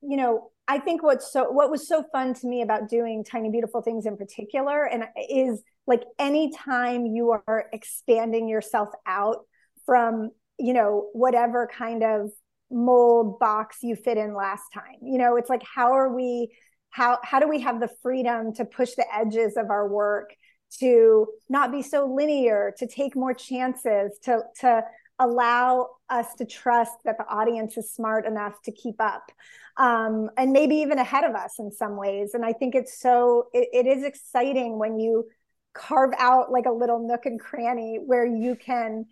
you 0.00 0.16
know 0.16 0.50
i 0.66 0.78
think 0.78 1.02
what's 1.02 1.30
so 1.30 1.50
what 1.50 1.70
was 1.70 1.86
so 1.86 2.02
fun 2.10 2.34
to 2.34 2.48
me 2.48 2.62
about 2.62 2.88
doing 2.88 3.22
tiny 3.22 3.50
beautiful 3.50 3.82
things 3.82 4.06
in 4.06 4.16
particular 4.16 4.84
and 4.84 5.04
is 5.30 5.62
like 5.86 6.02
anytime 6.18 7.06
you 7.06 7.30
are 7.30 7.66
expanding 7.72 8.48
yourself 8.48 8.88
out 9.06 9.44
from 9.84 10.30
you 10.58 10.72
know 10.72 11.08
whatever 11.12 11.68
kind 11.72 12.02
of 12.02 12.30
mold 12.70 13.38
box 13.38 13.78
you 13.82 13.96
fit 13.96 14.18
in 14.18 14.34
last 14.34 14.64
time. 14.72 14.98
You 15.02 15.18
know 15.18 15.36
it's 15.36 15.50
like 15.50 15.62
how 15.62 15.92
are 15.92 16.14
we 16.14 16.52
how 16.90 17.18
how 17.22 17.40
do 17.40 17.48
we 17.48 17.60
have 17.60 17.80
the 17.80 17.90
freedom 18.02 18.52
to 18.54 18.64
push 18.64 18.94
the 18.94 19.06
edges 19.14 19.56
of 19.56 19.70
our 19.70 19.88
work 19.88 20.34
to 20.80 21.26
not 21.48 21.72
be 21.72 21.82
so 21.82 22.06
linear 22.06 22.74
to 22.78 22.86
take 22.86 23.16
more 23.16 23.34
chances 23.34 24.18
to 24.24 24.40
to 24.60 24.82
allow 25.18 25.88
us 26.10 26.34
to 26.34 26.44
trust 26.44 26.92
that 27.04 27.18
the 27.18 27.26
audience 27.26 27.76
is 27.76 27.90
smart 27.90 28.24
enough 28.24 28.54
to 28.62 28.70
keep 28.70 29.00
up 29.00 29.32
um, 29.76 30.30
and 30.36 30.52
maybe 30.52 30.76
even 30.76 30.98
ahead 30.98 31.24
of 31.24 31.34
us 31.34 31.54
in 31.58 31.72
some 31.72 31.96
ways. 31.96 32.34
And 32.34 32.44
i 32.44 32.52
think 32.52 32.74
it's 32.74 33.00
so 33.00 33.48
it, 33.52 33.68
it 33.72 33.86
is 33.86 34.04
exciting 34.04 34.78
when 34.78 34.98
you 34.98 35.28
carve 35.74 36.12
out 36.18 36.50
like 36.50 36.66
a 36.66 36.72
little 36.72 37.06
nook 37.06 37.26
and 37.26 37.38
cranny 37.38 37.98
where 38.04 38.26
you 38.26 38.56
can 38.56 39.06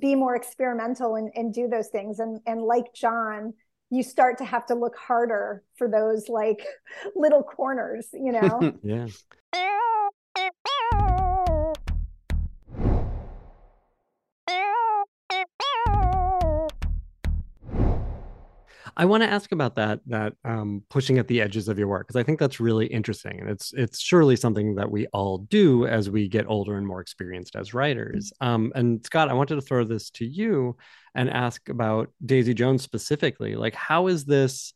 be 0.00 0.14
more 0.14 0.34
experimental 0.34 1.16
and, 1.16 1.30
and 1.34 1.52
do 1.52 1.68
those 1.68 1.88
things. 1.88 2.18
And 2.18 2.40
and 2.46 2.62
like 2.62 2.92
john 2.94 3.54
you 3.90 4.02
start 4.02 4.38
to 4.38 4.44
have 4.44 4.66
to 4.66 4.74
look 4.74 4.96
harder 4.96 5.62
for 5.76 5.88
those 5.88 6.28
like 6.28 6.66
little 7.16 7.42
corners 7.42 8.08
you 8.12 8.32
know? 8.32 8.72
Yeah 8.82 9.06
I 18.96 19.04
want 19.04 19.22
to 19.22 19.28
ask 19.28 19.52
about 19.52 19.76
that 19.76 20.00
that 20.06 20.34
um, 20.44 20.82
pushing 20.88 21.18
at 21.18 21.26
the 21.28 21.40
edges 21.40 21.68
of 21.68 21.78
your 21.78 21.88
work 21.88 22.06
because 22.06 22.18
I 22.18 22.22
think 22.22 22.38
that's 22.38 22.60
really 22.60 22.86
interesting, 22.86 23.40
and 23.40 23.50
it's 23.50 23.72
it's 23.72 24.00
surely 24.00 24.36
something 24.36 24.76
that 24.76 24.90
we 24.90 25.06
all 25.08 25.38
do 25.38 25.86
as 25.86 26.10
we 26.10 26.28
get 26.28 26.46
older 26.48 26.76
and 26.76 26.86
more 26.86 27.00
experienced 27.00 27.56
as 27.56 27.74
writers. 27.74 28.32
Um, 28.40 28.72
and 28.74 29.04
Scott, 29.04 29.28
I 29.28 29.34
wanted 29.34 29.56
to 29.56 29.62
throw 29.62 29.84
this 29.84 30.10
to 30.10 30.24
you 30.24 30.76
and 31.14 31.28
ask 31.30 31.68
about 31.68 32.12
Daisy 32.24 32.54
Jones 32.54 32.82
specifically. 32.82 33.56
Like, 33.56 33.74
how 33.74 34.06
is 34.06 34.24
this? 34.24 34.72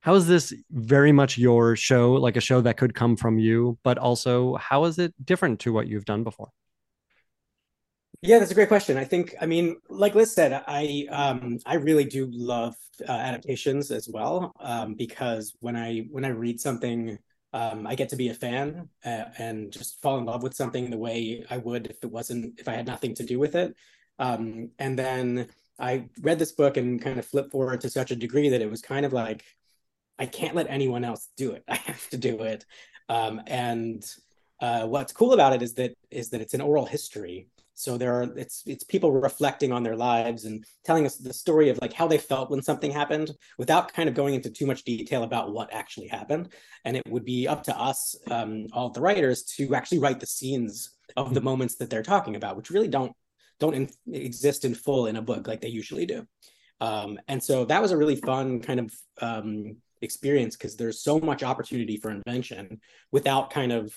How 0.00 0.14
is 0.14 0.26
this 0.26 0.52
very 0.70 1.12
much 1.12 1.38
your 1.38 1.76
show, 1.76 2.14
like 2.14 2.36
a 2.36 2.40
show 2.40 2.60
that 2.62 2.76
could 2.76 2.92
come 2.92 3.16
from 3.16 3.38
you, 3.38 3.78
but 3.84 3.98
also 3.98 4.56
how 4.56 4.84
is 4.84 4.98
it 4.98 5.14
different 5.24 5.60
to 5.60 5.72
what 5.72 5.86
you've 5.86 6.04
done 6.04 6.24
before? 6.24 6.48
Yeah, 8.24 8.38
that's 8.38 8.52
a 8.52 8.54
great 8.54 8.68
question. 8.68 8.96
I 8.96 9.04
think, 9.04 9.34
I 9.40 9.46
mean, 9.46 9.76
like 9.88 10.14
Liz 10.14 10.32
said, 10.32 10.52
I 10.68 11.06
um, 11.10 11.58
I 11.66 11.74
really 11.74 12.04
do 12.04 12.28
love 12.30 12.76
uh, 13.08 13.10
adaptations 13.10 13.90
as 13.90 14.08
well 14.08 14.52
um, 14.60 14.94
because 14.94 15.56
when 15.60 15.74
I 15.76 16.06
when 16.10 16.24
I 16.24 16.28
read 16.28 16.60
something, 16.60 17.18
um, 17.52 17.84
I 17.84 17.96
get 17.96 18.10
to 18.10 18.16
be 18.16 18.28
a 18.28 18.34
fan 18.34 18.88
uh, 19.04 19.24
and 19.38 19.72
just 19.72 20.00
fall 20.02 20.18
in 20.18 20.24
love 20.24 20.42
with 20.44 20.54
something 20.54 20.88
the 20.88 20.98
way 20.98 21.44
I 21.50 21.58
would 21.58 21.88
if 21.88 21.96
it 22.04 22.10
wasn't 22.12 22.60
if 22.60 22.68
I 22.68 22.74
had 22.74 22.86
nothing 22.86 23.14
to 23.16 23.24
do 23.24 23.40
with 23.40 23.56
it. 23.56 23.74
Um, 24.20 24.70
and 24.78 24.96
then 24.96 25.48
I 25.80 26.08
read 26.20 26.38
this 26.38 26.52
book 26.52 26.76
and 26.76 27.02
kind 27.02 27.18
of 27.18 27.26
flipped 27.26 27.50
forward 27.50 27.80
to 27.80 27.90
such 27.90 28.12
a 28.12 28.16
degree 28.16 28.50
that 28.50 28.62
it 28.62 28.70
was 28.70 28.82
kind 28.82 29.04
of 29.04 29.12
like 29.12 29.44
I 30.18 30.26
can't 30.26 30.54
let 30.54 30.68
anyone 30.70 31.04
else 31.04 31.28
do 31.36 31.52
it. 31.52 31.64
I 31.68 31.76
have 31.76 32.08
to 32.10 32.16
do 32.18 32.42
it. 32.42 32.64
Um, 33.08 33.42
and 33.46 34.04
uh, 34.60 34.86
what's 34.86 35.12
cool 35.12 35.32
about 35.32 35.54
it 35.54 35.62
is 35.62 35.74
that 35.74 35.94
is 36.10 36.30
that 36.30 36.40
it's 36.40 36.54
an 36.54 36.60
oral 36.60 36.86
history 36.86 37.48
so 37.74 37.96
there 37.96 38.14
are 38.14 38.22
it's 38.36 38.62
it's 38.66 38.84
people 38.84 39.12
reflecting 39.12 39.72
on 39.72 39.82
their 39.82 39.96
lives 39.96 40.44
and 40.44 40.64
telling 40.84 41.06
us 41.06 41.16
the 41.16 41.32
story 41.32 41.68
of 41.68 41.78
like 41.80 41.92
how 41.92 42.06
they 42.06 42.18
felt 42.18 42.50
when 42.50 42.62
something 42.62 42.90
happened 42.90 43.30
without 43.58 43.92
kind 43.92 44.08
of 44.08 44.14
going 44.14 44.34
into 44.34 44.50
too 44.50 44.66
much 44.66 44.84
detail 44.84 45.22
about 45.22 45.52
what 45.52 45.72
actually 45.72 46.06
happened. 46.06 46.50
And 46.84 46.96
it 46.96 47.02
would 47.08 47.24
be 47.24 47.48
up 47.48 47.62
to 47.64 47.78
us 47.78 48.14
um, 48.30 48.66
all 48.72 48.90
the 48.90 49.00
writers 49.00 49.44
to 49.56 49.74
actually 49.74 49.98
write 49.98 50.20
the 50.20 50.26
scenes 50.26 50.96
of 51.16 51.34
the 51.34 51.40
moments 51.40 51.76
that 51.76 51.90
they're 51.90 52.02
talking 52.02 52.36
about 52.36 52.56
which 52.56 52.70
really 52.70 52.88
don't 52.88 53.12
don't 53.58 53.74
in, 53.74 53.88
exist 54.12 54.64
in 54.64 54.74
full 54.74 55.06
in 55.06 55.16
a 55.16 55.22
book 55.22 55.46
like 55.46 55.60
they 55.60 55.68
usually 55.68 56.06
do. 56.06 56.26
Um, 56.80 57.18
and 57.28 57.42
so 57.42 57.64
that 57.66 57.80
was 57.80 57.92
a 57.92 57.96
really 57.96 58.16
fun 58.16 58.60
kind 58.60 58.80
of 58.80 58.92
um, 59.20 59.76
experience 60.00 60.56
because 60.56 60.76
there's 60.76 61.02
so 61.02 61.20
much 61.20 61.42
opportunity 61.42 61.96
for 61.96 62.10
invention 62.10 62.80
without 63.12 63.50
kind 63.50 63.72
of 63.72 63.94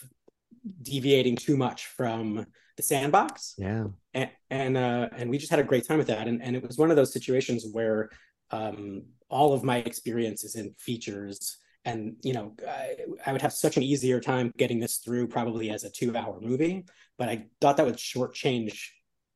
deviating 0.82 1.36
too 1.36 1.58
much 1.58 1.88
from 1.88 2.46
the 2.78 2.84
sandbox. 2.84 3.56
Yeah. 3.58 3.86
And 4.14 4.30
and 4.50 4.78
uh, 4.78 5.10
and 5.16 5.30
we 5.30 5.38
just 5.38 5.52
had 5.52 5.60
a 5.60 5.64
great 5.64 5.88
time 5.88 5.98
with 5.98 6.08
that. 6.08 6.28
And 6.28 6.42
and 6.42 6.56
it 6.56 6.66
was 6.66 6.78
one 6.78 6.90
of 6.90 6.96
those 6.96 7.14
situations 7.14 7.66
where 7.72 8.10
um, 8.52 9.04
all 9.30 9.54
of 9.54 9.64
my 9.64 9.78
experiences 9.78 10.56
in 10.56 10.74
features 10.78 11.58
and 11.84 12.16
you 12.24 12.34
know 12.34 12.54
I, 12.68 12.96
I, 13.26 13.32
would 13.32 13.42
have 13.42 13.54
such 13.54 13.78
an 13.78 13.84
easier 13.84 14.20
time 14.20 14.52
getting 14.58 14.80
this 14.80 14.98
through 14.98 15.28
probably 15.28 15.70
as 15.70 15.84
a 15.84 15.90
two 15.90 16.16
hour 16.16 16.40
movie 16.42 16.86
but 17.18 17.30
i 17.30 17.46
thought 17.62 17.78
that 17.78 17.86
would 17.86 17.98
shortchange 17.98 18.80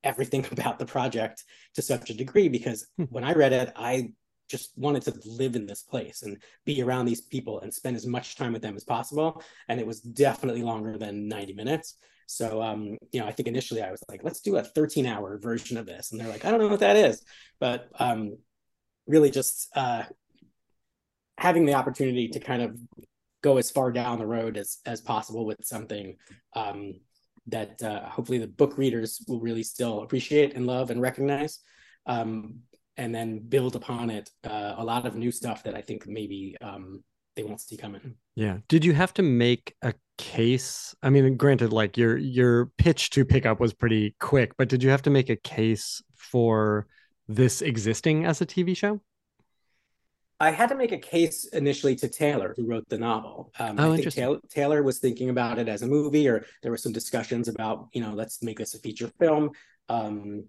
everything 0.03 0.45
about 0.51 0.79
the 0.79 0.85
project 0.85 1.43
to 1.75 1.81
such 1.81 2.09
a 2.09 2.13
degree 2.15 2.49
because 2.49 2.87
hmm. 2.97 3.05
when 3.05 3.23
i 3.23 3.33
read 3.33 3.53
it 3.53 3.71
i 3.75 4.11
just 4.49 4.71
wanted 4.75 5.03
to 5.03 5.13
live 5.25 5.55
in 5.55 5.65
this 5.65 5.83
place 5.83 6.23
and 6.23 6.37
be 6.65 6.81
around 6.81 7.05
these 7.05 7.21
people 7.21 7.61
and 7.61 7.73
spend 7.73 7.95
as 7.95 8.07
much 8.07 8.35
time 8.35 8.53
with 8.53 8.61
them 8.61 8.75
as 8.75 8.83
possible. 8.83 9.41
And 9.67 9.79
it 9.79 9.87
was 9.87 10.01
definitely 10.01 10.63
longer 10.63 10.97
than 10.97 11.27
90 11.27 11.53
minutes. 11.53 11.95
So, 12.25 12.61
um, 12.61 12.97
you 13.11 13.19
know, 13.19 13.27
I 13.27 13.31
think 13.31 13.47
initially 13.47 13.81
I 13.81 13.91
was 13.91 14.03
like, 14.09 14.23
let's 14.23 14.41
do 14.41 14.57
a 14.57 14.63
13 14.63 15.05
hour 15.05 15.37
version 15.37 15.77
of 15.77 15.85
this. 15.85 16.11
And 16.11 16.19
they're 16.19 16.27
like, 16.27 16.45
I 16.45 16.51
don't 16.51 16.59
know 16.59 16.67
what 16.67 16.81
that 16.81 16.95
is. 16.95 17.23
But 17.59 17.89
um, 17.99 18.37
really 19.07 19.31
just 19.31 19.69
uh, 19.75 20.03
having 21.37 21.65
the 21.65 21.73
opportunity 21.73 22.27
to 22.29 22.39
kind 22.39 22.61
of 22.61 22.77
go 23.41 23.57
as 23.57 23.71
far 23.71 23.91
down 23.91 24.19
the 24.19 24.27
road 24.27 24.57
as, 24.57 24.77
as 24.85 25.01
possible 25.01 25.45
with 25.45 25.63
something 25.63 26.17
um, 26.55 26.93
that 27.47 27.81
uh, 27.81 28.07
hopefully 28.07 28.37
the 28.37 28.47
book 28.47 28.77
readers 28.77 29.23
will 29.27 29.39
really 29.39 29.63
still 29.63 30.01
appreciate 30.01 30.55
and 30.55 30.67
love 30.67 30.91
and 30.91 31.01
recognize. 31.01 31.59
Um, 32.05 32.59
and 32.99 33.15
then 33.15 33.39
build 33.39 33.77
upon 33.77 34.09
it 34.09 34.29
uh, 34.43 34.75
a 34.77 34.83
lot 34.83 35.05
of 35.05 35.15
new 35.15 35.31
stuff 35.31 35.63
that 35.63 35.73
I 35.73 35.81
think 35.81 36.05
maybe 36.05 36.55
um, 36.61 37.01
they 37.35 37.43
won't 37.43 37.61
see 37.61 37.77
coming. 37.77 38.15
Yeah. 38.35 38.57
Did 38.67 38.83
you 38.83 38.93
have 38.93 39.13
to 39.13 39.23
make 39.23 39.73
a 39.81 39.93
case? 40.17 40.93
I 41.01 41.09
mean, 41.09 41.37
granted, 41.37 41.71
like 41.71 41.97
your 41.97 42.17
your 42.17 42.67
pitch 42.77 43.09
to 43.11 43.23
pick 43.23 43.45
up 43.45 43.59
was 43.59 43.73
pretty 43.73 44.15
quick, 44.19 44.51
but 44.57 44.67
did 44.67 44.83
you 44.83 44.89
have 44.89 45.01
to 45.03 45.09
make 45.09 45.29
a 45.29 45.37
case 45.37 46.03
for 46.15 46.87
this 47.29 47.61
existing 47.61 48.25
as 48.25 48.41
a 48.41 48.45
TV 48.45 48.75
show? 48.75 48.99
I 50.41 50.51
had 50.51 50.69
to 50.69 50.75
make 50.75 50.91
a 50.91 50.97
case 50.97 51.45
initially 51.47 51.95
to 51.97 52.07
Taylor, 52.07 52.53
who 52.55 52.65
wrote 52.65 52.87
the 52.89 52.97
novel. 52.97 53.51
Um, 53.59 53.77
oh, 53.77 53.93
I 53.93 53.97
think 53.97 54.13
Taylor, 54.13 54.39
Taylor, 54.49 54.83
was 54.83 54.99
thinking 54.99 55.29
about 55.29 55.59
it 55.59 55.67
as 55.67 55.81
a 55.81 55.87
movie, 55.87 56.29
or 56.29 56.45
there 56.63 56.71
were 56.71 56.77
some 56.77 56.93
discussions 56.93 57.49
about, 57.49 57.87
you 57.93 58.01
know, 58.01 58.13
let's 58.13 58.41
make 58.41 58.57
this 58.57 58.73
a 58.73 58.79
feature 58.79 59.11
film 59.19 59.51
um 59.89 60.45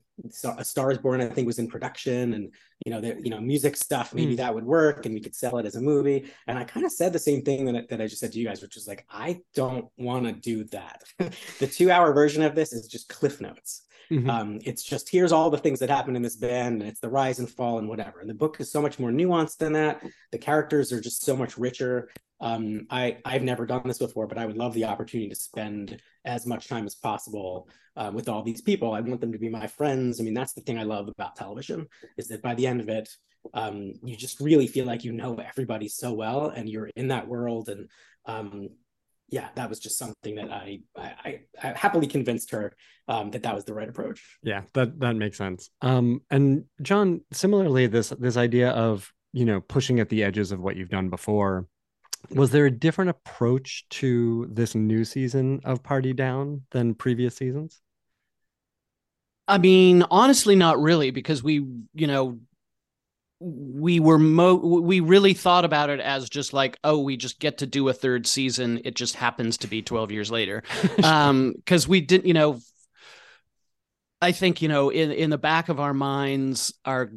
a 0.58 0.64
star 0.64 0.90
is 0.90 0.98
born 0.98 1.20
i 1.20 1.26
think 1.26 1.46
was 1.46 1.58
in 1.58 1.68
production 1.68 2.34
and 2.34 2.52
you 2.84 2.92
know 2.92 3.00
the 3.00 3.20
you 3.22 3.30
know 3.30 3.40
music 3.40 3.76
stuff 3.76 4.14
maybe 4.14 4.34
mm. 4.34 4.36
that 4.36 4.54
would 4.54 4.64
work 4.64 5.06
and 5.06 5.14
we 5.14 5.20
could 5.20 5.34
sell 5.34 5.58
it 5.58 5.66
as 5.66 5.76
a 5.76 5.80
movie 5.80 6.30
and 6.46 6.58
i 6.58 6.64
kind 6.64 6.86
of 6.86 6.92
said 6.92 7.12
the 7.12 7.18
same 7.18 7.42
thing 7.42 7.64
that, 7.64 7.88
that 7.88 8.00
i 8.00 8.06
just 8.06 8.20
said 8.20 8.32
to 8.32 8.38
you 8.38 8.46
guys 8.46 8.62
which 8.62 8.76
is 8.76 8.86
like 8.86 9.06
i 9.10 9.40
don't 9.54 9.86
want 9.98 10.24
to 10.24 10.32
do 10.32 10.64
that 10.64 11.02
the 11.58 11.66
two 11.66 11.90
hour 11.90 12.12
version 12.12 12.42
of 12.42 12.54
this 12.54 12.72
is 12.72 12.86
just 12.86 13.08
cliff 13.08 13.40
notes 13.40 13.82
mm-hmm. 14.10 14.28
um, 14.28 14.58
it's 14.64 14.82
just 14.82 15.08
here's 15.08 15.32
all 15.32 15.50
the 15.50 15.58
things 15.58 15.78
that 15.78 15.90
happen 15.90 16.16
in 16.16 16.22
this 16.22 16.36
band 16.36 16.80
and 16.80 16.90
it's 16.90 17.00
the 17.00 17.08
rise 17.08 17.38
and 17.38 17.50
fall 17.50 17.78
and 17.78 17.88
whatever 17.88 18.20
and 18.20 18.30
the 18.30 18.34
book 18.34 18.60
is 18.60 18.70
so 18.70 18.80
much 18.80 18.98
more 18.98 19.10
nuanced 19.10 19.58
than 19.58 19.72
that 19.72 20.02
the 20.32 20.38
characters 20.38 20.92
are 20.92 21.00
just 21.00 21.22
so 21.22 21.36
much 21.36 21.56
richer 21.58 22.08
um, 22.40 22.86
I 22.90 23.18
I've 23.24 23.42
never 23.42 23.66
done 23.66 23.82
this 23.84 23.98
before, 23.98 24.26
but 24.26 24.38
I 24.38 24.46
would 24.46 24.56
love 24.56 24.72
the 24.74 24.86
opportunity 24.86 25.28
to 25.28 25.34
spend 25.34 26.00
as 26.24 26.46
much 26.46 26.68
time 26.68 26.86
as 26.86 26.94
possible 26.94 27.68
uh, 27.96 28.10
with 28.12 28.28
all 28.28 28.42
these 28.42 28.62
people. 28.62 28.92
I 28.92 29.00
want 29.00 29.20
them 29.20 29.32
to 29.32 29.38
be 29.38 29.48
my 29.48 29.66
friends 29.66 30.09
friends. 30.10 30.20
I 30.20 30.24
mean, 30.24 30.34
that's 30.34 30.52
the 30.52 30.60
thing 30.62 30.78
I 30.78 30.84
love 30.84 31.08
about 31.08 31.36
television 31.36 31.86
is 32.16 32.28
that 32.28 32.42
by 32.42 32.54
the 32.54 32.66
end 32.66 32.80
of 32.80 32.88
it, 32.88 33.08
um, 33.54 33.94
you 34.02 34.16
just 34.16 34.40
really 34.40 34.66
feel 34.66 34.86
like 34.86 35.04
you 35.04 35.12
know 35.12 35.36
everybody 35.36 35.88
so 35.88 36.12
well 36.12 36.48
and 36.48 36.68
you're 36.68 36.90
in 36.96 37.08
that 37.08 37.26
world. 37.26 37.68
And 37.68 37.88
um, 38.26 38.68
yeah, 39.28 39.48
that 39.54 39.68
was 39.68 39.78
just 39.78 39.98
something 39.98 40.34
that 40.34 40.50
I 40.50 40.80
I, 40.96 41.40
I 41.62 41.68
happily 41.74 42.06
convinced 42.06 42.50
her 42.50 42.74
um, 43.08 43.30
that 43.30 43.44
that 43.44 43.54
was 43.54 43.64
the 43.64 43.74
right 43.74 43.88
approach. 43.88 44.38
Yeah, 44.42 44.62
that 44.74 44.98
that 45.00 45.16
makes 45.16 45.38
sense. 45.38 45.70
Um, 45.80 46.20
and 46.30 46.64
John, 46.82 47.22
similarly, 47.32 47.86
this 47.86 48.10
this 48.18 48.36
idea 48.36 48.70
of 48.70 49.10
you 49.32 49.44
know 49.44 49.60
pushing 49.60 50.00
at 50.00 50.08
the 50.08 50.24
edges 50.24 50.52
of 50.52 50.60
what 50.60 50.76
you've 50.76 50.90
done 50.90 51.08
before 51.08 51.66
was 52.28 52.50
there 52.50 52.66
a 52.66 52.70
different 52.70 53.10
approach 53.10 53.86
to 53.88 54.46
this 54.52 54.74
new 54.74 55.06
season 55.06 55.60
of 55.64 55.82
Party 55.82 56.12
Down 56.12 56.62
than 56.70 56.94
previous 56.94 57.34
seasons? 57.34 57.80
I 59.48 59.58
mean, 59.58 60.04
honestly, 60.10 60.54
not 60.54 60.80
really, 60.80 61.10
because 61.10 61.42
we, 61.42 61.66
you 61.94 62.06
know, 62.06 62.38
we 63.40 64.00
were 64.00 64.18
mo 64.18 64.54
we 64.54 65.00
really 65.00 65.32
thought 65.32 65.64
about 65.64 65.88
it 65.88 65.98
as 65.98 66.28
just 66.28 66.52
like 66.52 66.78
oh 66.84 66.98
we 66.98 67.16
just 67.16 67.40
get 67.40 67.58
to 67.58 67.66
do 67.66 67.88
a 67.88 67.92
third 67.92 68.26
season. 68.26 68.82
It 68.84 68.94
just 68.94 69.16
happens 69.16 69.56
to 69.58 69.66
be 69.66 69.80
12 69.80 70.12
years 70.12 70.30
later. 70.30 70.62
Um 71.02 71.54
because 71.56 71.88
we 71.88 72.02
didn't 72.02 72.26
you 72.26 72.34
know 72.34 72.60
i 74.20 74.32
think 74.32 74.60
you 74.60 74.68
know 74.68 74.90
in 74.90 75.10
in 75.10 75.30
the 75.30 75.38
back 75.38 75.70
of 75.70 75.80
our 75.80 75.94
minds 75.94 76.74
our 76.84 77.10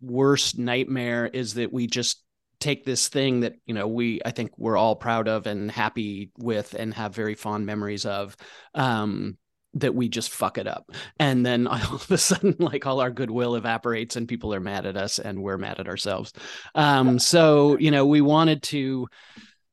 worst 0.00 0.58
nightmare 0.58 1.26
is 1.26 1.54
that 1.54 1.72
we 1.72 1.86
just 1.86 2.22
take 2.58 2.84
this 2.84 3.08
thing 3.08 3.40
that 3.40 3.54
you 3.64 3.74
know 3.74 3.86
we 3.86 4.20
i 4.24 4.30
think 4.32 4.50
we're 4.58 4.76
all 4.76 4.96
proud 4.96 5.28
of 5.28 5.46
and 5.46 5.70
happy 5.70 6.32
with 6.36 6.74
and 6.74 6.94
have 6.94 7.14
very 7.14 7.34
fond 7.34 7.64
memories 7.66 8.04
of. 8.04 8.36
Um 8.74 9.38
that 9.80 9.94
we 9.94 10.08
just 10.08 10.30
fuck 10.30 10.58
it 10.58 10.66
up. 10.66 10.90
And 11.18 11.44
then 11.44 11.66
all 11.66 11.94
of 11.94 12.10
a 12.10 12.18
sudden 12.18 12.56
like 12.58 12.86
all 12.86 13.00
our 13.00 13.10
goodwill 13.10 13.56
evaporates 13.56 14.16
and 14.16 14.28
people 14.28 14.54
are 14.54 14.60
mad 14.60 14.86
at 14.86 14.96
us 14.96 15.18
and 15.18 15.42
we're 15.42 15.58
mad 15.58 15.80
at 15.80 15.88
ourselves. 15.88 16.32
Um 16.74 17.18
so 17.18 17.78
you 17.78 17.90
know 17.90 18.06
we 18.06 18.20
wanted 18.20 18.62
to 18.64 19.08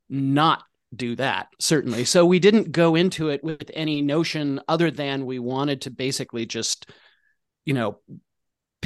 not 0.10 0.64
do 0.96 1.16
that 1.16 1.48
certainly. 1.60 2.06
So 2.06 2.26
we 2.26 2.40
didn't 2.40 2.72
go 2.72 2.96
into 2.96 3.30
it 3.30 3.44
with 3.44 3.70
any 3.74 4.02
notion 4.02 4.62
other 4.68 4.92
than 4.92 5.26
we 5.26 5.40
wanted 5.40 5.82
to 5.82 5.92
basically 5.92 6.46
just 6.46 6.90
you 7.66 7.74
know 7.74 8.00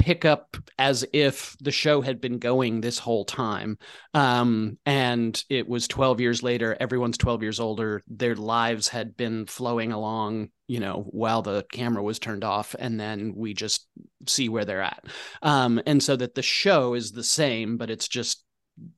pick 0.00 0.24
up 0.24 0.56
as 0.78 1.04
if 1.12 1.54
the 1.60 1.70
show 1.70 2.00
had 2.00 2.22
been 2.22 2.38
going 2.38 2.80
this 2.80 2.98
whole 2.98 3.26
time. 3.26 3.76
Um, 4.14 4.78
and 4.86 5.44
it 5.50 5.68
was 5.68 5.86
12 5.86 6.22
years 6.22 6.42
later, 6.42 6.74
everyone's 6.80 7.18
12 7.18 7.42
years 7.42 7.60
older. 7.60 8.02
Their 8.08 8.34
lives 8.34 8.88
had 8.88 9.14
been 9.14 9.44
flowing 9.44 9.92
along, 9.92 10.48
you 10.68 10.80
know, 10.80 11.06
while 11.10 11.42
the 11.42 11.66
camera 11.70 12.02
was 12.02 12.18
turned 12.18 12.44
off. 12.44 12.74
And 12.78 12.98
then 12.98 13.34
we 13.36 13.52
just 13.52 13.88
see 14.26 14.48
where 14.48 14.64
they're 14.64 14.80
at. 14.80 15.04
Um, 15.42 15.82
and 15.84 16.02
so 16.02 16.16
that 16.16 16.34
the 16.34 16.42
show 16.42 16.94
is 16.94 17.12
the 17.12 17.22
same, 17.22 17.76
but 17.76 17.90
it's 17.90 18.08
just 18.08 18.42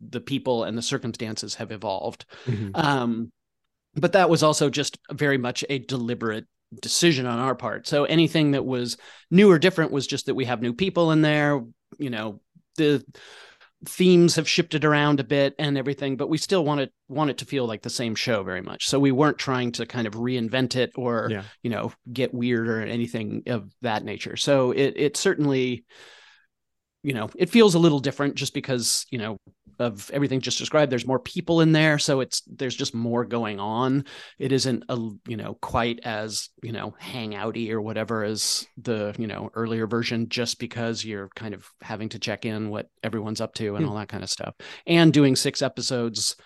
the 0.01 0.21
people 0.21 0.63
and 0.63 0.79
the 0.79 0.83
circumstances 0.83 1.57
have 1.57 1.73
evolved. 1.73 2.27
Mm-hmm. 2.47 2.71
Um, 2.77 3.33
but 3.97 4.13
that 4.13 4.31
was 4.31 4.45
also 4.45 4.71
just 4.71 4.99
very 5.11 5.37
much 5.37 5.65
a 5.69 5.81
deliberate 5.81 6.47
decision 6.81 7.27
on 7.27 7.39
our 7.39 7.55
part. 7.55 7.87
So 7.87 8.05
anything 8.05 8.53
that 8.53 8.65
was 8.65 8.97
new 9.31 9.51
or 9.51 9.59
different 9.59 9.93
was 9.93 10.07
just 10.07 10.27
that 10.27 10.35
we 10.35 10.45
have 10.47 10.63
new 10.63 10.73
people 10.73 11.11
in 11.11 11.23
there. 11.23 11.63
You 11.99 12.11
know, 12.11 12.41
the 12.77 13.05
themes 13.85 14.37
have 14.37 14.49
shifted 14.49 14.85
around 14.85 15.21
a 15.21 15.25
bit 15.25 15.55
and 15.59 15.77
everything, 15.77 16.17
but 16.17 16.29
we 16.29 16.39
still 16.39 16.65
want 16.65 16.81
it 16.81 16.93
want 17.09 17.31
it 17.31 17.39
to 17.39 17.45
feel 17.45 17.67
like 17.67 17.83
the 17.83 17.91
same 17.91 18.15
show 18.15 18.43
very 18.43 18.63
much. 18.63 18.89
So 18.89 18.99
we 18.99 19.13
weren't 19.13 19.39
trying 19.39 19.73
to 19.73 19.87
kind 19.87 20.07
of 20.07 20.15
reinvent 20.15 20.77
it 20.77 20.93
or 20.95 21.29
yeah. 21.31 21.43
you 21.63 21.71
know 21.71 21.93
get 22.13 22.33
weird 22.33 22.69
or 22.69 22.81
anything 22.81 23.43
of 23.47 23.71
that 23.83 24.05
nature. 24.05 24.37
So 24.37 24.71
it 24.71 24.95
it 24.97 25.17
certainly 25.17 25.85
you 27.03 27.15
know 27.15 27.31
it 27.37 27.51
feels 27.51 27.75
a 27.75 27.81
little 27.81 28.01
different 28.01 28.37
just 28.37 28.55
because 28.55 29.05
you 29.11 29.19
know 29.19 29.37
of 29.79 30.11
everything 30.13 30.41
just 30.41 30.59
described 30.59 30.93
there's 30.93 31.07
more 31.07 31.19
people 31.19 31.61
in 31.61 31.73
there 31.73 31.99
so 31.99 32.21
it's 32.21 32.43
there's 32.47 32.77
just 32.77 32.95
more 32.95 33.25
going 33.25 33.61
on. 33.61 34.05
It 34.39 34.53
isn't 34.53 34.85
a 34.89 34.97
you 35.27 35.37
know 35.37 35.57
quite 35.61 36.01
as 36.05 36.49
you 36.63 36.73
know 36.73 36.95
hangouty 37.01 37.71
or 37.71 37.81
whatever 37.81 38.25
as 38.25 38.67
the 38.77 39.15
you 39.19 39.27
know 39.27 39.51
earlier 39.55 39.87
version 39.87 40.29
just 40.29 40.59
because 40.59 41.05
you're 41.05 41.29
kind 41.35 41.55
of 41.55 41.67
having 41.81 42.09
to 42.11 42.19
check 42.19 42.45
in 42.45 42.71
what 42.71 42.89
everyone's 43.03 43.41
up 43.41 43.55
to 43.55 43.77
and 43.77 43.85
hmm. 43.85 43.91
all 43.91 43.97
that 43.97 44.09
kind 44.09 44.23
of 44.23 44.31
stuff. 44.31 44.55
And 44.87 45.13
doing 45.13 45.37
six 45.37 45.63
episodes 45.63 46.37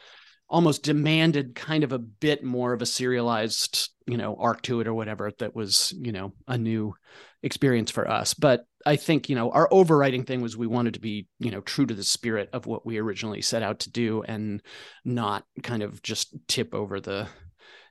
almost 0.49 0.85
demanded 0.85 1.57
kind 1.57 1.83
of 1.83 1.93
a 1.93 1.99
bit 1.99 2.45
more 2.45 2.73
of 2.73 2.81
a 2.81 2.87
serialized 2.87 3.91
you 4.07 4.17
know 4.17 4.37
arc 4.39 4.63
to 4.63 4.81
it 4.81 4.87
or 4.87 4.95
whatever 4.95 5.33
that 5.39 5.55
was 5.55 5.93
you 5.99 6.13
know 6.13 6.33
a 6.47 6.57
new 6.57 6.95
experience 7.43 7.91
for 7.91 8.09
us. 8.09 8.35
But 8.35 8.65
i 8.87 8.97
think 8.97 9.29
you 9.29 9.35
know 9.35 9.51
our 9.51 9.69
overriding 9.71 10.25
thing 10.25 10.41
was 10.41 10.57
we 10.57 10.67
wanted 10.67 10.95
to 10.95 11.01
be 11.01 11.27
you 11.39 11.51
know 11.51 11.61
true 11.61 11.85
to 11.87 11.95
the 11.95 12.05
spirit 12.05 12.49
of 12.53 12.67
what 12.67 12.87
we 12.87 12.99
originally 12.99 13.43
set 13.43 13.63
out 13.63 13.81
to 13.81 13.91
do 13.91 14.23
and 14.23 14.63
not 15.05 15.45
kind 15.63 15.83
of 15.83 16.03
just 16.03 16.35
tip 16.49 16.75
over 16.75 17.01
the 17.01 17.27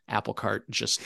apple 0.08 0.34
cart 0.34 0.70
just 0.70 1.02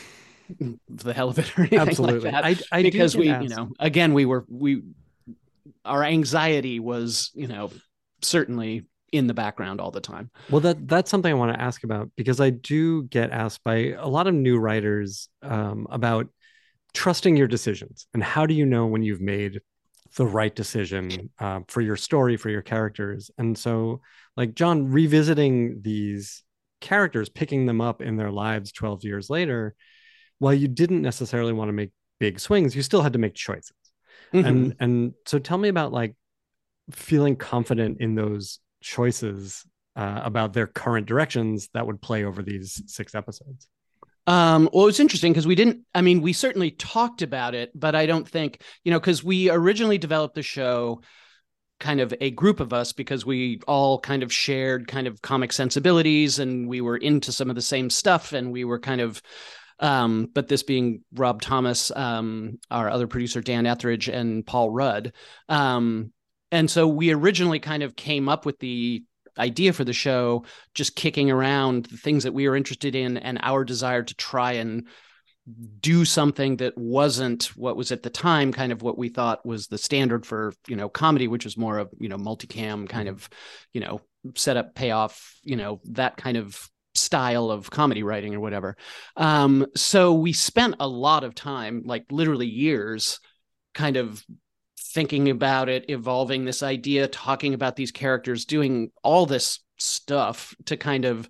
the 0.89 1.13
hell 1.13 1.29
of 1.29 1.39
it 1.39 1.57
or 1.57 1.61
anything 1.61 1.79
Absolutely. 1.79 2.31
like 2.31 2.43
that. 2.43 2.45
I, 2.45 2.79
I 2.79 2.81
because 2.81 3.15
we, 3.15 3.29
asked. 3.29 3.43
you 3.43 3.55
know, 3.55 3.69
again, 3.79 4.13
we 4.13 4.25
were 4.25 4.45
we 4.47 4.83
our 5.85 6.03
anxiety 6.03 6.79
was, 6.79 7.31
you 7.33 7.47
know, 7.47 7.71
certainly 8.21 8.85
in 9.11 9.27
the 9.27 9.33
background 9.33 9.81
all 9.81 9.91
the 9.91 10.01
time. 10.01 10.29
Well, 10.49 10.61
that 10.61 10.87
that's 10.87 11.09
something 11.09 11.31
I 11.31 11.35
want 11.35 11.53
to 11.53 11.61
ask 11.61 11.83
about 11.83 12.11
because 12.15 12.39
I 12.39 12.49
do 12.51 13.03
get 13.03 13.31
asked 13.31 13.63
by 13.63 13.93
a 13.97 14.07
lot 14.07 14.27
of 14.27 14.33
new 14.33 14.57
writers 14.57 15.29
um, 15.41 15.87
about 15.89 16.27
trusting 16.93 17.37
your 17.37 17.47
decisions 17.47 18.07
and 18.13 18.23
how 18.23 18.45
do 18.45 18.53
you 18.53 18.65
know 18.65 18.87
when 18.87 19.03
you've 19.03 19.21
made 19.21 19.61
the 20.15 20.25
right 20.25 20.55
decision 20.55 21.29
uh, 21.39 21.59
for 21.67 21.81
your 21.81 21.95
story 21.95 22.37
for 22.37 22.49
your 22.49 22.61
characters 22.61 23.31
and 23.37 23.57
so 23.57 24.01
like 24.35 24.55
john 24.55 24.87
revisiting 24.91 25.79
these 25.81 26.43
characters 26.81 27.29
picking 27.29 27.65
them 27.65 27.81
up 27.81 28.01
in 28.01 28.15
their 28.15 28.31
lives 28.31 28.71
12 28.71 29.03
years 29.03 29.29
later 29.29 29.75
while 30.39 30.53
you 30.53 30.67
didn't 30.67 31.01
necessarily 31.01 31.53
want 31.53 31.69
to 31.69 31.73
make 31.73 31.91
big 32.19 32.39
swings 32.39 32.75
you 32.75 32.81
still 32.81 33.01
had 33.01 33.13
to 33.13 33.19
make 33.19 33.35
choices 33.35 33.73
mm-hmm. 34.33 34.45
and 34.45 34.75
and 34.79 35.13
so 35.25 35.39
tell 35.39 35.57
me 35.57 35.69
about 35.69 35.91
like 35.91 36.15
feeling 36.91 37.35
confident 37.35 37.97
in 37.99 38.15
those 38.15 38.59
choices 38.81 39.65
uh, 39.95 40.21
about 40.23 40.53
their 40.53 40.67
current 40.67 41.05
directions 41.07 41.69
that 41.73 41.85
would 41.85 42.01
play 42.01 42.23
over 42.23 42.41
these 42.41 42.81
six 42.87 43.15
episodes? 43.15 43.67
Um, 44.27 44.69
well, 44.71 44.87
it's 44.87 44.99
interesting 44.99 45.33
because 45.33 45.47
we 45.47 45.55
didn't, 45.55 45.85
I 45.95 46.01
mean, 46.01 46.21
we 46.21 46.33
certainly 46.33 46.71
talked 46.71 47.21
about 47.21 47.55
it, 47.55 47.71
but 47.73 47.95
I 47.95 48.05
don't 48.05 48.27
think, 48.27 48.61
you 48.83 48.91
know, 48.91 48.99
because 48.99 49.23
we 49.23 49.49
originally 49.49 49.97
developed 49.97 50.35
the 50.35 50.43
show 50.43 51.01
kind 51.79 52.01
of 52.01 52.13
a 52.19 52.29
group 52.31 52.59
of 52.59 52.73
us 52.73 52.91
because 52.93 53.25
we 53.25 53.59
all 53.67 53.99
kind 53.99 54.21
of 54.21 54.33
shared 54.33 54.87
kind 54.87 55.07
of 55.07 55.21
comic 55.21 55.51
sensibilities 55.53 56.37
and 56.37 56.67
we 56.67 56.81
were 56.81 56.97
into 56.97 57.31
some 57.31 57.49
of 57.49 57.55
the 57.55 57.61
same 57.61 57.89
stuff 57.89 58.33
and 58.33 58.51
we 58.51 58.65
were 58.65 58.79
kind 58.79 59.01
of 59.01 59.21
um, 59.79 60.29
but 60.33 60.49
this 60.49 60.63
being 60.63 61.05
Rob 61.13 61.41
Thomas, 61.41 61.89
um, 61.95 62.59
our 62.69 62.89
other 62.89 63.07
producer 63.07 63.39
Dan 63.39 63.65
Etheridge, 63.65 64.09
and 64.09 64.45
Paul 64.45 64.69
Rudd, 64.71 65.13
um, 65.47 66.11
and 66.51 66.69
so 66.69 66.87
we 66.87 67.13
originally 67.13 67.59
kind 67.59 67.81
of 67.83 67.95
came 67.95 68.27
up 68.27 68.45
with 68.45 68.59
the 68.59 69.03
idea 69.39 69.73
for 69.73 69.83
the 69.83 69.93
show 69.93 70.43
just 70.73 70.95
kicking 70.95 71.31
around 71.31 71.85
the 71.85 71.97
things 71.97 72.23
that 72.23 72.33
we 72.33 72.47
were 72.47 72.55
interested 72.55 72.95
in 72.95 73.17
and 73.17 73.39
our 73.41 73.63
desire 73.63 74.03
to 74.03 74.13
try 74.15 74.53
and 74.53 74.87
do 75.79 76.05
something 76.05 76.57
that 76.57 76.77
wasn't 76.77 77.45
what 77.55 77.75
was 77.75 77.91
at 77.91 78.03
the 78.03 78.09
time 78.09 78.51
kind 78.51 78.71
of 78.71 78.81
what 78.81 78.97
we 78.97 79.09
thought 79.09 79.45
was 79.45 79.67
the 79.67 79.77
standard 79.77 80.25
for 80.25 80.53
you 80.67 80.75
know 80.75 80.89
comedy 80.89 81.27
which 81.27 81.45
was 81.45 81.57
more 81.57 81.79
of 81.79 81.89
you 81.99 82.09
know 82.09 82.17
multicam 82.17 82.87
kind 82.87 83.07
mm-hmm. 83.07 83.15
of 83.15 83.29
you 83.73 83.81
know 83.81 84.01
setup 84.35 84.75
payoff 84.75 85.39
you 85.43 85.55
know 85.55 85.79
that 85.85 86.17
kind 86.17 86.37
of 86.37 86.69
style 86.93 87.49
of 87.49 87.71
comedy 87.71 88.03
writing 88.03 88.35
or 88.35 88.39
whatever 88.39 88.75
um 89.15 89.65
so 89.75 90.13
we 90.13 90.33
spent 90.33 90.75
a 90.79 90.87
lot 90.87 91.23
of 91.23 91.33
time 91.33 91.81
like 91.85 92.05
literally 92.11 92.47
years 92.47 93.19
kind 93.73 93.97
of 93.97 94.23
thinking 94.93 95.29
about 95.29 95.69
it, 95.69 95.85
evolving 95.89 96.45
this 96.45 96.63
idea, 96.63 97.07
talking 97.07 97.53
about 97.53 97.75
these 97.75 97.91
characters, 97.91 98.45
doing 98.45 98.91
all 99.03 99.25
this 99.25 99.59
stuff 99.77 100.55
to 100.65 100.77
kind 100.77 101.05
of 101.05 101.29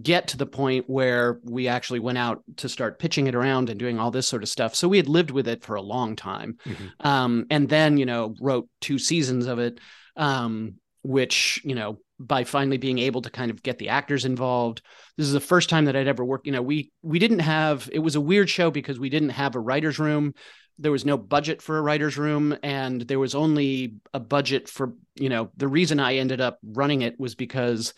get 0.00 0.28
to 0.28 0.38
the 0.38 0.46
point 0.46 0.88
where 0.88 1.40
we 1.42 1.68
actually 1.68 2.00
went 2.00 2.16
out 2.16 2.42
to 2.56 2.68
start 2.68 2.98
pitching 2.98 3.26
it 3.26 3.34
around 3.34 3.68
and 3.68 3.78
doing 3.78 3.98
all 3.98 4.10
this 4.10 4.26
sort 4.26 4.42
of 4.42 4.48
stuff. 4.48 4.74
So 4.74 4.88
we 4.88 4.96
had 4.96 5.08
lived 5.08 5.30
with 5.30 5.46
it 5.46 5.62
for 5.62 5.74
a 5.74 5.82
long 5.82 6.16
time. 6.16 6.56
Mm-hmm. 6.64 7.06
Um, 7.06 7.46
and 7.50 7.68
then, 7.68 7.98
you 7.98 8.06
know, 8.06 8.34
wrote 8.40 8.68
two 8.80 8.98
seasons 8.98 9.46
of 9.46 9.58
it, 9.58 9.80
um, 10.16 10.76
which, 11.02 11.60
you 11.64 11.74
know, 11.74 11.98
by 12.18 12.44
finally 12.44 12.78
being 12.78 12.98
able 12.98 13.20
to 13.22 13.30
kind 13.30 13.50
of 13.50 13.62
get 13.62 13.78
the 13.78 13.88
actors 13.90 14.24
involved. 14.24 14.80
This 15.18 15.26
is 15.26 15.32
the 15.32 15.40
first 15.40 15.68
time 15.68 15.86
that 15.86 15.96
I'd 15.96 16.06
ever 16.06 16.24
worked. 16.24 16.46
You 16.46 16.52
know, 16.52 16.62
we 16.62 16.92
we 17.02 17.18
didn't 17.18 17.40
have 17.40 17.90
it 17.92 17.98
was 17.98 18.14
a 18.14 18.20
weird 18.20 18.48
show 18.48 18.70
because 18.70 18.98
we 18.98 19.10
didn't 19.10 19.30
have 19.30 19.56
a 19.56 19.60
writer's 19.60 19.98
room 19.98 20.32
there 20.78 20.92
was 20.92 21.04
no 21.04 21.16
budget 21.16 21.62
for 21.62 21.78
a 21.78 21.82
writer's 21.82 22.18
room 22.18 22.56
and 22.62 23.02
there 23.02 23.18
was 23.18 23.34
only 23.34 23.94
a 24.12 24.20
budget 24.20 24.68
for 24.68 24.94
you 25.14 25.28
know 25.28 25.50
the 25.56 25.68
reason 25.68 26.00
i 26.00 26.16
ended 26.16 26.40
up 26.40 26.58
running 26.62 27.02
it 27.02 27.18
was 27.18 27.34
because 27.34 27.94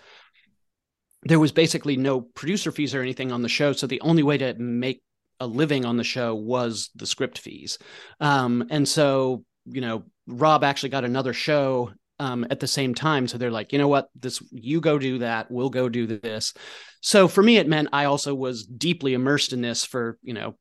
there 1.23 1.41
was 1.41 1.53
basically 1.53 1.97
no 1.97 2.21
producer 2.21 2.71
fees 2.71 2.95
or 2.95 3.01
anything 3.01 3.33
on 3.33 3.43
the 3.43 3.49
show 3.49 3.73
so 3.73 3.87
the 3.87 4.01
only 4.03 4.23
way 4.23 4.37
to 4.37 4.55
make 4.55 5.03
a 5.41 5.47
living 5.47 5.85
on 5.85 5.97
the 5.97 6.05
show 6.05 6.35
was 6.35 6.91
the 6.95 7.07
script 7.07 7.39
fees. 7.39 7.79
Um, 8.21 8.67
and 8.71 8.89
so, 8.89 9.45
you 9.67 9.81
know, 9.81 10.05
Rob 10.27 10.65
actually 10.65 10.89
got 10.91 11.05
another 11.05 11.33
show 11.33 11.93
um, 12.19 12.47
at 12.51 12.61
the 12.61 12.67
same 12.67 12.95
time. 12.95 13.29
So 13.29 13.39
they're 13.39 13.51
like, 13.51 13.73
you 13.73 13.79
know 13.79 13.89
what, 13.89 14.09
this 14.15 14.43
you 14.51 14.81
go 14.81 14.99
do 14.99 15.19
that, 15.19 15.51
we'll 15.51 15.71
go 15.71 15.89
do 15.89 16.07
this. 16.07 16.55
So 17.01 17.29
for 17.29 17.43
me, 17.43 17.59
it 17.59 17.69
meant 17.69 17.91
I 17.93 18.07
also 18.07 18.35
was 18.35 18.65
deeply 18.65 19.15
immersed 19.15 19.53
in 19.53 19.61
this 19.61 19.85
for 19.85 20.19
you 20.23 20.35
know 20.35 20.55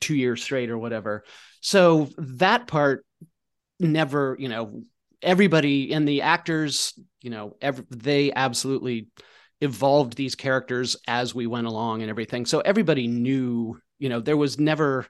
two 0.00 0.14
years 0.14 0.42
straight 0.42 0.70
or 0.70 0.78
whatever. 0.78 1.24
So 1.60 2.08
that 2.18 2.66
part 2.66 3.04
never, 3.80 4.36
you 4.38 4.48
know, 4.48 4.82
everybody 5.22 5.92
and 5.92 6.06
the 6.06 6.22
actors, 6.22 6.98
you 7.22 7.30
know, 7.30 7.56
every, 7.60 7.84
they 7.90 8.32
absolutely 8.32 9.08
evolved 9.60 10.14
these 10.14 10.34
characters 10.34 10.96
as 11.06 11.34
we 11.34 11.46
went 11.46 11.66
along 11.66 12.02
and 12.02 12.10
everything. 12.10 12.46
So 12.46 12.60
everybody 12.60 13.08
knew, 13.08 13.78
you 13.98 14.08
know, 14.08 14.20
there 14.20 14.36
was 14.36 14.58
never 14.58 15.06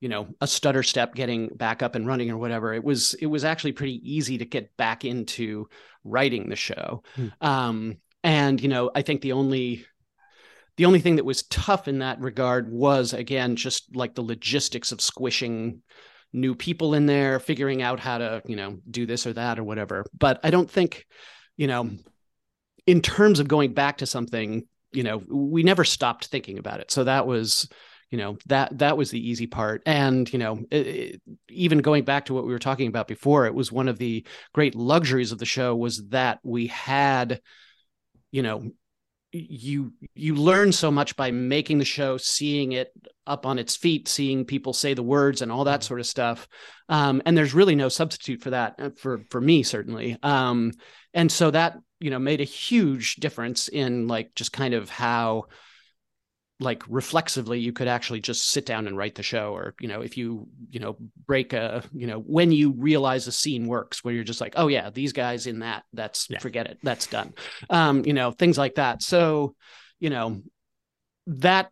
you 0.00 0.08
know 0.08 0.28
a 0.40 0.46
stutter 0.46 0.82
step 0.82 1.14
getting 1.14 1.48
back 1.48 1.82
up 1.82 1.94
and 1.94 2.06
running 2.06 2.30
or 2.30 2.38
whatever 2.38 2.72
it 2.74 2.82
was 2.82 3.14
it 3.14 3.26
was 3.26 3.44
actually 3.44 3.72
pretty 3.72 4.00
easy 4.04 4.38
to 4.38 4.44
get 4.44 4.76
back 4.76 5.04
into 5.04 5.68
writing 6.04 6.48
the 6.48 6.56
show. 6.56 7.02
Hmm. 7.14 7.26
um 7.40 7.96
and 8.22 8.60
you 8.60 8.68
know 8.68 8.90
i 8.94 9.02
think 9.02 9.20
the 9.20 9.32
only 9.32 9.84
the 10.76 10.86
only 10.86 11.00
thing 11.00 11.16
that 11.16 11.24
was 11.24 11.42
tough 11.44 11.88
in 11.88 11.98
that 11.98 12.20
regard 12.20 12.70
was 12.70 13.12
again 13.12 13.56
just 13.56 13.94
like 13.94 14.14
the 14.14 14.22
logistics 14.22 14.92
of 14.92 15.00
squishing 15.00 15.82
new 16.32 16.54
people 16.54 16.94
in 16.94 17.06
there 17.06 17.38
figuring 17.40 17.82
out 17.82 18.00
how 18.00 18.18
to 18.18 18.42
you 18.46 18.56
know 18.56 18.78
do 18.90 19.04
this 19.04 19.26
or 19.26 19.32
that 19.32 19.58
or 19.58 19.64
whatever. 19.64 20.04
But 20.16 20.40
i 20.42 20.50
don't 20.50 20.70
think 20.70 21.06
you 21.56 21.66
know 21.66 21.90
in 22.86 23.02
terms 23.02 23.40
of 23.40 23.48
going 23.48 23.74
back 23.74 23.98
to 23.98 24.06
something 24.06 24.66
you 24.92 25.02
know 25.02 25.22
we 25.28 25.62
never 25.62 25.84
stopped 25.84 26.26
thinking 26.26 26.58
about 26.58 26.80
it. 26.80 26.90
So 26.90 27.04
that 27.04 27.26
was 27.26 27.68
you 28.10 28.18
know 28.18 28.36
that 28.46 28.78
that 28.78 28.96
was 28.96 29.10
the 29.10 29.28
easy 29.30 29.46
part. 29.46 29.82
And 29.86 30.30
you 30.32 30.38
know 30.38 30.60
it, 30.70 30.86
it, 30.86 31.22
even 31.48 31.78
going 31.78 32.04
back 32.04 32.26
to 32.26 32.34
what 32.34 32.46
we 32.46 32.52
were 32.52 32.58
talking 32.58 32.88
about 32.88 33.08
before 33.08 33.46
it 33.46 33.54
was 33.54 33.72
one 33.72 33.88
of 33.88 33.98
the 33.98 34.26
great 34.52 34.74
luxuries 34.74 35.32
of 35.32 35.38
the 35.38 35.46
show 35.46 35.74
was 35.76 36.08
that 36.08 36.40
we 36.42 36.66
had 36.68 37.40
you 38.30 38.42
know 38.42 38.70
you 39.32 39.92
you 40.14 40.34
learn 40.34 40.72
so 40.72 40.90
much 40.90 41.14
by 41.14 41.30
making 41.30 41.78
the 41.78 41.84
show 41.84 42.16
seeing 42.16 42.72
it 42.72 42.92
up 43.26 43.46
on 43.46 43.58
its 43.58 43.76
feet 43.76 44.08
seeing 44.08 44.44
people 44.44 44.72
say 44.72 44.92
the 44.92 45.02
words 45.02 45.40
and 45.40 45.52
all 45.52 45.64
that 45.64 45.80
mm-hmm. 45.80 45.86
sort 45.86 46.00
of 46.00 46.06
stuff. 46.06 46.48
Um, 46.88 47.22
and 47.24 47.36
there's 47.36 47.54
really 47.54 47.76
no 47.76 47.88
substitute 47.88 48.42
for 48.42 48.50
that 48.50 48.74
uh, 48.78 48.90
for 48.96 49.22
for 49.30 49.40
me 49.40 49.62
certainly. 49.62 50.18
Um, 50.22 50.72
and 51.14 51.30
so 51.30 51.50
that 51.52 51.78
you 52.00 52.10
know 52.10 52.18
made 52.18 52.40
a 52.40 52.44
huge 52.44 53.16
difference 53.16 53.68
in 53.68 54.08
like 54.08 54.34
just 54.34 54.52
kind 54.52 54.74
of 54.74 54.90
how 54.90 55.44
like 56.60 56.82
reflexively 56.88 57.58
you 57.58 57.72
could 57.72 57.88
actually 57.88 58.20
just 58.20 58.50
sit 58.50 58.66
down 58.66 58.86
and 58.86 58.96
write 58.96 59.14
the 59.14 59.22
show 59.22 59.54
or 59.54 59.74
you 59.80 59.88
know 59.88 60.02
if 60.02 60.16
you 60.16 60.46
you 60.70 60.78
know 60.78 60.96
break 61.26 61.54
a 61.54 61.82
you 61.92 62.06
know 62.06 62.18
when 62.18 62.52
you 62.52 62.72
realize 62.72 63.26
a 63.26 63.32
scene 63.32 63.66
works 63.66 64.04
where 64.04 64.14
you're 64.14 64.22
just 64.22 64.42
like 64.42 64.52
oh 64.56 64.68
yeah 64.68 64.90
these 64.90 65.12
guys 65.12 65.46
in 65.46 65.60
that 65.60 65.84
that's 65.94 66.28
yeah. 66.28 66.38
forget 66.38 66.66
it 66.66 66.78
that's 66.82 67.06
done 67.06 67.32
um 67.70 68.04
you 68.04 68.12
know 68.12 68.30
things 68.30 68.58
like 68.58 68.74
that 68.74 69.02
so 69.02 69.54
you 69.98 70.10
know 70.10 70.40
that 71.26 71.70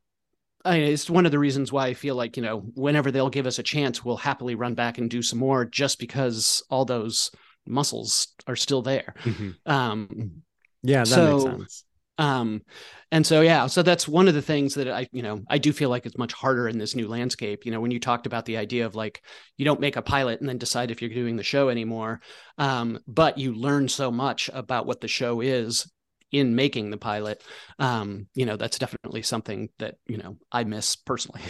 I 0.64 0.78
mean, 0.78 0.92
it's 0.92 1.08
one 1.08 1.24
of 1.24 1.32
the 1.32 1.38
reasons 1.38 1.70
why 1.70 1.86
I 1.86 1.94
feel 1.94 2.14
like 2.14 2.36
you 2.36 2.42
know 2.42 2.60
whenever 2.74 3.10
they'll 3.10 3.30
give 3.30 3.46
us 3.46 3.58
a 3.58 3.62
chance 3.62 4.04
we'll 4.04 4.16
happily 4.16 4.54
run 4.54 4.74
back 4.74 4.98
and 4.98 5.10
do 5.10 5.22
some 5.22 5.38
more 5.38 5.66
just 5.66 5.98
because 5.98 6.62
all 6.70 6.86
those 6.86 7.30
muscles 7.66 8.28
are 8.46 8.56
still 8.56 8.80
there 8.80 9.14
mm-hmm. 9.22 9.50
um 9.70 10.42
yeah 10.82 11.00
that 11.00 11.06
so, 11.06 11.32
makes 11.36 11.44
sense 11.44 11.84
um, 12.18 12.62
and 13.10 13.26
so 13.26 13.40
yeah, 13.40 13.66
so 13.66 13.82
that's 13.82 14.06
one 14.06 14.28
of 14.28 14.34
the 14.34 14.42
things 14.42 14.74
that 14.74 14.88
I, 14.88 15.08
you 15.12 15.22
know, 15.22 15.42
I 15.48 15.58
do 15.58 15.72
feel 15.72 15.88
like 15.88 16.04
it's 16.04 16.18
much 16.18 16.32
harder 16.32 16.68
in 16.68 16.76
this 16.76 16.94
new 16.94 17.08
landscape. 17.08 17.64
You 17.64 17.72
know, 17.72 17.80
when 17.80 17.90
you 17.90 18.00
talked 18.00 18.26
about 18.26 18.44
the 18.44 18.58
idea 18.58 18.84
of 18.84 18.94
like 18.94 19.22
you 19.56 19.64
don't 19.64 19.80
make 19.80 19.96
a 19.96 20.02
pilot 20.02 20.40
and 20.40 20.48
then 20.48 20.58
decide 20.58 20.90
if 20.90 21.00
you're 21.00 21.10
doing 21.10 21.36
the 21.36 21.42
show 21.42 21.68
anymore, 21.68 22.20
um, 22.58 22.98
but 23.06 23.38
you 23.38 23.54
learn 23.54 23.88
so 23.88 24.10
much 24.10 24.50
about 24.52 24.86
what 24.86 25.00
the 25.00 25.08
show 25.08 25.40
is 25.40 25.90
in 26.32 26.54
making 26.54 26.90
the 26.90 26.98
pilot. 26.98 27.42
Um, 27.78 28.26
you 28.34 28.44
know, 28.44 28.56
that's 28.56 28.78
definitely 28.78 29.22
something 29.22 29.70
that 29.78 29.96
you 30.06 30.18
know 30.18 30.36
I 30.52 30.64
miss 30.64 30.96
personally. 30.96 31.42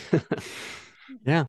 yeah, 1.26 1.44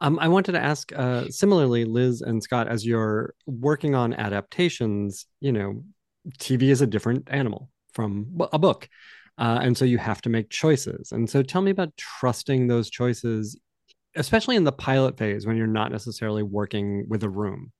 Um, 0.00 0.18
I 0.18 0.28
wanted 0.28 0.52
to 0.52 0.60
ask 0.60 0.92
uh, 0.96 1.28
similarly, 1.28 1.84
Liz 1.84 2.22
and 2.22 2.42
Scott, 2.42 2.68
as 2.68 2.86
you're 2.86 3.34
working 3.46 3.94
on 3.94 4.14
adaptations, 4.14 5.26
you 5.40 5.52
know, 5.52 5.84
TV 6.38 6.64
is 6.64 6.80
a 6.80 6.86
different 6.86 7.28
animal 7.30 7.68
from 7.92 8.40
a 8.52 8.58
book. 8.58 8.88
Uh, 9.38 9.58
and 9.62 9.76
so 9.76 9.84
you 9.84 9.98
have 9.98 10.20
to 10.22 10.28
make 10.28 10.50
choices. 10.50 11.12
And 11.12 11.28
so 11.28 11.42
tell 11.42 11.62
me 11.62 11.70
about 11.70 11.96
trusting 11.96 12.66
those 12.66 12.90
choices, 12.90 13.58
especially 14.14 14.56
in 14.56 14.64
the 14.64 14.72
pilot 14.72 15.16
phase 15.18 15.46
when 15.46 15.56
you're 15.56 15.66
not 15.66 15.92
necessarily 15.92 16.42
working 16.42 17.06
with 17.08 17.22
a 17.22 17.28
room. 17.28 17.72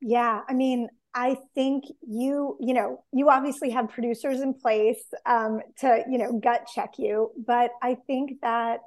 Yeah. 0.00 0.42
I 0.48 0.54
mean, 0.54 0.88
I 1.14 1.36
think 1.54 1.84
you, 2.06 2.56
you 2.60 2.74
know, 2.74 3.02
you 3.12 3.28
obviously 3.28 3.70
have 3.70 3.88
producers 3.88 4.40
in 4.40 4.54
place 4.54 5.02
um, 5.26 5.60
to, 5.80 6.04
you 6.08 6.18
know, 6.18 6.38
gut 6.38 6.68
check 6.72 6.92
you. 6.98 7.32
But 7.44 7.72
I 7.82 7.96
think 8.06 8.40
that 8.42 8.80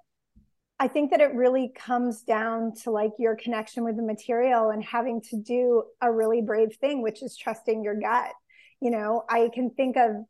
I 0.82 0.88
think 0.88 1.12
that 1.12 1.22
it 1.22 1.36
really 1.36 1.72
comes 1.76 2.24
down 2.24 2.74
to 2.82 2.90
like 2.90 3.12
your 3.20 3.36
connection 3.36 3.84
with 3.84 3.98
the 3.98 4.02
material 4.02 4.72
and 4.72 4.84
having 4.84 5.22
to 5.30 5.38
do 5.38 5.84
a 6.02 6.12
really 6.12 6.42
brave 6.42 6.76
thing, 6.78 7.04
which 7.04 7.22
is 7.22 7.38
trusting 7.38 7.84
your 7.84 7.94
gut. 7.94 8.32
You 8.80 8.90
know, 8.90 9.24
I 9.30 9.52
can 9.54 9.70
think 9.70 9.96
of 9.96 10.26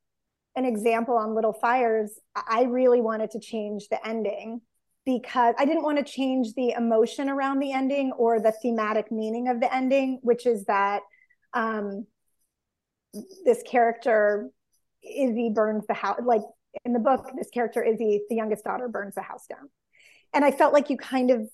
an 0.57 0.65
example 0.65 1.15
on 1.15 1.35
Little 1.35 1.53
Fires. 1.53 2.19
I 2.35 2.63
really 2.63 2.99
wanted 2.99 3.31
to 3.31 3.39
change 3.39 3.87
the 3.87 4.05
ending 4.05 4.59
because 5.05 5.55
I 5.57 5.63
didn't 5.63 5.83
want 5.83 5.99
to 5.99 6.03
change 6.03 6.53
the 6.55 6.71
emotion 6.71 7.29
around 7.29 7.59
the 7.59 7.71
ending 7.71 8.11
or 8.11 8.41
the 8.41 8.51
thematic 8.51 9.09
meaning 9.09 9.47
of 9.47 9.61
the 9.61 9.73
ending, 9.73 10.19
which 10.21 10.45
is 10.45 10.65
that 10.65 11.03
um, 11.53 12.05
this 13.45 13.63
character, 13.63 14.49
Izzy, 15.01 15.49
burns 15.55 15.87
the 15.87 15.93
house. 15.93 16.19
Like 16.25 16.43
in 16.83 16.91
the 16.91 16.99
book, 16.99 17.31
this 17.37 17.49
character, 17.51 17.81
Izzy, 17.81 18.23
the 18.27 18.35
youngest 18.35 18.65
daughter, 18.65 18.89
burns 18.89 19.15
the 19.15 19.21
house 19.21 19.47
down 19.47 19.69
and 20.33 20.45
I 20.45 20.51
felt 20.51 20.73
like 20.73 20.89
you 20.89 20.97
kind 20.97 21.31
of 21.31 21.49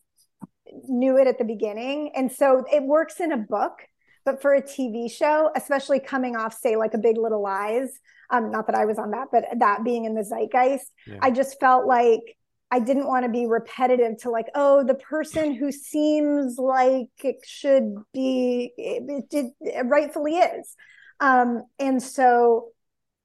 knew 0.88 1.18
it 1.18 1.28
at 1.28 1.38
the 1.38 1.44
beginning. 1.44 2.12
And 2.16 2.32
so 2.32 2.66
it 2.72 2.84
works 2.84 3.20
in 3.20 3.32
a 3.32 3.38
book, 3.38 3.80
but 4.26 4.42
for 4.42 4.54
a 4.54 4.62
TV 4.62 5.12
show, 5.12 5.52
especially 5.56 6.00
coming 6.00 6.36
off, 6.36 6.58
say, 6.58 6.76
like 6.76 6.94
a 6.94 6.98
Big 6.98 7.18
Little 7.18 7.42
Lies, 7.42 7.92
um, 8.30 8.52
not 8.52 8.68
that 8.68 8.76
I 8.76 8.86
was 8.86 9.00
on 9.00 9.12
that, 9.12 9.28
but 9.32 9.46
that 9.60 9.84
being 9.84 10.06
in 10.06 10.14
the 10.14 10.24
zeitgeist, 10.24 10.92
yeah. 11.06 11.18
I 11.22 11.32
just 11.32 11.60
felt 11.60 11.86
like 11.86 12.22
I 12.70 12.80
didn't 12.80 13.08
want 13.08 13.26
to 13.26 13.32
be 13.32 13.46
repetitive 13.46 14.18
to 14.20 14.30
like, 14.30 14.48
oh, 14.54 14.84
the 14.84 14.96
person 14.96 15.54
who 15.54 15.72
seems 15.72 16.58
like 16.58 17.08
it 17.24 17.38
should 17.46 17.96
be, 18.14 18.74
it, 18.78 19.26
it, 19.32 19.54
it 19.62 19.86
rightfully 19.86 20.36
is. 20.36 20.76
Um, 21.22 21.64
and 21.80 22.04
so 22.04 22.70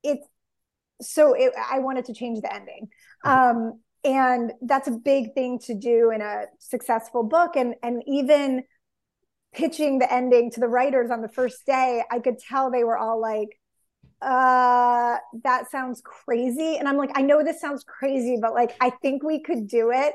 it's, 0.05 0.25
so 1.01 1.35
it, 1.35 1.53
I 1.71 1.81
wanted 1.81 2.05
to 2.05 2.15
change 2.15 2.41
the 2.41 2.55
ending. 2.55 2.89
Mm-hmm. 3.25 3.59
Um, 3.59 3.81
and 4.05 4.53
that's 4.63 4.89
a 4.89 4.93
big 4.93 5.35
thing 5.35 5.59
to 5.61 5.75
do 5.75 6.11
in 6.11 6.21
a 6.21 6.47
successful 6.59 7.23
book. 7.23 7.57
And 7.57 7.75
and 7.83 8.03
even 8.07 8.65
pitching 9.53 9.99
the 9.99 10.13
ending 10.13 10.51
to 10.51 10.61
the 10.61 10.69
writers 10.69 11.11
on 11.11 11.21
the 11.21 11.29
first 11.29 11.67
day 11.67 12.03
i 12.11 12.19
could 12.19 12.39
tell 12.39 12.71
they 12.71 12.85
were 12.85 12.97
all 12.97 13.21
like 13.21 13.49
uh 14.23 15.17
that 15.43 15.71
sounds 15.71 16.01
crazy. 16.05 16.77
And 16.77 16.89
i'm 16.89 16.97
like 16.97 17.11
i 17.15 17.23
know 17.23 17.45
this 17.45 17.61
sounds 17.61 17.85
crazy 17.85 18.39
but 18.41 18.55
like 18.55 18.75
i 18.81 18.91
think 18.91 19.23
we 19.23 19.41
could 19.41 19.69
do 19.69 19.91
it. 19.93 20.15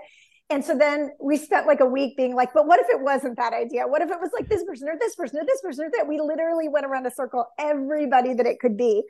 And 0.50 0.64
so 0.64 0.78
then 0.78 1.12
we 1.20 1.36
spent 1.36 1.68
like 1.68 1.82
a 1.82 1.86
week 1.86 2.16
being 2.16 2.34
like 2.34 2.54
but 2.54 2.68
what 2.68 2.80
if 2.80 2.88
it 2.90 3.02
wasn't 3.02 3.38
that 3.38 3.54
idea? 3.54 3.86
What 3.86 4.02
if 4.02 4.10
it 4.10 4.20
was 4.20 4.32
like 4.34 4.48
this 4.48 4.64
person 4.64 4.88
or 4.88 4.98
this 4.98 5.16
person 5.16 5.40
or 5.40 5.46
this 5.46 5.62
person 5.62 5.86
or 5.86 5.90
that? 5.98 6.08
We 6.08 6.22
literally 6.22 6.70
went 6.70 6.86
around 6.86 7.06
a 7.06 7.12
circle 7.12 7.46
everybody 7.60 8.34
that 8.34 8.46
it 8.46 8.60
could 8.60 8.78
be. 8.78 9.04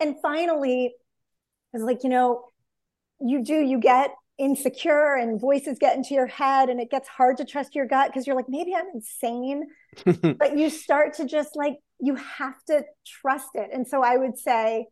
And 0.00 0.16
finally 0.20 0.92
I 1.72 1.78
was 1.78 1.84
like 1.84 2.02
you 2.02 2.10
know 2.10 2.51
you 3.24 3.44
do 3.44 3.54
you 3.54 3.78
get 3.78 4.10
insecure 4.38 5.14
and 5.14 5.40
voices 5.40 5.78
get 5.78 5.96
into 5.96 6.14
your 6.14 6.26
head 6.26 6.68
and 6.68 6.80
it 6.80 6.90
gets 6.90 7.08
hard 7.08 7.36
to 7.36 7.44
trust 7.44 7.74
your 7.74 7.86
gut 7.86 8.08
because 8.08 8.26
you're 8.26 8.36
like 8.36 8.48
maybe 8.48 8.74
i'm 8.74 8.86
insane. 8.94 9.64
But 10.38 10.56
you 10.56 10.70
start 10.70 11.14
to 11.14 11.26
just 11.26 11.54
like 11.54 11.76
you 12.00 12.16
have 12.16 12.56
to 12.68 12.82
trust 13.06 13.50
it. 13.54 13.70
And 13.72 13.86
so 13.86 14.02
i 14.02 14.16
would 14.16 14.38
say 14.38 14.86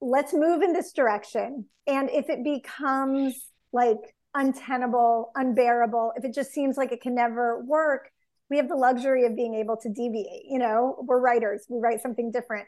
let's 0.00 0.32
move 0.32 0.62
in 0.62 0.72
this 0.72 0.92
direction. 0.92 1.66
And 1.86 2.10
if 2.10 2.28
it 2.28 2.42
becomes 2.42 3.34
like 3.72 3.98
untenable 4.34 5.30
unbearable 5.36 6.12
if 6.16 6.24
it 6.24 6.34
just 6.34 6.52
seems 6.52 6.76
like 6.76 6.92
it 6.92 7.00
can 7.00 7.14
never 7.14 7.64
work 7.64 8.10
we 8.50 8.58
have 8.58 8.68
the 8.68 8.76
luxury 8.76 9.24
of 9.24 9.34
being 9.34 9.54
able 9.54 9.78
to 9.78 9.88
deviate 9.88 10.44
you 10.44 10.58
know? 10.58 10.96
We're 11.02 11.20
writers. 11.20 11.64
We 11.68 11.78
write 11.80 12.02
something 12.02 12.30
different 12.30 12.66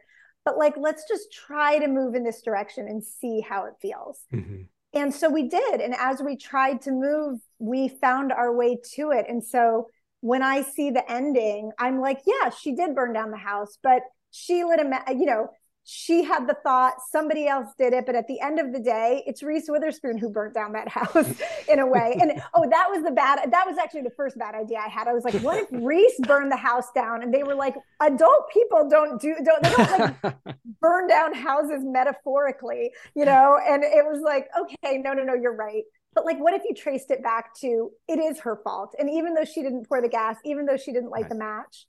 but 0.49 0.57
like 0.57 0.79
let's 0.79 1.05
just 1.07 1.31
try 1.31 1.79
to 1.79 1.87
move 1.87 2.15
in 2.15 2.25
this 2.25 2.41
direction 2.41 2.89
and 2.89 3.05
see 3.05 3.45
how 3.47 3.67
it 3.67 3.75
feels. 3.83 4.21
Mm-hmm. 4.33 4.63
and 4.95 5.15
so 5.15 5.29
we 5.29 5.47
did. 5.47 5.83
And 5.83 5.95
as 5.95 6.23
we 6.23 6.37
tried 6.37 6.81
to 6.83 6.91
move 6.91 7.41
we 7.59 7.89
found 7.89 8.33
our 8.33 8.55
way 8.55 8.79
to 8.95 9.11
it. 9.11 9.27
And 9.29 9.45
so 9.45 9.89
when 10.21 10.43
I 10.43 10.63
see 10.63 10.91
the 10.91 11.05
ending, 11.11 11.73
I'm 11.79 12.01
like, 12.01 12.21
yeah, 12.27 12.49
she 12.49 12.75
did 12.75 12.95
burn 12.95 13.13
down 13.13 13.31
the 13.31 13.37
house, 13.37 13.77
but 13.83 14.01
she 14.31 14.65
lit 14.65 14.81
a, 14.81 14.85
ma- 14.85 15.11
you 15.11 15.27
know, 15.27 15.51
she 15.91 16.23
had 16.23 16.47
the 16.47 16.55
thought 16.63 16.97
somebody 17.11 17.49
else 17.49 17.69
did 17.79 17.95
it 17.95 18.05
but 18.05 18.15
at 18.15 18.27
the 18.29 18.39
end 18.41 18.59
of 18.59 18.75
the 18.75 18.79
day 18.79 19.23
it's 19.27 19.43
reese 19.43 19.65
witherspoon 19.69 20.19
who 20.19 20.29
burnt 20.29 20.53
down 20.53 20.73
that 20.73 20.87
house 20.99 21.33
in 21.67 21.79
a 21.79 21.87
way. 21.87 22.15
And 22.21 22.43
oh 22.53 22.69
that 22.69 22.89
was 22.91 23.03
the 23.03 23.11
bad 23.11 23.51
that 23.51 23.67
was 23.67 23.79
actually 23.79 24.03
the 24.03 24.11
first 24.11 24.39
bad 24.39 24.55
idea 24.55 24.81
i 24.85 24.89
had. 24.89 25.09
I 25.09 25.15
was 25.15 25.25
like 25.25 25.41
what 25.43 25.57
if 25.57 25.69
reese 25.73 26.21
burned 26.27 26.53
the 26.53 26.59
house 26.59 26.93
down? 26.95 27.23
And 27.23 27.33
they 27.33 27.43
were 27.43 27.55
like 27.55 27.75
adult 28.03 28.51
people 28.53 28.87
don't 28.91 29.19
do 29.19 29.35
don't 29.43 29.63
they 29.63 29.71
don't 29.71 30.23
like 30.23 30.37
burn 30.83 31.09
down 31.09 31.33
houses 31.33 31.81
metaphorically 31.83 32.91
you 33.15 33.25
know? 33.25 33.59
And 33.67 33.83
it 33.83 34.05
was 34.05 34.21
like 34.21 34.49
okay 34.61 34.99
no 34.99 35.15
no 35.15 35.25
no 35.25 35.33
you're 35.33 35.57
right. 35.57 35.85
But 36.15 36.27
like 36.27 36.39
what 36.39 36.53
if 36.53 36.65
you 36.69 36.75
traced 36.75 37.11
it 37.11 37.23
back 37.23 37.55
to 37.61 37.93
it 38.09 38.19
is 38.19 38.41
her 38.41 38.61
fault. 38.63 38.95
And 38.99 39.09
even 39.09 39.33
though 39.33 39.47
she 39.47 39.63
didn't 39.63 39.89
pour 39.89 40.03
the 40.03 40.09
gas 40.09 40.37
even 40.45 40.67
though 40.67 40.77
she 40.77 40.93
didn't 40.93 41.09
light 41.09 41.23
right. 41.23 41.31
the 41.31 41.37
match 41.37 41.87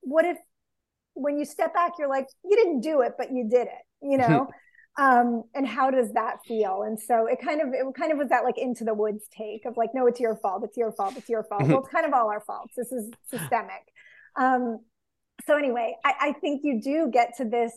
what 0.00 0.24
if 0.24 0.38
when 1.18 1.38
you 1.38 1.44
step 1.44 1.74
back, 1.74 1.92
you're 1.98 2.08
like, 2.08 2.26
you 2.44 2.56
didn't 2.56 2.80
do 2.80 3.02
it, 3.02 3.12
but 3.18 3.32
you 3.32 3.48
did 3.48 3.66
it, 3.66 3.84
you 4.02 4.18
know? 4.22 4.48
um, 4.98 5.44
and 5.54 5.66
how 5.66 5.90
does 5.90 6.12
that 6.12 6.36
feel? 6.46 6.82
And 6.82 6.98
so 6.98 7.26
it 7.26 7.38
kind 7.42 7.60
of, 7.60 7.68
it 7.68 7.84
kind 7.96 8.12
of 8.12 8.18
was 8.18 8.28
that 8.30 8.44
like 8.44 8.58
into 8.58 8.84
the 8.84 8.94
woods 8.94 9.24
take 9.36 9.64
of 9.64 9.76
like, 9.76 9.90
no, 9.94 10.06
it's 10.06 10.20
your 10.20 10.36
fault. 10.36 10.62
It's 10.64 10.76
your 10.76 10.92
fault. 10.92 11.16
It's 11.16 11.28
your 11.28 11.44
fault. 11.44 11.62
well, 11.68 11.78
it's 11.78 11.88
kind 11.88 12.06
of 12.06 12.12
all 12.12 12.30
our 12.30 12.42
faults. 12.46 12.74
This 12.76 12.90
is 12.92 13.10
systemic. 13.28 13.82
Um, 14.36 14.80
so 15.46 15.56
anyway, 15.56 15.94
I, 16.04 16.14
I 16.20 16.32
think 16.32 16.62
you 16.64 16.80
do 16.82 17.10
get 17.12 17.36
to 17.38 17.44
this 17.44 17.72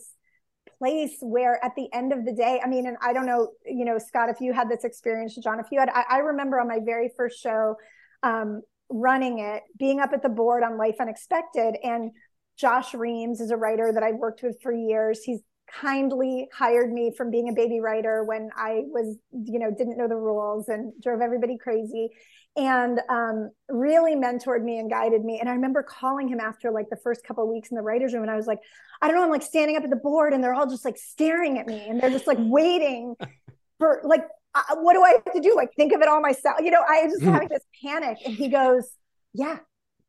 place 0.78 1.16
where 1.20 1.64
at 1.64 1.72
the 1.76 1.88
end 1.92 2.12
of 2.12 2.24
the 2.24 2.32
day, 2.32 2.60
I 2.62 2.68
mean, 2.68 2.86
and 2.86 2.96
I 3.00 3.12
don't 3.12 3.26
know, 3.26 3.50
you 3.64 3.84
know, 3.84 3.98
Scott, 3.98 4.28
if 4.28 4.40
you 4.40 4.52
had 4.52 4.68
this 4.68 4.84
experience, 4.84 5.36
John, 5.36 5.60
if 5.60 5.66
you 5.70 5.78
had, 5.78 5.88
I, 5.90 6.04
I 6.10 6.18
remember 6.18 6.58
on 6.58 6.66
my 6.66 6.80
very 6.84 7.10
first 7.16 7.40
show, 7.40 7.76
um, 8.24 8.62
running 8.88 9.38
it, 9.38 9.62
being 9.78 10.00
up 10.00 10.12
at 10.12 10.22
the 10.22 10.28
board 10.28 10.62
on 10.62 10.76
Life 10.76 10.96
Unexpected, 11.00 11.76
and 11.82 12.10
Josh 12.56 12.94
Reims 12.94 13.40
is 13.40 13.50
a 13.50 13.56
writer 13.56 13.92
that 13.92 14.02
I've 14.02 14.16
worked 14.16 14.42
with 14.42 14.60
for 14.62 14.72
years. 14.72 15.22
He's 15.22 15.40
kindly 15.80 16.48
hired 16.52 16.92
me 16.92 17.12
from 17.16 17.30
being 17.30 17.48
a 17.48 17.52
baby 17.52 17.80
writer 17.80 18.24
when 18.24 18.50
I 18.56 18.82
was, 18.86 19.16
you 19.32 19.58
know, 19.58 19.70
didn't 19.70 19.96
know 19.96 20.08
the 20.08 20.16
rules 20.16 20.68
and 20.68 20.92
drove 21.02 21.20
everybody 21.20 21.56
crazy 21.56 22.10
and 22.56 23.00
um, 23.08 23.50
really 23.68 24.14
mentored 24.14 24.62
me 24.62 24.78
and 24.78 24.90
guided 24.90 25.24
me. 25.24 25.40
And 25.40 25.48
I 25.48 25.52
remember 25.52 25.82
calling 25.82 26.28
him 26.28 26.40
after 26.40 26.70
like 26.70 26.90
the 26.90 26.98
first 27.02 27.24
couple 27.24 27.44
of 27.44 27.50
weeks 27.50 27.70
in 27.70 27.76
the 27.76 27.82
writer's 27.82 28.12
room. 28.12 28.22
And 28.22 28.30
I 28.30 28.36
was 28.36 28.46
like, 28.46 28.58
I 29.00 29.08
don't 29.08 29.16
know, 29.16 29.24
I'm 29.24 29.30
like 29.30 29.42
standing 29.42 29.76
up 29.76 29.84
at 29.84 29.90
the 29.90 29.96
board 29.96 30.34
and 30.34 30.44
they're 30.44 30.54
all 30.54 30.68
just 30.68 30.84
like 30.84 30.98
staring 30.98 31.58
at 31.58 31.66
me 31.66 31.86
and 31.88 32.00
they're 32.00 32.10
just 32.10 32.26
like 32.26 32.38
waiting 32.40 33.14
for 33.78 34.02
like, 34.04 34.24
uh, 34.54 34.76
what 34.76 34.92
do 34.92 35.02
I 35.02 35.12
have 35.24 35.34
to 35.34 35.40
do? 35.40 35.56
Like 35.56 35.70
think 35.74 35.94
of 35.94 36.02
it 36.02 36.08
all 36.08 36.20
myself. 36.20 36.58
You 36.60 36.70
know, 36.70 36.84
I 36.86 37.04
was 37.04 37.14
just 37.14 37.24
having 37.24 37.48
this 37.48 37.64
panic. 37.82 38.18
And 38.26 38.34
he 38.34 38.48
goes, 38.48 38.86
yeah, 39.32 39.58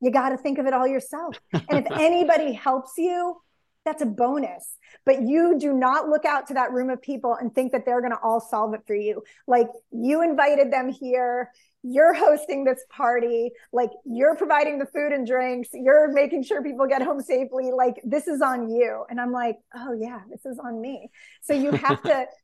you 0.03 0.11
got 0.11 0.29
to 0.29 0.37
think 0.37 0.57
of 0.57 0.65
it 0.65 0.73
all 0.73 0.85
yourself. 0.85 1.39
And 1.53 1.63
if 1.71 1.85
anybody 1.91 2.51
helps 2.51 2.91
you, 2.97 3.37
that's 3.85 4.01
a 4.01 4.05
bonus. 4.05 4.77
But 5.05 5.21
you 5.21 5.57
do 5.57 5.73
not 5.73 6.09
look 6.09 6.25
out 6.25 6.47
to 6.47 6.53
that 6.55 6.73
room 6.73 6.89
of 6.89 7.01
people 7.01 7.35
and 7.39 7.55
think 7.55 7.71
that 7.71 7.85
they're 7.85 8.01
going 8.01 8.11
to 8.11 8.19
all 8.21 8.41
solve 8.41 8.73
it 8.73 8.81
for 8.85 8.95
you. 8.95 9.23
Like 9.47 9.67
you 9.91 10.21
invited 10.21 10.73
them 10.73 10.89
here, 10.89 11.51
you're 11.83 12.13
hosting 12.13 12.65
this 12.65 12.83
party, 12.89 13.51
like 13.71 13.91
you're 14.05 14.35
providing 14.35 14.77
the 14.77 14.85
food 14.85 15.13
and 15.13 15.25
drinks, 15.25 15.69
you're 15.71 16.11
making 16.11 16.43
sure 16.43 16.61
people 16.61 16.85
get 16.85 17.01
home 17.01 17.21
safely. 17.21 17.71
Like 17.71 17.95
this 18.03 18.27
is 18.27 18.41
on 18.41 18.69
you. 18.69 19.05
And 19.09 19.21
I'm 19.21 19.31
like, 19.31 19.57
oh, 19.73 19.93
yeah, 19.93 20.19
this 20.29 20.45
is 20.45 20.59
on 20.59 20.81
me. 20.81 21.09
So 21.41 21.53
you 21.53 21.71
have 21.71 22.03
to. 22.03 22.25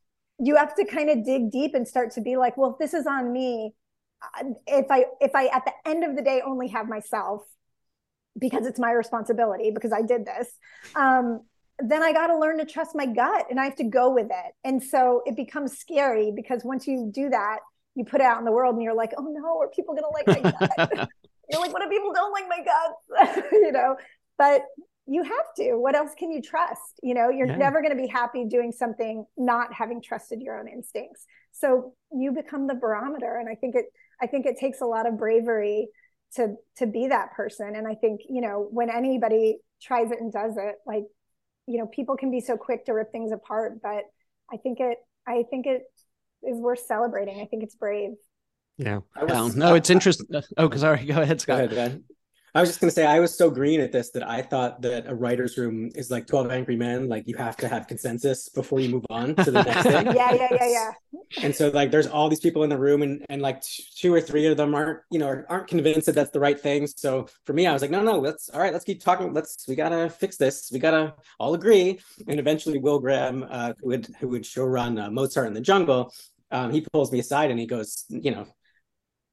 you 0.42 0.56
have 0.56 0.74
to 0.74 0.86
kind 0.86 1.10
of 1.10 1.26
dig 1.26 1.52
deep 1.52 1.76
and 1.76 1.86
start 1.86 2.12
to 2.12 2.22
be 2.22 2.38
like 2.38 2.56
well 2.56 2.72
if 2.72 2.78
this 2.80 2.94
is 2.94 3.06
on 3.06 3.34
me 3.34 3.74
if 4.68 4.86
I 4.90 5.06
if 5.22 5.32
I 5.36 5.48
at 5.48 5.66
the 5.66 5.74
end 5.86 6.04
of 6.04 6.16
the 6.16 6.22
day 6.22 6.42
only 6.46 6.68
have 6.70 6.88
myself 6.88 7.44
because 8.38 8.66
it's 8.66 8.80
my 8.80 8.92
responsibility 8.92 9.72
because 9.72 9.92
I 9.92 10.02
did 10.02 10.26
this, 10.26 10.48
um, 10.96 11.42
then 11.80 12.04
I 12.04 12.14
got 12.14 12.28
to 12.28 12.38
learn 12.38 12.58
to 12.60 12.66
trust 12.66 12.96
my 12.96 13.06
gut 13.06 13.46
and 13.50 13.60
I 13.60 13.66
have 13.66 13.76
to 13.78 13.84
go 13.84 14.14
with 14.14 14.28
it. 14.28 14.54
And 14.64 14.82
so 14.82 15.24
it 15.26 15.36
becomes 15.36 15.78
scary 15.78 16.32
because 16.36 16.64
once 16.64 16.88
you 16.88 17.10
do 17.14 17.30
that, 17.30 17.60
you 17.96 18.06
put 18.06 18.22
it 18.22 18.26
out 18.26 18.40
in 18.40 18.46
the 18.46 18.52
world 18.52 18.76
and 18.76 18.84
you're 18.84 18.94
like, 18.94 19.12
oh 19.18 19.28
no, 19.30 19.60
are 19.60 19.70
people 19.70 19.96
gonna 19.96 20.08
like 20.10 20.28
my 20.28 20.52
gut? 20.52 21.10
you're 21.50 21.62
like, 21.62 21.74
what 21.74 21.82
if 21.82 21.90
people 21.90 22.14
don't 22.14 22.32
like 22.32 22.48
my 22.48 22.64
gut? 22.64 23.46
you 23.52 23.72
know, 23.72 23.96
but 24.38 24.64
you 25.10 25.24
have 25.24 25.54
to. 25.58 25.76
What 25.76 25.96
else 25.96 26.12
can 26.18 26.32
you 26.32 26.42
trust? 26.42 27.00
You 27.02 27.16
know, 27.16 27.30
you're 27.30 27.48
yeah. 27.48 27.58
never 27.58 27.82
going 27.82 27.96
to 27.96 28.02
be 28.02 28.08
happy 28.08 28.46
doing 28.46 28.72
something 28.72 29.26
not 29.38 29.74
having 29.74 30.02
trusted 30.02 30.40
your 30.40 30.60
own 30.60 30.68
instincts. 30.68 31.26
So 31.52 31.94
you 32.12 32.32
become 32.32 32.68
the 32.68 32.76
barometer. 32.76 33.38
And 33.38 33.50
I 33.50 33.56
think 33.56 33.74
it 33.76 33.86
I 34.22 34.28
think 34.28 34.46
it 34.46 34.58
takes 34.58 34.82
a 34.82 34.86
lot 34.86 35.08
of 35.08 35.18
bravery 35.18 35.90
to 36.36 36.56
to 36.78 36.86
be 36.86 37.08
that 37.08 37.34
person. 37.34 37.76
And 37.76 37.88
I 37.88 37.96
think, 37.96 38.22
you 38.30 38.42
know, 38.42 38.68
when 38.72 38.90
anybody 38.90 39.60
tries 39.82 40.12
it 40.12 40.20
and 40.20 40.32
does 40.32 40.58
it, 40.58 40.76
like, 40.86 41.04
you 41.66 41.78
know, 41.78 41.88
people 41.88 42.18
can 42.18 42.32
be 42.32 42.42
so 42.42 42.58
quick 42.58 42.86
to 42.86 42.94
rip 42.94 43.12
things 43.12 43.32
apart, 43.32 43.82
but 43.82 44.04
I 44.52 44.58
think 44.58 44.80
it 44.80 44.98
I 45.28 45.44
think 45.50 45.66
it 45.66 45.84
is 46.44 46.58
worth 46.58 46.86
celebrating. 46.86 47.42
I 47.42 47.46
think 47.46 47.64
it's 47.64 47.76
brave. 47.76 48.12
Yeah. 48.78 49.00
Was, 49.22 49.56
no, 49.56 49.76
it's 49.76 49.90
interesting. 49.90 50.28
Oh, 50.58 50.70
sorry. 50.76 51.06
Go 51.06 51.22
ahead, 51.22 51.42
Scott. 51.42 51.70
Go 51.70 51.76
ahead, 51.76 52.04
I 52.56 52.62
was 52.62 52.70
just 52.70 52.80
gonna 52.80 52.92
say 52.92 53.06
I 53.06 53.20
was 53.20 53.38
so 53.38 53.50
green 53.50 53.80
at 53.80 53.92
this 53.92 54.10
that 54.12 54.28
I 54.28 54.42
thought 54.42 54.82
that 54.82 55.08
a 55.08 55.14
writer's 55.14 55.58
room 55.58 55.92
is 55.96 56.10
like 56.10 56.28
Twelve 56.28 56.50
Angry 56.50 56.76
Men, 56.76 57.08
like 57.08 57.28
you 57.28 57.36
have 57.38 57.56
to 57.58 57.68
have 57.68 57.88
consensus 57.88 58.50
before 58.50 58.80
you 58.80 58.90
move 58.90 59.06
on 59.10 59.36
to 59.36 59.52
the 59.52 59.64
next 59.64 59.84
thing. 59.84 60.06
yeah, 60.16 60.34
yeah, 60.34 60.48
yeah, 60.52 60.68
yeah. 60.68 60.92
And 61.44 61.56
so 61.56 61.70
like 61.70 61.92
there's 61.92 62.08
all 62.08 62.30
these 62.30 62.40
people 62.40 62.64
in 62.64 62.70
the 62.70 62.78
room, 62.78 63.02
and 63.02 63.26
and 63.30 63.42
like 63.42 63.64
two 63.96 64.14
or 64.14 64.22
three 64.22 64.48
of 64.48 64.58
them 64.58 64.74
aren't 64.74 65.00
you 65.12 65.20
know 65.20 65.44
aren't 65.48 65.68
convinced 65.68 66.08
that 66.08 66.16
that's 66.16 66.32
the 66.32 66.40
right 66.40 66.60
thing. 66.60 66.88
So 66.88 67.28
for 67.46 67.54
me, 67.54 67.68
I 67.68 67.74
was 67.74 67.82
like, 67.82 67.92
no, 67.92 68.02
no, 68.02 68.20
let's 68.20 68.50
all 68.50 68.60
right, 68.60 68.74
let's 68.74 68.86
keep 68.86 69.04
talking. 69.04 69.34
Let's 69.34 69.68
we 69.68 69.76
gotta 69.76 70.10
fix 70.10 70.38
this. 70.38 70.70
We 70.72 70.80
gotta 70.80 71.14
all 71.40 71.54
agree. 71.54 72.00
And 72.28 72.40
eventually, 72.40 72.80
Will 72.80 73.00
Graham, 73.00 73.46
uh, 73.50 73.74
who 73.80 73.88
would 73.88 74.08
who 74.20 74.28
would 74.30 74.46
show 74.46 74.66
run 74.66 74.98
uh, 74.98 75.10
Mozart 75.12 75.48
in 75.48 75.54
the 75.54 75.62
Jungle, 75.62 76.12
um, 76.52 76.72
he 76.72 76.82
pulls 76.82 77.12
me 77.12 77.20
aside 77.20 77.52
and 77.52 77.60
he 77.60 77.66
goes, 77.66 78.06
you 78.10 78.32
know, 78.32 78.48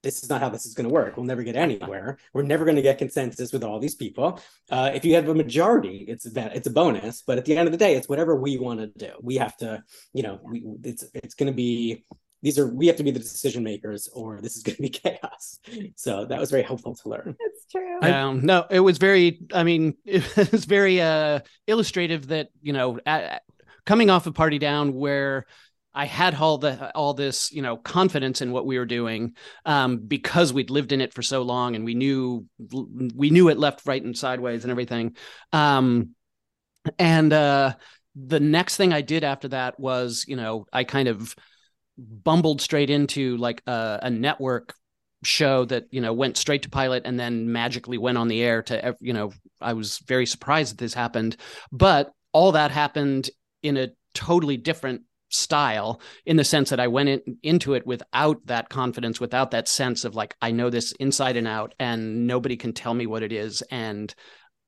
this 0.07 0.23
is 0.23 0.31
not 0.31 0.41
how 0.41 0.49
this 0.49 0.67
is 0.67 0.73
going 0.73 0.89
to 0.89 0.95
work. 0.95 1.17
We'll 1.17 1.27
never 1.27 1.43
get 1.43 1.57
anywhere. 1.57 2.19
We're 2.33 2.43
never 2.43 2.65
going 2.65 2.77
to 2.77 2.83
get 2.83 2.97
consensus 2.97 3.53
with 3.53 3.65
all 3.65 3.81
these 3.81 3.97
people. 3.97 4.41
Uh, 4.71 4.93
if 4.95 5.05
you 5.05 5.17
have 5.17 5.29
a 5.29 5.35
majority, 5.35 6.05
it's 6.07 6.31
that 6.35 6.55
it's 6.55 6.69
a 6.69 6.71
bonus. 6.71 7.23
But 7.27 7.39
at 7.39 7.45
the 7.45 7.57
end 7.57 7.67
of 7.67 7.73
the 7.73 7.79
day, 7.79 7.97
it's 7.97 8.09
whatever 8.09 8.37
we 8.37 8.57
want 8.57 8.79
to 8.79 8.87
do. 8.87 9.13
We 9.21 9.35
have 9.37 9.57
to, 9.57 9.83
you 10.13 10.23
know, 10.23 10.39
we, 10.45 10.65
it's 10.85 11.05
it's 11.13 11.35
going 11.35 11.49
to 11.49 11.57
be 11.57 12.05
these 12.41 12.57
are 12.57 12.69
we 12.69 12.87
have 12.87 12.95
to 12.97 13.03
be 13.03 13.11
the 13.11 13.19
decision 13.19 13.65
makers, 13.65 14.09
or 14.15 14.41
this 14.41 14.57
is 14.57 14.63
going 14.63 14.77
to 14.77 14.83
be 14.83 14.89
chaos. 15.03 15.59
So 15.97 16.25
that 16.27 16.39
was 16.39 16.53
very 16.53 16.63
helpful 16.63 16.95
to 16.95 17.09
learn. 17.09 17.37
It's 17.41 17.67
true. 17.73 18.01
Um, 18.03 18.47
no, 18.47 18.65
it 18.71 18.81
was 18.81 18.99
very. 18.99 19.41
I 19.53 19.65
mean, 19.65 19.97
it 20.05 20.53
was 20.53 20.67
very 20.67 21.03
uh, 21.03 21.41
illustrative 21.67 22.29
that 22.29 22.51
you 22.63 22.73
know, 22.73 23.01
at, 23.05 23.43
coming 23.85 24.09
off 24.09 24.29
of 24.29 24.35
Party 24.35 24.61
Down, 24.61 24.95
where 24.95 25.47
I 25.97 26.05
had 26.05 26.35
all 26.35 26.59
the 26.59 26.95
all 26.95 27.15
this, 27.15 27.51
you 27.51 27.63
know, 27.63 27.79
confidence 27.79 28.43
in 28.43 28.53
what 28.53 28.67
we 28.67 28.79
were 28.79 28.85
doing 28.85 29.35
um, 29.65 29.97
because 29.97 30.53
we'd 30.53 30.69
lived 30.69 30.93
in 30.93 31.01
it 31.01 31.15
for 31.15 31.23
so 31.23 31.41
long 31.41 31.75
and 31.75 31.87
we 31.87 31.95
knew 31.95 32.45
we 33.15 33.31
knew 33.31 33.49
it 33.49 33.59
left, 33.59 33.87
right, 33.87 34.03
and 34.03 34.17
sideways 34.17 34.63
and 34.63 34.71
everything. 34.71 35.17
Um, 35.55 36.11
and 36.99 37.33
uh, 37.33 37.75
the 38.15 38.41
next 38.41 38.77
thing 38.77 38.93
I 38.93 39.01
did 39.01 39.25
after 39.25 39.49
that 39.49 39.81
was, 39.81 40.27
you 40.29 40.37
know, 40.37 40.67
I 40.71 40.85
kind 40.85 41.09
of 41.09 41.35
bumbled 41.97 42.61
straight 42.61 42.91
into 42.91 43.39
like 43.39 43.63
a, 43.67 44.01
a 44.03 44.11
network 44.11 44.75
show 45.25 45.65
that 45.65 45.87
you 45.91 46.03
know 46.03 46.13
went 46.13 46.37
straight 46.37 46.63
to 46.63 46.71
pilot 46.71 47.05
and 47.07 47.19
then 47.19 47.51
magically 47.51 47.97
went 47.97 48.19
on 48.19 48.29
the 48.29 48.43
air 48.43 48.63
to 48.63 48.95
you 49.01 49.15
know 49.15 49.33
I 49.63 49.73
was 49.73 49.99
very 50.01 50.27
surprised 50.27 50.73
that 50.73 50.79
this 50.79 50.93
happened, 50.93 51.39
but 51.73 52.13
all 52.33 52.53
that 52.53 52.71
happened 52.71 53.31
in 53.63 53.79
a 53.79 53.89
totally 54.13 54.59
different 54.59 55.03
style 55.37 56.01
in 56.25 56.37
the 56.37 56.45
sense 56.45 56.71
that 56.71 56.81
I 56.81 56.89
went 56.89 57.09
in, 57.09 57.39
into 57.43 57.75
it 57.75 57.87
without 57.87 58.47
that 58.47 58.69
confidence, 58.69 59.21
without 59.21 59.51
that 59.53 59.69
sense 59.69 60.05
of 60.05 60.15
like, 60.15 60.35
I 60.41 60.51
know 60.51 60.71
this 60.71 60.93
inside 60.93 61.37
and 61.37 61.47
out, 61.47 61.75
and 61.79 62.27
nobody 62.27 62.57
can 62.57 62.73
tell 62.73 62.95
me 62.95 63.07
what 63.07 63.23
it 63.23 63.33
is. 63.33 63.63
And 63.71 64.15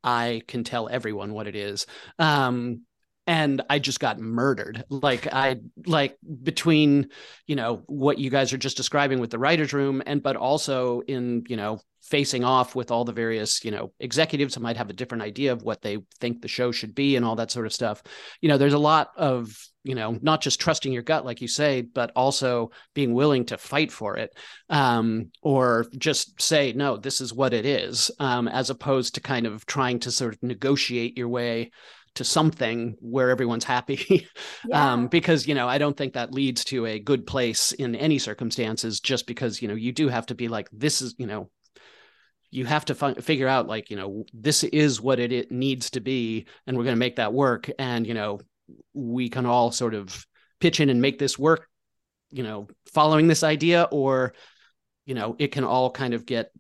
I 0.05 0.43
can 0.47 0.65
tell 0.65 0.89
everyone 0.89 1.33
what 1.33 1.47
it 1.47 1.57
is. 1.57 1.87
Um, 2.19 2.83
and 3.29 3.61
I 3.69 3.79
just 3.79 4.01
got 4.01 4.19
murdered. 4.19 4.85
Like 4.89 5.33
I 5.33 5.57
like 5.85 6.17
between, 6.43 7.11
you 7.47 7.57
know, 7.57 7.83
what 7.87 8.19
you 8.19 8.31
guys 8.31 8.55
are 8.55 8.59
just 8.59 8.79
describing 8.79 9.21
with 9.21 9.31
the 9.31 9.39
writers' 9.39 9.75
room, 9.75 10.03
and 10.07 10.23
but 10.23 10.35
also 10.35 11.01
in, 11.03 11.45
you 11.47 11.57
know, 11.57 11.79
facing 12.01 12.43
off 12.43 12.75
with 12.75 12.91
all 12.91 13.05
the 13.05 13.13
various, 13.13 13.63
you 13.67 13.71
know, 13.71 13.93
executives 14.01 14.55
who 14.55 14.63
might 14.63 14.79
have 14.79 14.89
a 14.89 14.95
different 14.95 15.23
idea 15.23 15.53
of 15.53 15.63
what 15.63 15.83
they 15.83 15.99
think 16.21 16.41
the 16.41 16.49
show 16.49 16.73
should 16.73 16.95
be 16.95 17.17
and 17.17 17.25
all 17.25 17.37
that 17.37 17.51
sort 17.51 17.67
of 17.67 17.73
stuff. 17.73 18.03
You 18.41 18.49
know, 18.49 18.57
there's 18.57 18.73
a 18.73 18.79
lot 18.79 19.11
of, 19.15 19.55
you 19.85 19.95
know, 19.95 20.19
not 20.23 20.41
just 20.41 20.59
trusting 20.59 20.91
your 20.91 21.03
gut, 21.03 21.27
like 21.27 21.43
you 21.43 21.49
say, 21.49 21.83
but 21.83 22.11
also 22.17 22.71
being 22.95 23.13
willing 23.13 23.45
to 23.47 23.59
fight 23.59 23.93
for 23.93 24.17
it, 24.17 24.31
um, 24.71 25.31
or 25.43 25.85
just 25.99 26.41
say, 26.41 26.73
no, 26.73 26.97
this 26.97 27.21
is 27.21 27.35
what 27.35 27.53
it 27.53 27.67
is, 27.67 28.11
um, 28.21 28.49
as 28.49 28.71
opposed 28.71 29.17
to 29.17 29.21
kind 29.21 29.47
of 29.47 29.67
trying 29.67 29.99
to 29.99 30.11
sort 30.11 30.33
of 30.33 30.43
negotiate 30.43 31.19
your 31.19 31.29
way 31.29 31.71
to 32.19 32.25
something 32.25 32.97
where 33.01 33.31
everyone's 33.31 33.65
happy 33.65 34.27
yeah. 34.69 34.93
um, 34.93 35.09
because 35.09 35.47
you 35.47 35.55
know 35.55 35.69
i 35.69 35.79
don't 35.79 35.97
think 35.97 36.13
that 36.13 36.33
leads 36.33 36.65
to 36.65 36.87
a 36.87 36.99
good 36.99 37.27
place 37.27 37.73
in 37.73 37.95
any 37.95 38.19
circumstances 38.19 39.01
just 39.01 39.27
because 39.27 39.63
you 39.63 39.69
know 39.69 39.75
you 39.75 39.93
do 39.93 40.09
have 40.09 40.27
to 40.27 40.35
be 40.35 40.49
like 40.49 40.69
this 40.73 41.01
is 41.01 41.15
you 41.19 41.27
know 41.27 41.51
you 42.51 42.65
have 42.65 42.85
to 42.85 42.95
fi- 42.95 43.15
figure 43.15 43.49
out 43.49 43.67
like 43.67 43.91
you 43.91 43.97
know 43.97 44.25
this 44.33 44.65
is 44.65 45.01
what 45.01 45.19
it, 45.19 45.33
it 45.33 45.51
needs 45.51 45.91
to 45.91 46.01
be 46.01 46.47
and 46.67 46.77
we're 46.77 46.85
going 46.85 46.97
to 46.97 46.99
make 46.99 47.17
that 47.17 47.33
work 47.33 47.71
and 47.79 48.07
you 48.07 48.15
know 48.15 48.41
we 48.95 49.29
can 49.29 49.47
all 49.47 49.71
sort 49.71 49.95
of 49.95 50.27
pitch 50.61 50.81
in 50.81 50.91
and 50.91 51.01
make 51.01 51.19
this 51.19 51.39
work 51.39 51.69
you 52.31 52.43
know 52.43 52.69
following 52.93 53.29
this 53.29 53.43
idea 53.43 53.89
or 53.91 54.35
you 55.07 55.15
know 55.15 55.37
it 55.39 55.53
can 55.53 55.65
all 55.65 55.91
kind 55.91 56.15
of 56.15 56.27
get 56.27 56.51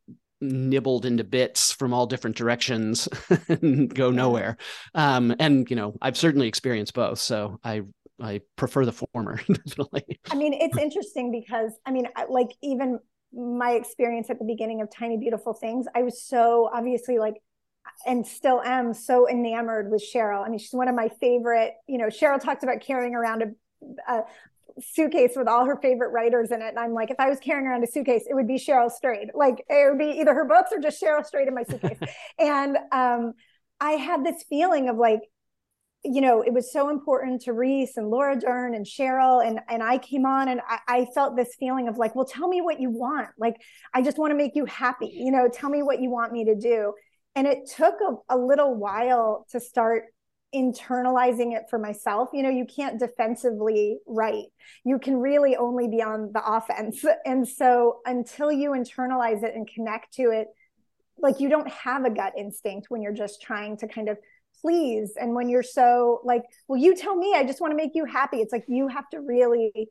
nibbled 0.40 1.04
into 1.04 1.24
bits 1.24 1.72
from 1.72 1.92
all 1.92 2.06
different 2.06 2.36
directions 2.36 3.08
and 3.48 3.92
go 3.92 4.10
nowhere 4.10 4.56
um 4.94 5.34
and 5.40 5.68
you 5.68 5.76
know 5.76 5.94
i've 6.00 6.16
certainly 6.16 6.46
experienced 6.46 6.94
both 6.94 7.18
so 7.18 7.58
i 7.64 7.82
i 8.20 8.40
prefer 8.56 8.84
the 8.84 8.92
former 8.92 9.40
definitely 9.66 10.18
I 10.30 10.34
mean, 10.34 10.52
it's 10.54 10.76
interesting 10.76 11.30
because 11.30 11.72
I 11.86 11.90
mean, 11.90 12.08
like 12.28 12.48
even 12.62 12.98
my 13.32 13.72
experience 13.72 14.30
at 14.30 14.38
the 14.38 14.44
beginning 14.44 14.80
of 14.80 14.90
Tiny 14.90 15.16
Beautiful 15.16 15.54
Things, 15.54 15.86
I 15.94 16.02
was 16.02 16.22
so 16.22 16.70
obviously 16.72 17.18
like, 17.18 17.34
and 18.06 18.26
still 18.26 18.60
am 18.62 18.92
so 18.94 19.28
enamored 19.28 19.90
with 19.90 20.02
Cheryl. 20.02 20.44
I 20.44 20.48
mean, 20.48 20.58
she's 20.58 20.72
one 20.72 20.88
of 20.88 20.94
my 20.94 21.08
favorite. 21.20 21.74
You 21.86 21.98
know, 21.98 22.06
Cheryl 22.06 22.40
talked 22.40 22.62
about 22.62 22.80
carrying 22.80 23.14
around 23.14 23.42
a, 23.42 24.12
a 24.12 24.22
suitcase 24.80 25.32
with 25.36 25.48
all 25.48 25.64
her 25.64 25.76
favorite 25.80 26.10
writers 26.10 26.50
in 26.50 26.62
it, 26.62 26.68
and 26.68 26.78
I'm 26.78 26.92
like, 26.92 27.10
if 27.10 27.18
I 27.18 27.28
was 27.28 27.38
carrying 27.38 27.66
around 27.66 27.84
a 27.84 27.86
suitcase, 27.86 28.24
it 28.28 28.34
would 28.34 28.48
be 28.48 28.56
Cheryl 28.56 28.90
Strayed. 28.90 29.30
Like 29.34 29.64
it 29.68 29.90
would 29.90 29.98
be 29.98 30.20
either 30.20 30.34
her 30.34 30.44
books 30.44 30.70
or 30.72 30.80
just 30.80 31.02
Cheryl 31.02 31.24
Strayed 31.24 31.48
in 31.48 31.54
my 31.54 31.64
suitcase. 31.64 31.98
and 32.38 32.76
um, 32.92 33.34
I 33.80 33.92
had 33.92 34.24
this 34.24 34.44
feeling 34.48 34.88
of 34.88 34.96
like 34.96 35.20
you 36.04 36.20
know, 36.20 36.42
it 36.42 36.52
was 36.52 36.72
so 36.72 36.90
important 36.90 37.42
to 37.42 37.52
Reese 37.52 37.96
and 37.96 38.08
Laura 38.08 38.38
Dern 38.38 38.74
and 38.74 38.86
Cheryl. 38.86 39.44
And, 39.44 39.60
and 39.68 39.82
I 39.82 39.98
came 39.98 40.26
on 40.26 40.48
and 40.48 40.60
I, 40.66 40.78
I 40.86 41.06
felt 41.14 41.36
this 41.36 41.56
feeling 41.58 41.88
of 41.88 41.98
like, 41.98 42.14
well, 42.14 42.24
tell 42.24 42.46
me 42.46 42.60
what 42.60 42.80
you 42.80 42.90
want. 42.90 43.28
Like, 43.36 43.56
I 43.92 44.02
just 44.02 44.16
want 44.16 44.30
to 44.30 44.36
make 44.36 44.54
you 44.54 44.64
happy. 44.64 45.10
You 45.12 45.32
know, 45.32 45.48
tell 45.52 45.70
me 45.70 45.82
what 45.82 46.00
you 46.00 46.10
want 46.10 46.32
me 46.32 46.44
to 46.44 46.54
do. 46.54 46.94
And 47.34 47.46
it 47.46 47.68
took 47.76 47.94
a, 48.00 48.36
a 48.36 48.38
little 48.38 48.74
while 48.74 49.46
to 49.50 49.60
start 49.60 50.04
internalizing 50.54 51.54
it 51.54 51.64
for 51.68 51.78
myself. 51.78 52.30
You 52.32 52.42
know, 52.42 52.50
you 52.50 52.64
can't 52.64 52.98
defensively 52.98 53.98
write, 54.06 54.46
you 54.84 54.98
can 54.98 55.16
really 55.18 55.56
only 55.56 55.88
be 55.88 56.02
on 56.02 56.32
the 56.32 56.42
offense. 56.44 57.04
And 57.26 57.46
so 57.46 58.00
until 58.06 58.50
you 58.50 58.70
internalize 58.70 59.42
it 59.42 59.54
and 59.54 59.68
connect 59.68 60.14
to 60.14 60.30
it, 60.30 60.48
like 61.20 61.40
you 61.40 61.48
don't 61.48 61.68
have 61.68 62.04
a 62.04 62.10
gut 62.10 62.32
instinct 62.38 62.86
when 62.90 63.02
you're 63.02 63.12
just 63.12 63.42
trying 63.42 63.76
to 63.78 63.88
kind 63.88 64.08
of 64.08 64.18
please 64.60 65.12
and 65.20 65.34
when 65.34 65.48
you're 65.48 65.62
so 65.62 66.20
like 66.24 66.42
well 66.66 66.80
you 66.80 66.96
tell 66.96 67.14
me 67.14 67.32
i 67.36 67.44
just 67.44 67.60
want 67.60 67.70
to 67.70 67.76
make 67.76 67.92
you 67.94 68.04
happy 68.04 68.38
it's 68.38 68.52
like 68.52 68.64
you 68.66 68.88
have 68.88 69.08
to 69.08 69.20
really 69.20 69.88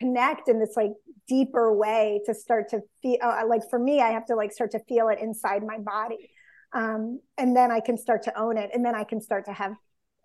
connect 0.00 0.48
in 0.48 0.60
this 0.60 0.74
like 0.76 0.92
deeper 1.28 1.76
way 1.76 2.20
to 2.24 2.34
start 2.34 2.68
to 2.68 2.80
feel 3.02 3.18
uh, 3.22 3.42
like 3.46 3.62
for 3.70 3.78
me 3.78 4.00
i 4.00 4.10
have 4.10 4.24
to 4.24 4.34
like 4.36 4.52
start 4.52 4.70
to 4.70 4.78
feel 4.88 5.08
it 5.08 5.18
inside 5.20 5.62
my 5.66 5.78
body 5.78 6.30
um, 6.74 7.20
and 7.38 7.56
then 7.56 7.70
i 7.70 7.80
can 7.80 7.96
start 7.96 8.22
to 8.22 8.38
own 8.38 8.56
it 8.56 8.70
and 8.72 8.84
then 8.84 8.94
i 8.94 9.04
can 9.04 9.20
start 9.20 9.44
to 9.44 9.52
have 9.52 9.76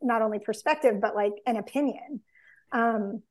not 0.02 0.22
only 0.22 0.40
perspective 0.40 1.00
but 1.02 1.16
like 1.16 1.34
an 1.46 1.58
opinion. 1.58 2.22
Um, 2.72 3.22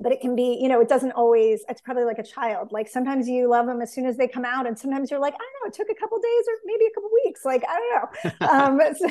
but 0.00 0.10
it 0.10 0.20
can 0.20 0.34
be 0.34 0.58
you 0.60 0.68
know 0.68 0.80
it 0.80 0.88
doesn't 0.88 1.12
always 1.12 1.64
it's 1.68 1.80
probably 1.80 2.04
like 2.04 2.18
a 2.18 2.24
child. 2.24 2.72
Like 2.72 2.88
sometimes 2.88 3.28
you 3.28 3.48
love 3.48 3.66
them 3.66 3.80
as 3.80 3.92
soon 3.92 4.06
as 4.06 4.16
they 4.16 4.26
come 4.26 4.44
out 4.44 4.66
and 4.66 4.78
sometimes 4.78 5.10
you're 5.10 5.20
like 5.20 5.34
i 5.34 5.38
don't 5.38 5.62
know 5.62 5.68
it 5.68 5.74
took 5.74 5.88
a 5.88 5.98
couple 5.98 6.18
days 6.18 6.44
or 6.48 6.54
maybe 6.64 6.84
a 6.86 6.94
couple 6.94 7.10
weeks. 7.24 7.44
Like 7.44 7.64
i 7.68 7.74
don't 7.74 8.40
know. 8.40 8.46
Um, 8.50 8.80
so, 8.98 9.08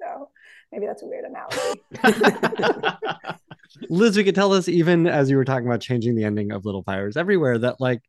no 0.00 0.28
maybe 0.70 0.86
that's 0.86 1.02
a 1.02 1.06
weird 1.06 1.24
analogy. 1.24 1.80
Liz, 3.90 4.16
we 4.16 4.24
could 4.24 4.34
tell 4.34 4.52
us 4.52 4.68
even 4.68 5.06
as 5.06 5.30
you 5.30 5.36
were 5.36 5.44
talking 5.44 5.66
about 5.66 5.80
changing 5.80 6.14
the 6.14 6.24
ending 6.24 6.52
of 6.52 6.64
Little 6.64 6.82
Fires 6.84 7.16
Everywhere 7.16 7.58
that 7.58 7.80
like 7.80 8.02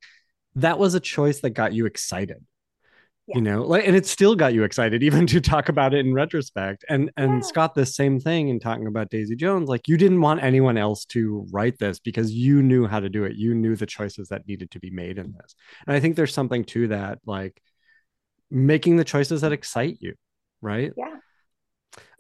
that 0.56 0.78
was 0.78 0.93
a 0.93 1.00
choice 1.00 1.39
that 1.41 1.52
got 1.52 1.74
you 1.74 1.86
excited. 1.86 2.45
Yeah. 3.30 3.36
You 3.36 3.42
know, 3.42 3.62
like 3.64 3.86
and 3.88 3.96
it 3.96 4.06
still 4.06 4.36
got 4.36 4.54
you 4.54 4.64
excited 4.64 5.04
even 5.10 5.28
to 5.28 5.40
talk 5.40 5.70
about 5.70 5.94
it 5.94 6.06
in 6.06 6.14
retrospect. 6.14 6.84
And 6.90 7.12
and 7.18 7.36
Yeah. 7.36 7.40
Scott, 7.42 7.76
the 7.76 7.86
same 7.86 8.20
thing 8.20 8.50
in 8.50 8.60
talking 8.60 8.88
about 8.88 9.10
Daisy 9.10 9.36
Jones. 9.36 9.70
Like 9.70 9.88
you 9.88 9.98
didn't 9.98 10.22
want 10.22 10.44
anyone 10.44 10.78
else 10.78 11.06
to 11.06 11.46
write 11.52 11.78
this 11.80 12.00
because 12.00 12.32
you 12.32 12.62
knew 12.64 12.88
how 12.88 13.00
to 13.00 13.10
do 13.10 13.24
it. 13.26 13.36
You 13.36 13.54
knew 13.54 13.76
the 13.76 13.86
choices 13.86 14.30
that 14.30 14.48
needed 14.48 14.72
to 14.72 14.80
be 14.80 14.90
made 14.90 15.18
in 15.18 15.34
this. 15.34 15.56
And 15.88 15.96
I 15.96 16.00
think 16.00 16.16
there's 16.16 16.34
something 16.34 16.66
to 16.66 16.88
that, 16.90 17.20
like 17.26 17.62
making 18.50 18.98
the 18.98 19.04
choices 19.04 19.42
that 19.42 19.52
excite 19.52 19.98
you, 20.00 20.16
right? 20.62 20.92
yeah 20.98 21.16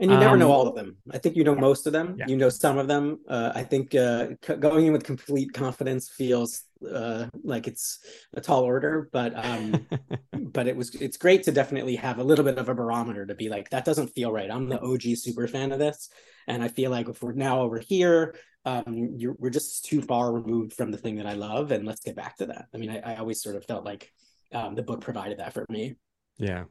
And 0.01 0.09
you 0.09 0.17
never 0.17 0.37
know 0.37 0.45
Um, 0.47 0.51
all 0.51 0.67
of 0.67 0.75
them. 0.75 0.97
I 1.11 1.17
think 1.17 1.35
you 1.35 1.43
know 1.43 1.55
Yeah. 1.55 1.59
most 1.59 1.85
of 1.85 1.91
them. 1.93 2.15
Yeah. 2.17 2.27
You 2.27 2.37
know 2.37 2.49
some 2.49 2.77
of 2.77 2.87
them. 2.87 3.19
Uh, 3.27 3.51
I 3.53 3.63
think 3.63 3.93
uh, 3.95 4.29
c- 4.45 4.55
going 4.55 4.85
in 4.87 4.93
with 4.93 5.03
complete 5.03 5.51
confidence 5.53 6.09
feels 6.09 6.63
uh, 6.89 7.27
like 7.43 7.67
it's 7.67 7.99
a 8.33 8.39
tall 8.41 8.63
order, 8.63 9.09
but 9.11 9.33
um, 9.35 9.87
but 10.33 10.67
it 10.67 10.75
was 10.77 10.95
it's 10.95 11.17
great 11.17 11.43
to 11.43 11.51
definitely 11.51 11.97
have 11.97 12.17
a 12.19 12.23
little 12.23 12.45
bit 12.45 12.57
of 12.57 12.69
a 12.69 12.73
barometer 12.73 13.25
to 13.25 13.35
be 13.35 13.49
like 13.49 13.69
that 13.71 13.83
doesn't 13.85 14.07
feel 14.15 14.31
right. 14.31 14.49
I'm 14.49 14.69
the 14.69 14.79
OG 14.79 15.15
super 15.17 15.47
fan 15.47 15.71
of 15.73 15.79
this, 15.79 16.09
and 16.47 16.63
I 16.63 16.69
feel 16.69 16.91
like 16.91 17.09
if 17.09 17.21
we're 17.21 17.33
now 17.33 17.59
over 17.61 17.79
here, 17.79 18.35
um, 18.65 19.15
you're, 19.17 19.35
we're 19.37 19.49
just 19.49 19.83
too 19.85 20.01
far 20.01 20.31
removed 20.31 20.73
from 20.73 20.91
the 20.91 20.97
thing 20.97 21.17
that 21.17 21.25
I 21.27 21.33
love, 21.33 21.71
and 21.71 21.85
let's 21.85 22.01
get 22.01 22.15
back 22.15 22.37
to 22.37 22.45
that. 22.47 22.67
I 22.73 22.77
mean, 22.77 22.89
I, 22.91 22.99
I 23.13 23.15
always 23.17 23.41
sort 23.41 23.57
of 23.57 23.65
felt 23.65 23.83
like 23.83 24.13
um, 24.53 24.75
the 24.75 24.83
book 24.83 25.01
provided 25.01 25.39
that 25.39 25.53
for 25.53 25.65
me. 25.69 25.95
yeah. 26.37 26.63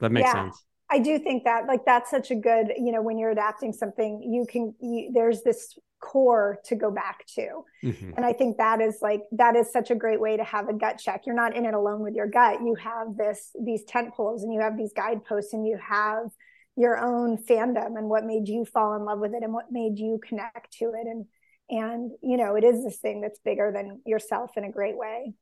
That 0.00 0.12
makes 0.12 0.28
Yeah. 0.28 0.44
sense. 0.44 0.64
I 0.90 0.98
do 0.98 1.18
think 1.18 1.44
that 1.44 1.66
like 1.66 1.84
that's 1.84 2.10
such 2.10 2.30
a 2.30 2.34
good, 2.34 2.72
you 2.76 2.92
know, 2.92 3.02
when 3.02 3.18
you're 3.18 3.30
adapting 3.30 3.72
something, 3.72 4.22
you 4.22 4.46
can 4.48 4.74
you, 4.80 5.10
there's 5.12 5.42
this 5.42 5.78
core 6.00 6.60
to 6.64 6.76
go 6.76 6.90
back 6.90 7.26
to. 7.26 7.64
Mhm. 7.82 8.14
And 8.16 8.24
I 8.24 8.32
think 8.32 8.56
that 8.58 8.80
is 8.80 8.98
like 9.02 9.22
that 9.32 9.56
is 9.56 9.70
such 9.70 9.90
a 9.90 9.94
great 9.94 10.20
way 10.20 10.36
to 10.36 10.44
have 10.44 10.68
a 10.68 10.72
gut 10.72 10.98
check. 10.98 11.26
You're 11.26 11.34
not 11.34 11.54
in 11.56 11.66
it 11.66 11.74
alone 11.74 12.00
with 12.00 12.14
your 12.14 12.28
gut. 12.28 12.60
You 12.62 12.74
have 12.76 13.16
this 13.16 13.50
these 13.60 13.84
tent 13.84 14.14
poles 14.14 14.42
and 14.42 14.52
you 14.52 14.60
have 14.60 14.76
these 14.76 14.92
guideposts 14.94 15.52
and 15.52 15.66
you 15.66 15.78
have 15.78 16.30
your 16.76 16.96
own 16.96 17.36
fandom 17.36 17.98
and 17.98 18.08
what 18.08 18.24
made 18.24 18.48
you 18.48 18.64
fall 18.64 18.94
in 18.94 19.04
love 19.04 19.18
with 19.18 19.34
it 19.34 19.42
and 19.42 19.52
what 19.52 19.72
made 19.72 19.98
you 19.98 20.20
connect 20.26 20.72
to 20.78 20.84
it 20.86 21.06
and 21.06 21.26
and 21.68 22.12
you 22.22 22.36
know 22.36 22.54
it 22.54 22.64
is 22.64 22.84
this 22.84 22.98
thing 22.98 23.20
that's 23.20 23.40
bigger 23.40 23.72
than 23.74 24.00
yourself 24.06 24.56
in 24.56 24.64
a 24.64 24.70
great 24.70 24.96
way. 24.96 25.34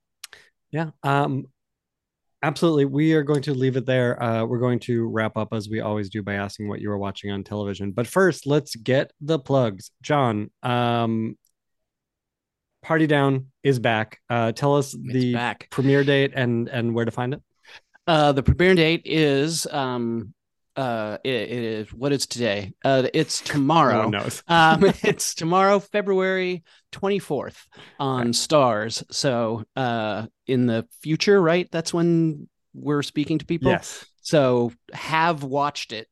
Yeah. 0.70 0.90
Um 1.02 1.46
absolutely. 2.46 2.84
We 2.84 3.12
are 3.14 3.22
going 3.22 3.42
to 3.42 3.54
leave 3.54 3.76
it 3.76 3.86
there. 3.86 4.22
Uh 4.22 4.44
we're 4.44 4.58
going 4.66 4.78
to 4.80 5.06
wrap 5.08 5.36
up 5.36 5.48
as 5.52 5.68
we 5.68 5.80
always 5.80 6.08
do 6.08 6.22
by 6.22 6.34
asking 6.34 6.68
what 6.68 6.80
you 6.80 6.88
were 6.90 6.98
watching 6.98 7.30
on 7.30 7.42
television. 7.44 7.92
But 7.92 8.06
first, 8.06 8.46
let's 8.46 8.74
get 8.76 9.10
the 9.20 9.38
plugs. 9.38 9.90
John, 10.02 10.50
um 10.62 11.36
Party 12.82 13.06
Down 13.06 13.46
is 13.62 13.78
back. 13.78 14.20
Uh 14.30 14.52
tell 14.52 14.76
us 14.76 14.94
It's 14.94 15.12
the 15.12 15.32
back. 15.34 15.68
premiere 15.70 16.04
date 16.04 16.32
and 16.34 16.68
and 16.68 16.94
where 16.94 17.04
to 17.04 17.10
find 17.10 17.34
it. 17.34 17.42
Uh, 18.08 18.30
the 18.30 18.42
premiere 18.42 18.76
date 18.76 19.02
is 19.04 19.66
um 19.66 20.32
uh 20.76 21.18
it, 21.24 21.34
it 21.34 21.64
is 21.64 21.92
what 21.92 22.12
is 22.12 22.26
today? 22.26 22.72
Uh, 22.84 23.08
it's 23.14 23.44
No 23.46 23.52
tomorrow. 23.52 24.08
knows. 24.08 24.42
um, 24.48 24.84
it's 25.02 25.34
tomorrow, 25.34 25.78
February 25.78 26.64
24th 26.92 27.56
on 27.98 28.28
Starz. 28.28 29.02
So, 29.10 29.64
uh, 29.74 30.26
in 30.46 30.66
the 30.66 30.86
future, 31.02 31.40
right? 31.40 31.68
That's 31.70 31.92
when 31.92 32.48
we're 32.74 33.02
speaking 33.02 33.38
to 33.38 33.46
people. 33.46 33.70
Yes. 33.72 34.04
So, 34.22 34.72
have 34.92 35.42
watched 35.42 35.92
it. 35.92 36.08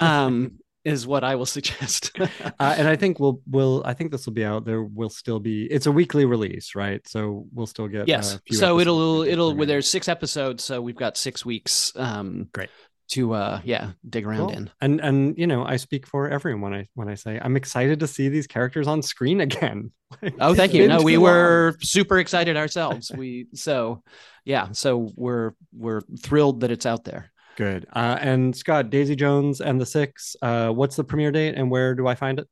Um, 0.00 0.58
is 0.84 1.06
what 1.06 1.22
I 1.22 1.36
will 1.36 1.46
suggest. 1.46 2.10
uh, 2.18 2.28
and 2.58 2.88
I 2.88 2.96
think 2.96 3.20
we'll 3.20 3.40
we'll 3.48 3.82
I 3.84 3.94
think 3.94 4.10
this 4.10 4.26
will 4.26 4.32
be 4.32 4.44
out. 4.44 4.64
There 4.64 4.82
will 4.82 5.10
still 5.10 5.38
be 5.38 5.64
it's 5.70 5.86
a 5.86 5.92
weekly 5.92 6.24
release, 6.24 6.74
right? 6.74 7.06
So 7.06 7.46
we'll 7.52 7.66
still 7.66 7.88
get 7.88 8.08
yes. 8.08 8.38
So 8.50 8.80
it'll 8.80 9.22
it'll 9.22 9.54
there's 9.54 9.88
six 9.88 10.08
episodes, 10.08 10.64
so 10.64 10.82
we've 10.82 10.96
got 10.96 11.16
six 11.16 11.44
weeks. 11.44 11.92
Um, 11.96 12.48
Great. 12.52 12.70
To 13.10 13.34
uh, 13.34 13.60
yeah, 13.64 13.92
dig 14.08 14.26
around 14.26 14.38
Cool. 14.38 14.50
in. 14.50 14.70
And 14.80 15.00
and 15.00 15.36
you 15.36 15.46
know, 15.46 15.64
I 15.64 15.76
speak 15.76 16.06
for 16.06 16.28
everyone 16.30 16.60
when 16.62 16.74
I 16.74 16.88
when 16.94 17.08
I 17.08 17.14
say 17.14 17.38
I'm 17.42 17.56
excited 17.56 18.00
to 18.00 18.06
see 18.06 18.28
these 18.30 18.46
characters 18.46 18.86
on 18.86 19.02
screen 19.02 19.40
again. 19.40 19.92
Oh, 20.40 20.54
thank 20.54 20.74
you. 20.74 20.86
No, 20.88 21.00
we 21.02 21.12
too 21.14 21.20
long. 21.20 21.30
were 21.32 21.76
super 21.80 22.18
excited 22.18 22.54
ourselves. 22.56 23.10
We 23.16 23.46
so 23.54 24.02
yeah, 24.44 24.68
so 24.72 25.10
we're 25.16 25.52
we're 25.74 26.02
thrilled 26.20 26.60
that 26.60 26.70
it's 26.70 26.84
out 26.86 27.04
there. 27.04 27.32
good. 27.56 27.86
Uh, 27.94 28.18
and 28.20 28.54
Scott, 28.54 28.90
Daisy 28.90 29.16
Jones 29.16 29.60
and 29.62 29.80
the 29.80 29.86
Six. 29.86 30.36
Uh, 30.42 30.68
what's 30.68 30.96
the 30.96 31.04
premiere 31.04 31.32
date 31.32 31.54
and 31.54 31.70
where 31.70 31.94
do 31.94 32.06
I 32.06 32.14
find 32.14 32.38
it? 32.38 32.46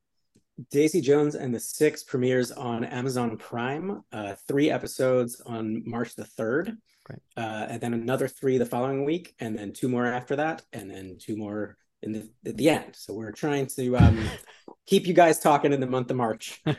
Daisy 0.71 1.01
Jones 1.03 1.35
and 1.35 1.55
the 1.55 1.61
Six 1.61 2.03
premieres 2.03 2.51
on 2.51 2.83
Amazon 2.85 3.37
Prime. 3.37 4.03
Uh, 4.13 4.35
three 4.49 4.71
episodes 4.71 5.41
on 5.47 5.83
March 5.87 6.15
the 6.17 6.25
third, 6.25 6.77
Great. 7.11 7.45
uh, 7.45 7.67
and 7.71 7.81
then 7.81 7.93
another 7.95 8.29
three 8.29 8.59
the 8.59 8.67
following 8.67 9.05
week, 9.05 9.35
and 9.41 9.57
then 9.59 9.73
two 9.73 9.89
more 9.89 10.07
after 10.07 10.37
that, 10.37 10.63
and 10.73 10.91
then 10.91 11.17
two 11.19 11.37
more 11.37 11.77
in 12.03 12.13
the 12.13 12.23
at 12.47 12.57
the 12.57 12.69
end. 12.71 12.95
So 12.97 13.13
we're 13.13 13.33
trying 13.33 13.67
to 13.77 13.97
um, 13.99 14.17
keep 14.87 15.07
you 15.07 15.13
guys 15.13 15.39
talking 15.39 15.73
in 15.75 15.81
the 15.81 15.87
month 15.87 16.11
of 16.11 16.17
March. 16.17 16.61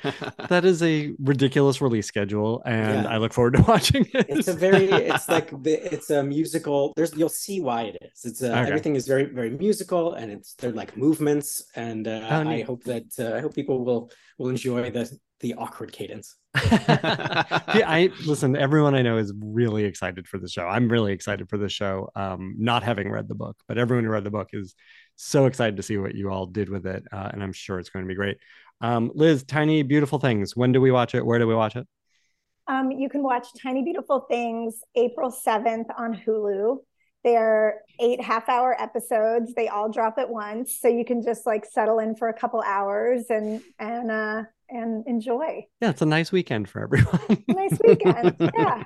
That 0.50 0.66
is 0.66 0.82
a 0.84 1.14
ridiculous 1.32 1.80
release 1.82 2.08
schedule, 2.08 2.62
and 2.66 3.04
Yeah. 3.04 3.10
I 3.14 3.18
look 3.18 3.32
forward 3.34 3.54
to 3.58 3.62
watching 3.74 4.06
it. 4.14 4.26
It's 4.30 4.48
a 4.48 4.54
very, 4.68 4.86
it's 5.12 5.30
like 5.30 5.50
the, 5.64 5.74
it's 5.94 6.10
a 6.10 6.24
musical. 6.24 6.94
There's 6.96 7.14
you'll 7.16 7.30
see 7.48 7.62
why 7.62 7.82
it 7.90 7.98
is. 8.02 8.26
It's 8.30 8.42
a, 8.42 8.50
Okay. 8.60 8.70
everything 8.70 8.96
is 8.96 9.06
very 9.08 9.26
very 9.26 9.52
musical, 9.66 10.14
and 10.20 10.32
it's 10.32 10.56
they're 10.56 10.72
like 10.82 10.98
movements, 10.98 11.50
and 11.76 12.08
uh, 12.08 12.28
Oh, 12.32 12.50
I 12.50 12.62
hope 12.70 12.84
that 12.86 13.08
uh, 13.20 13.38
I 13.38 13.40
hope 13.42 13.54
people 13.62 13.78
will 13.86 14.04
will 14.38 14.50
enjoy 14.50 14.90
the 14.98 15.06
the 15.42 15.56
awkward 15.56 15.92
cadence. 15.92 16.36
yeah, 16.72 17.86
I 17.86 18.10
listen. 18.26 18.56
Everyone 18.56 18.96
I 18.96 19.02
know 19.02 19.18
is 19.18 19.34
really 19.40 19.84
excited 19.86 20.28
for 20.28 20.38
the 20.38 20.48
show. 20.48 20.68
I'm 20.68 20.90
really 20.90 21.14
excited 21.14 21.50
for 21.50 21.58
the 21.58 21.70
show. 21.70 22.10
Um, 22.16 22.56
not 22.58 22.84
having 22.84 23.10
read 23.10 23.28
the 23.28 23.36
book, 23.36 23.58
but 23.68 23.78
everyone 23.78 24.06
who 24.06 24.12
read 24.12 24.24
the 24.24 24.32
book 24.32 24.50
is 24.54 24.76
so 25.16 25.46
excited 25.46 25.78
to 25.78 25.84
see 25.84 25.98
what 25.98 26.16
you 26.16 26.30
all 26.32 26.46
did 26.46 26.70
with 26.70 26.86
it, 26.86 27.04
uh, 27.12 27.30
and 27.32 27.44
I'm 27.44 27.54
sure 27.54 27.80
it's 27.80 27.90
going 27.90 28.06
to 28.06 28.10
be 28.10 28.16
great. 28.16 28.38
Um, 28.82 29.12
Liz, 29.14 29.44
Tiny 29.44 29.84
Beautiful 29.84 30.20
Things. 30.20 30.56
When 30.56 30.72
do 30.72 30.82
we 30.82 30.92
watch 30.92 31.14
it? 31.16 31.26
Where 31.26 31.40
do 31.40 31.48
we 31.48 31.56
watch 31.56 31.76
it? 31.76 31.88
Um, 32.68 32.92
you 32.92 33.10
can 33.10 33.24
watch 33.24 33.48
Tiny 33.62 33.84
Beautiful 33.84 34.22
Things 34.30 34.82
April 34.96 35.32
7th 35.32 35.88
on 35.98 36.16
Hulu. 36.16 36.78
They're 37.24 37.82
eight 38.00 38.22
half 38.22 38.50
hour 38.50 38.76
episodes. 38.82 39.54
They 39.54 39.68
all 39.68 39.92
drop 39.92 40.18
at 40.18 40.30
once. 40.30 40.80
So 40.80 40.88
you 40.88 41.06
can 41.06 41.22
just 41.22 41.46
like 41.46 41.66
settle 41.66 42.00
in 42.00 42.16
for 42.16 42.30
a 42.30 42.34
couple 42.34 42.62
hours 42.62 43.26
and 43.30 43.62
and 43.78 44.10
uh 44.10 44.44
and 44.72 45.06
enjoy. 45.08 45.66
Yeah, 45.82 45.90
it's 45.92 46.02
a 46.02 46.06
nice 46.06 46.32
weekend 46.32 46.70
for 46.70 46.82
everyone. 46.82 47.44
nice 47.48 47.78
weekend. 47.86 48.36
Yeah. 48.40 48.84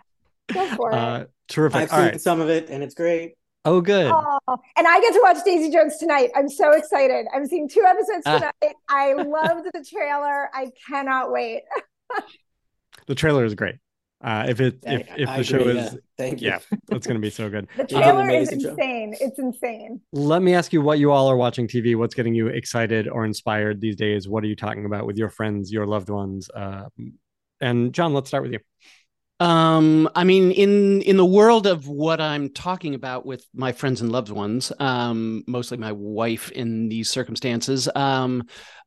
Go 0.53 0.67
for 0.75 0.91
it. 0.91 0.95
Uh, 0.95 1.25
terrific. 1.47 1.81
I've 1.83 1.91
All 1.91 1.97
seen 1.99 2.07
right. 2.07 2.21
some 2.21 2.41
of 2.41 2.49
it 2.49 2.69
and 2.69 2.83
it's 2.83 2.95
great. 2.95 3.35
Oh, 3.67 3.81
good. 3.81 4.11
Oh, 4.13 4.39
and 4.77 4.87
I 4.87 4.99
get 5.01 5.13
to 5.13 5.19
watch 5.23 5.37
Daisy 5.43 5.71
Jones 5.71 5.97
tonight. 5.97 6.29
I'm 6.35 6.47
so 6.49 6.71
excited. 6.73 7.25
I'm 7.33 7.47
seeing 7.47 7.67
two 7.67 7.83
episodes 7.87 8.21
Ah. 8.27 8.37
tonight. 8.37 8.75
I 8.89 9.13
loved 9.13 9.65
the 9.73 9.83
trailer. 9.83 10.49
I 10.53 10.69
cannot 10.87 11.31
wait. 11.31 11.63
The 13.07 13.13
trailer 13.15 13.45
is 13.45 13.53
great. 13.53 13.75
Uh, 14.21 14.45
if 14.47 14.59
it 14.61 14.79
if 14.85 15.03
if 15.15 15.29
I 15.29 15.37
the 15.37 15.43
show 15.43 15.67
is 15.67 15.75
yeah. 15.75 15.99
Thank 16.17 16.41
you. 16.41 16.49
yeah, 16.49 16.59
it's 16.89 17.05
going 17.05 17.15
to 17.15 17.21
be 17.21 17.29
so 17.29 17.49
good. 17.49 17.67
The 17.75 17.83
It's 17.83 17.93
an 17.93 18.01
trailer 18.01 18.29
is 18.29 18.51
amazing 18.51 18.59
show. 18.61 18.69
insane. 18.71 19.15
It's 19.19 19.37
insane. 19.37 20.01
Let 20.13 20.41
me 20.41 20.53
ask 20.55 20.73
you 20.73 20.81
what 20.81 20.99
you 20.99 21.11
all 21.11 21.27
are 21.29 21.35
watching 21.37 21.67
TV. 21.67 21.95
What's 21.95 22.15
getting 22.15 22.33
you 22.33 22.47
excited 22.47 23.07
or 23.07 23.25
inspired 23.25 23.81
these 23.81 23.95
days? 23.95 24.27
What 24.27 24.43
are 24.43 24.47
you 24.47 24.55
talking 24.55 24.85
about 24.85 25.05
with 25.05 25.17
your 25.17 25.29
friends, 25.29 25.71
your 25.71 25.85
loved 25.85 26.09
ones? 26.09 26.49
Uh, 26.49 26.85
and 27.61 27.93
John, 27.93 28.13
let's 28.13 28.29
start 28.29 28.43
with 28.43 28.53
you. 28.53 28.59
Um, 29.41 30.09
I 30.15 30.23
mean, 30.23 30.51
in 30.51 31.01
in 31.01 31.17
the 31.17 31.25
world 31.25 31.67
of 31.67 31.87
what 31.89 32.21
I'm 32.21 32.49
talking 32.49 32.95
about 32.95 33.25
with 33.25 33.45
my 33.53 33.73
friends 33.73 33.99
and 33.99 34.09
loved 34.11 34.29
ones, 34.29 34.71
um, 34.79 35.43
mostly 35.45 35.77
my 35.77 35.91
wife 35.91 36.51
in 36.51 36.87
these 36.87 37.09
circumstances, 37.09 37.89
um, 37.95 38.43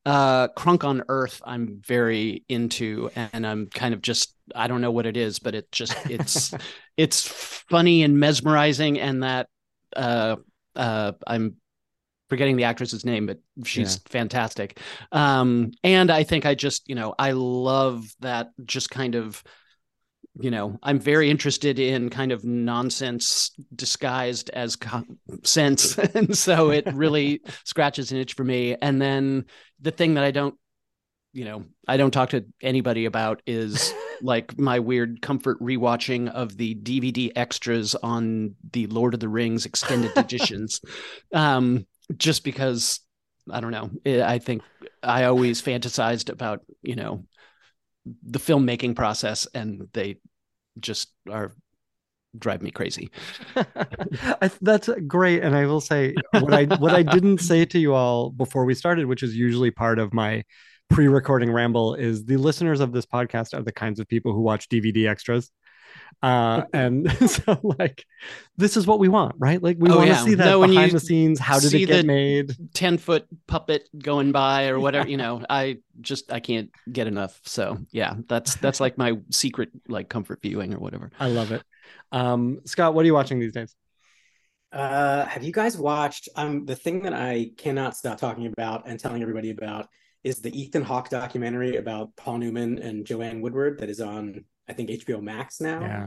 uh, 0.07 0.49
Crunk 0.57 0.85
on 0.85 1.03
Earth, 1.09 1.43
I'm 1.45 1.83
very 1.87 2.45
into, 2.49 3.11
and 3.15 3.47
I'm 3.47 3.67
kind 3.67 3.93
of 3.93 4.01
just 4.01 4.35
I 4.55 4.67
don't 4.67 4.81
know 4.81 4.91
what 4.91 5.07
it 5.07 5.17
is, 5.17 5.39
but 5.39 5.55
it 5.55 5.71
just 5.73 5.97
it's 6.11 6.55
it's 6.97 7.27
funny 7.27 8.03
and 8.03 8.19
mesmerizing, 8.19 9.01
and 9.01 9.23
that 9.23 9.49
uh, 9.97 10.37
uh, 10.77 11.13
I'm 11.27 11.57
forgetting 12.29 12.57
the 12.57 12.65
actress's 12.65 13.05
name, 13.05 13.27
but 13.27 13.39
she's 13.65 13.97
fantastic. 14.07 14.79
Um, 15.13 15.73
and 15.83 16.11
I 16.11 16.25
think 16.25 16.47
I 16.47 16.55
just 16.55 16.89
you 16.89 16.95
know 16.95 17.15
I 17.19 17.33
love 17.33 18.05
that 18.21 18.51
just 18.65 18.91
kind 18.91 19.15
of 19.15 19.43
you 20.41 20.51
know 20.51 20.79
i'm 20.83 21.01
very 21.01 21.31
interested 21.31 21.79
in 21.79 22.11
kind 22.11 22.33
of 22.33 22.45
nonsense 22.45 23.51
disguised 23.75 24.51
as 24.51 24.77
co- 24.77 25.05
sense. 25.43 25.99
And 26.15 26.37
so 26.37 26.71
it 26.71 26.87
really 26.93 27.41
scratches 27.65 28.13
an 28.13 28.19
itch 28.19 28.35
for 28.35 28.45
me. 28.45 28.77
And 28.81 29.01
then 29.01 29.47
the 29.81 29.91
thing 29.91 30.15
that 30.15 30.25
i 30.25 30.31
don't 30.31 30.55
you 31.33 31.45
know 31.45 31.65
i 31.87 31.97
don't 31.97 32.11
talk 32.11 32.31
to 32.31 32.45
anybody 32.63 33.05
about 33.05 33.43
is 33.47 33.93
like 34.23 34.59
my 34.59 34.79
weird 34.79 35.23
comfort 35.23 35.61
rewatching 35.61 36.29
of 36.31 36.57
the 36.57 36.75
dvd 36.77 37.33
extras 37.37 37.95
on 37.97 38.55
the 38.73 38.87
lord 38.87 39.15
of 39.15 39.21
the 39.21 39.29
rings 39.29 39.67
extended 39.67 40.11
editions 40.17 40.81
um 41.33 41.87
just 42.17 42.45
because 42.45 43.01
i 43.51 43.61
don't 43.61 43.71
know 43.71 43.91
i 44.25 44.39
think 44.39 44.63
i 45.03 45.25
always 45.25 45.63
fantasized 45.63 46.31
about 46.31 46.61
you 46.83 46.97
know 46.97 47.25
the 48.27 48.39
filmmaking 48.39 48.97
process 48.97 49.47
and 49.55 49.89
they 49.93 50.17
just 50.81 51.13
are 51.31 51.53
drive 52.37 52.63
me 52.63 52.71
crazy. 52.71 53.11
I, 53.57 54.51
that's 54.61 54.89
great, 55.07 55.43
and 55.43 55.55
I 55.57 55.67
will 55.67 55.81
say 55.81 56.15
what 56.33 56.53
I 56.53 56.65
what 56.65 56.95
I 56.95 57.03
didn't 57.03 57.39
say 57.39 57.65
to 57.67 57.79
you 57.79 57.95
all 57.95 58.31
before 58.31 58.65
we 58.65 58.75
started, 58.75 59.07
which 59.07 59.23
is 59.23 59.37
usually 59.37 59.71
part 59.71 59.99
of 59.99 60.13
my 60.13 60.45
pre-recording 60.91 61.51
ramble, 61.53 61.95
is 61.95 62.25
the 62.25 62.37
listeners 62.37 62.81
of 62.81 62.93
this 62.93 63.07
podcast 63.07 63.57
are 63.59 63.63
the 63.63 63.73
kinds 63.73 64.01
of 64.01 64.09
people 64.09 64.33
who 64.33 64.41
watch 64.41 64.69
DVD 64.69 65.09
extras. 65.09 65.51
Uh, 66.23 66.63
and 66.73 67.11
so 67.31 67.59
like 67.63 68.05
this 68.57 68.77
is 68.77 68.87
what 68.87 68.99
we 68.99 69.09
want, 69.09 69.35
right? 69.39 69.63
Like 69.63 69.77
we 69.79 69.89
Oh, 69.91 69.97
want 69.97 70.09
to 70.09 70.15
yeah. 70.15 70.25
see 70.25 70.35
that 70.35 70.45
No, 70.47 70.67
behind 70.67 70.93
you 70.93 70.99
the 70.99 71.05
scenes. 71.05 71.39
How 71.39 71.59
did 71.59 71.71
see 71.71 71.83
it 71.85 71.87
get 71.87 72.03
the- 72.03 72.07
made? 72.07 72.57
10 72.75 72.99
foot 72.99 73.27
puppet 73.47 73.89
going 73.99 74.33
by 74.33 74.69
or 74.69 74.79
whatever, 74.81 75.09
you 75.09 75.17
know, 75.17 75.43
I 75.49 75.79
just 76.01 76.33
I 76.33 76.41
can't 76.41 76.71
get 76.93 77.07
enough. 77.07 77.41
So 77.45 77.79
yeah, 77.91 78.15
that's 78.29 78.57
that's 78.57 78.81
like 78.81 78.99
my 78.99 79.19
secret 79.31 79.71
like 79.89 80.09
comfort 80.09 80.41
viewing 80.43 80.75
or 80.75 80.79
whatever. 80.79 81.11
I 81.19 81.29
love 81.29 81.53
it. 81.53 81.63
Um, 82.13 82.61
Scott, 82.65 82.95
what 82.95 83.03
are 83.03 83.07
you 83.07 83.15
watching 83.15 83.39
these 83.39 83.53
days? 83.53 83.75
Uh, 84.71 85.25
have 85.25 85.43
you 85.43 85.53
guys 85.53 85.79
watched? 85.79 86.29
Um, 86.37 86.67
the 86.67 86.77
thing 86.77 87.03
that 87.05 87.15
I 87.15 87.51
cannot 87.57 87.97
stop 87.97 88.19
talking 88.19 88.47
about 88.47 88.87
and 88.87 89.01
telling 89.01 89.23
everybody 89.23 89.51
about 89.51 89.89
is 90.29 90.41
the 90.41 90.61
Ethan 90.61 90.83
Hawke 90.83 91.09
documentary 91.09 91.77
about 91.77 92.15
Paul 92.17 92.39
Newman 92.39 92.79
and 92.79 93.07
Joanne 93.07 93.41
Woodward 93.41 93.79
that 93.79 93.89
is 93.89 94.01
on, 94.01 94.45
I 94.69 94.75
think, 94.75 94.91
HBO 94.91 95.23
Max 95.23 95.61
now. 95.61 95.81
Yeah. 95.81 96.07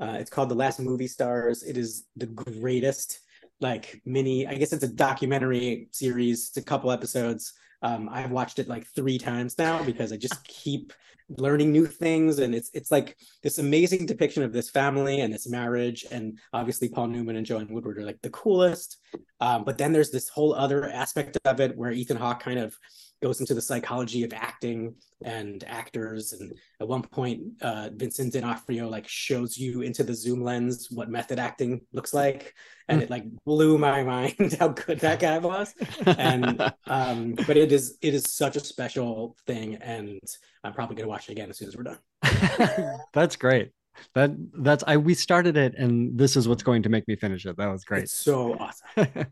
Uh, 0.00 0.16
it's 0.18 0.30
called 0.30 0.48
The 0.48 0.54
Last 0.54 0.80
Movie 0.80 1.06
Stars. 1.08 1.62
It 1.62 1.76
is 1.76 2.06
the 2.16 2.26
greatest, 2.26 3.20
like 3.60 4.00
mini. 4.06 4.46
I 4.46 4.54
guess 4.54 4.72
it's 4.72 4.84
a 4.84 4.88
documentary 4.88 5.88
series. 5.92 6.48
It's 6.48 6.56
a 6.56 6.62
couple 6.62 6.90
episodes. 6.90 7.52
Um, 7.82 8.08
I've 8.10 8.30
watched 8.30 8.58
it 8.58 8.68
like 8.68 8.86
three 8.86 9.18
times 9.18 9.58
now 9.58 9.84
because 9.84 10.12
I 10.12 10.16
just 10.16 10.42
keep 10.48 10.92
learning 11.36 11.72
new 11.72 11.86
things, 11.86 12.38
and 12.38 12.54
it's 12.54 12.70
it's 12.72 12.90
like 12.90 13.16
this 13.42 13.58
amazing 13.58 14.06
depiction 14.06 14.42
of 14.44 14.52
this 14.52 14.70
family 14.70 15.20
and 15.20 15.34
this 15.34 15.48
marriage, 15.48 16.06
and 16.10 16.38
obviously 16.52 16.88
Paul 16.88 17.08
Newman 17.08 17.36
and 17.36 17.44
Joanne 17.44 17.68
Woodward 17.68 17.98
are 17.98 18.06
like 18.06 18.22
the 18.22 18.30
coolest. 18.30 18.96
Um, 19.40 19.64
but 19.64 19.76
then 19.76 19.92
there's 19.92 20.10
this 20.10 20.28
whole 20.28 20.54
other 20.54 20.88
aspect 20.88 21.36
of 21.44 21.60
it 21.60 21.76
where 21.76 21.92
Ethan 21.92 22.16
Hawke 22.16 22.40
kind 22.40 22.58
of 22.58 22.74
goes 23.20 23.40
into 23.40 23.54
the 23.54 23.60
psychology 23.60 24.24
of 24.24 24.32
acting 24.32 24.94
and 25.24 25.64
actors 25.66 26.32
and 26.32 26.52
at 26.80 26.86
one 26.86 27.02
point 27.02 27.40
uh 27.62 27.90
vincent 27.94 28.32
d'onofrio 28.32 28.88
like 28.88 29.08
shows 29.08 29.58
you 29.58 29.82
into 29.82 30.04
the 30.04 30.14
zoom 30.14 30.42
lens 30.42 30.88
what 30.92 31.10
method 31.10 31.38
acting 31.38 31.80
looks 31.92 32.14
like 32.14 32.54
and 32.88 33.02
it 33.02 33.10
like 33.10 33.24
blew 33.44 33.76
my 33.78 34.02
mind 34.14 34.56
how 34.60 34.68
good 34.68 35.00
that 35.00 35.18
guy 35.18 35.38
was 35.38 35.74
and 36.06 36.72
um 36.86 37.34
but 37.46 37.56
it 37.56 37.72
is 37.72 37.98
it 38.00 38.14
is 38.14 38.32
such 38.32 38.54
a 38.54 38.60
special 38.60 39.36
thing 39.46 39.74
and 39.76 40.20
i'm 40.62 40.72
probably 40.72 40.94
going 40.94 41.04
to 41.04 41.10
watch 41.10 41.28
it 41.28 41.32
again 41.32 41.50
as 41.50 41.58
soon 41.58 41.66
as 41.66 41.76
we're 41.76 41.82
done 41.82 41.98
that's 43.12 43.36
great. 43.36 43.72
That 44.14 44.30
that's 44.52 44.84
I 44.86 44.96
we 44.96 45.14
started 45.14 45.56
it, 45.56 45.74
and 45.76 46.16
this 46.16 46.36
is 46.36 46.48
what's 46.48 46.62
going 46.62 46.82
to 46.84 46.88
make 46.88 47.06
me 47.08 47.16
finish 47.16 47.46
it. 47.46 47.56
That 47.56 47.66
was 47.66 47.84
great. 47.84 48.04
it's 48.04 48.12
so 48.12 48.56
awesome 48.58 48.86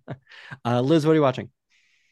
uh, 0.65 0.81
Liz, 0.81 1.07
what 1.07 1.13
are 1.13 1.17
you 1.17 1.23
watching? 1.23 1.51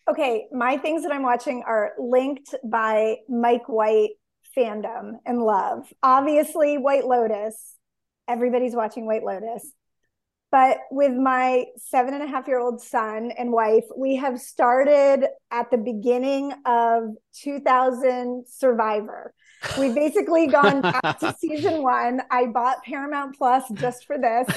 Okay, 0.07 0.49
my 0.53 0.77
things 0.77 1.03
that 1.03 1.13
I'm 1.13 1.23
watching 1.23 1.63
are 1.67 1.93
linked 1.99 2.55
by 2.63 3.17
Mike 3.29 3.69
White 3.69 4.11
fandom 4.57 5.15
and 5.25 5.41
love. 5.41 5.93
Obviously, 6.03 6.77
White 6.77 7.07
Lotus. 7.07 7.77
Everybody's 8.29 8.75
watching 8.75 9.07
White 9.07 9.25
Lotus. 9.25 9.73
But 10.51 10.79
with 10.91 11.13
my 11.13 11.65
seven 11.77 12.15
and 12.15 12.23
a 12.23 12.29
half 12.29 12.47
year 12.47 12.61
old 12.61 12.81
son 12.81 13.33
and 13.37 13.51
wife, 13.51 13.85
we 13.97 14.17
have 14.17 14.41
started 14.41 15.27
at 15.51 15.71
the 15.71 15.79
beginning 15.79 16.53
of 16.65 17.05
2000 17.43 18.45
Survivor. 18.47 19.35
We've 19.79 19.95
basically 19.95 20.47
gone 20.47 20.81
back 20.83 21.19
to 21.21 21.35
season 21.39 21.83
one. 21.83 22.23
I 22.31 22.47
bought 22.47 22.85
Paramount 22.85 23.37
Plus 23.37 23.65
just 23.75 24.07
for 24.07 24.19
this 24.19 24.49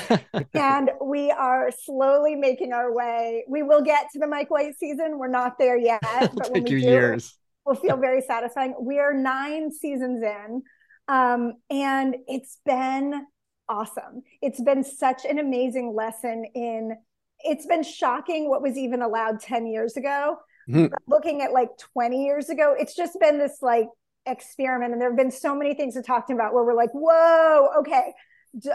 and 0.53 0.91
we 1.03 1.31
are 1.31 1.71
slowly 1.71 2.35
making 2.35 2.73
our 2.73 2.93
way. 2.93 3.43
We 3.47 3.63
will 3.63 3.81
get 3.81 4.07
to 4.13 4.19
the 4.19 4.27
Mike 4.27 4.49
White 4.51 4.77
season. 4.77 5.17
We're 5.17 5.27
not 5.27 5.57
there 5.57 5.77
yet, 5.77 6.01
but 6.01 6.51
when 6.51 6.63
we 6.63 6.71
you 6.71 6.81
do, 6.81 6.87
years. 6.87 7.37
will 7.65 7.75
feel 7.75 7.97
very 7.97 8.21
satisfying. 8.21 8.75
We 8.79 8.99
are 8.99 9.13
nine 9.13 9.71
seasons 9.71 10.21
in, 10.23 10.61
um, 11.07 11.53
and 11.69 12.15
it's 12.27 12.59
been 12.65 13.25
awesome. 13.69 14.23
It's 14.41 14.61
been 14.61 14.83
such 14.83 15.25
an 15.25 15.39
amazing 15.39 15.93
lesson 15.95 16.45
in. 16.53 16.97
It's 17.39 17.65
been 17.65 17.83
shocking 17.83 18.49
what 18.49 18.61
was 18.61 18.77
even 18.77 19.01
allowed 19.01 19.39
ten 19.39 19.67
years 19.67 19.95
ago. 19.97 20.37
Mhm. 20.69 20.91
Looking 21.07 21.41
at 21.41 21.53
like 21.53 21.69
twenty 21.77 22.25
years 22.25 22.49
ago, 22.49 22.75
it's 22.77 22.95
just 22.95 23.19
been 23.19 23.37
this 23.37 23.59
like 23.61 23.87
experiment, 24.27 24.93
and 24.93 25.01
there 25.01 25.09
have 25.09 25.17
been 25.17 25.31
so 25.31 25.55
many 25.55 25.73
things 25.73 25.93
to 25.95 26.01
talk 26.01 26.27
to 26.27 26.33
about 26.33 26.53
where 26.53 26.63
we're 26.63 26.75
like, 26.75 26.91
"Whoa, 26.91 27.69
okay." 27.79 28.13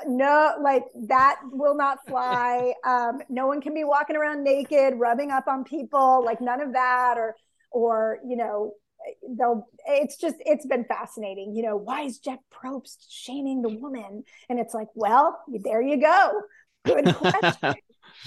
No 0.06 0.54
like 0.60 0.84
that 1.08 1.40
will 1.44 1.74
not 1.74 1.98
fly 2.06 2.74
um 2.84 3.20
no 3.28 3.46
one 3.46 3.60
can 3.60 3.74
be 3.74 3.84
walking 3.84 4.16
around 4.16 4.44
naked 4.44 4.94
rubbing 4.96 5.30
up 5.30 5.48
on 5.48 5.64
people 5.64 6.22
like 6.24 6.40
none 6.40 6.60
of 6.60 6.74
that 6.74 7.14
or 7.16 7.34
or 7.72 8.18
you 8.24 8.36
know 8.36 8.74
they'll 9.36 9.66
it's 9.86 10.16
just 10.16 10.36
it's 10.40 10.66
been 10.66 10.84
fascinating 10.84 11.54
you 11.54 11.62
know 11.62 11.76
why 11.76 12.02
is 12.02 12.18
jeff 12.18 12.38
probst 12.52 13.06
shaming 13.08 13.62
the 13.62 13.68
woman 13.68 14.22
and 14.48 14.60
it's 14.60 14.74
like 14.74 14.88
well 14.94 15.42
there 15.48 15.82
you 15.82 16.00
go 16.00 16.42
good 16.84 17.14
question 17.16 17.74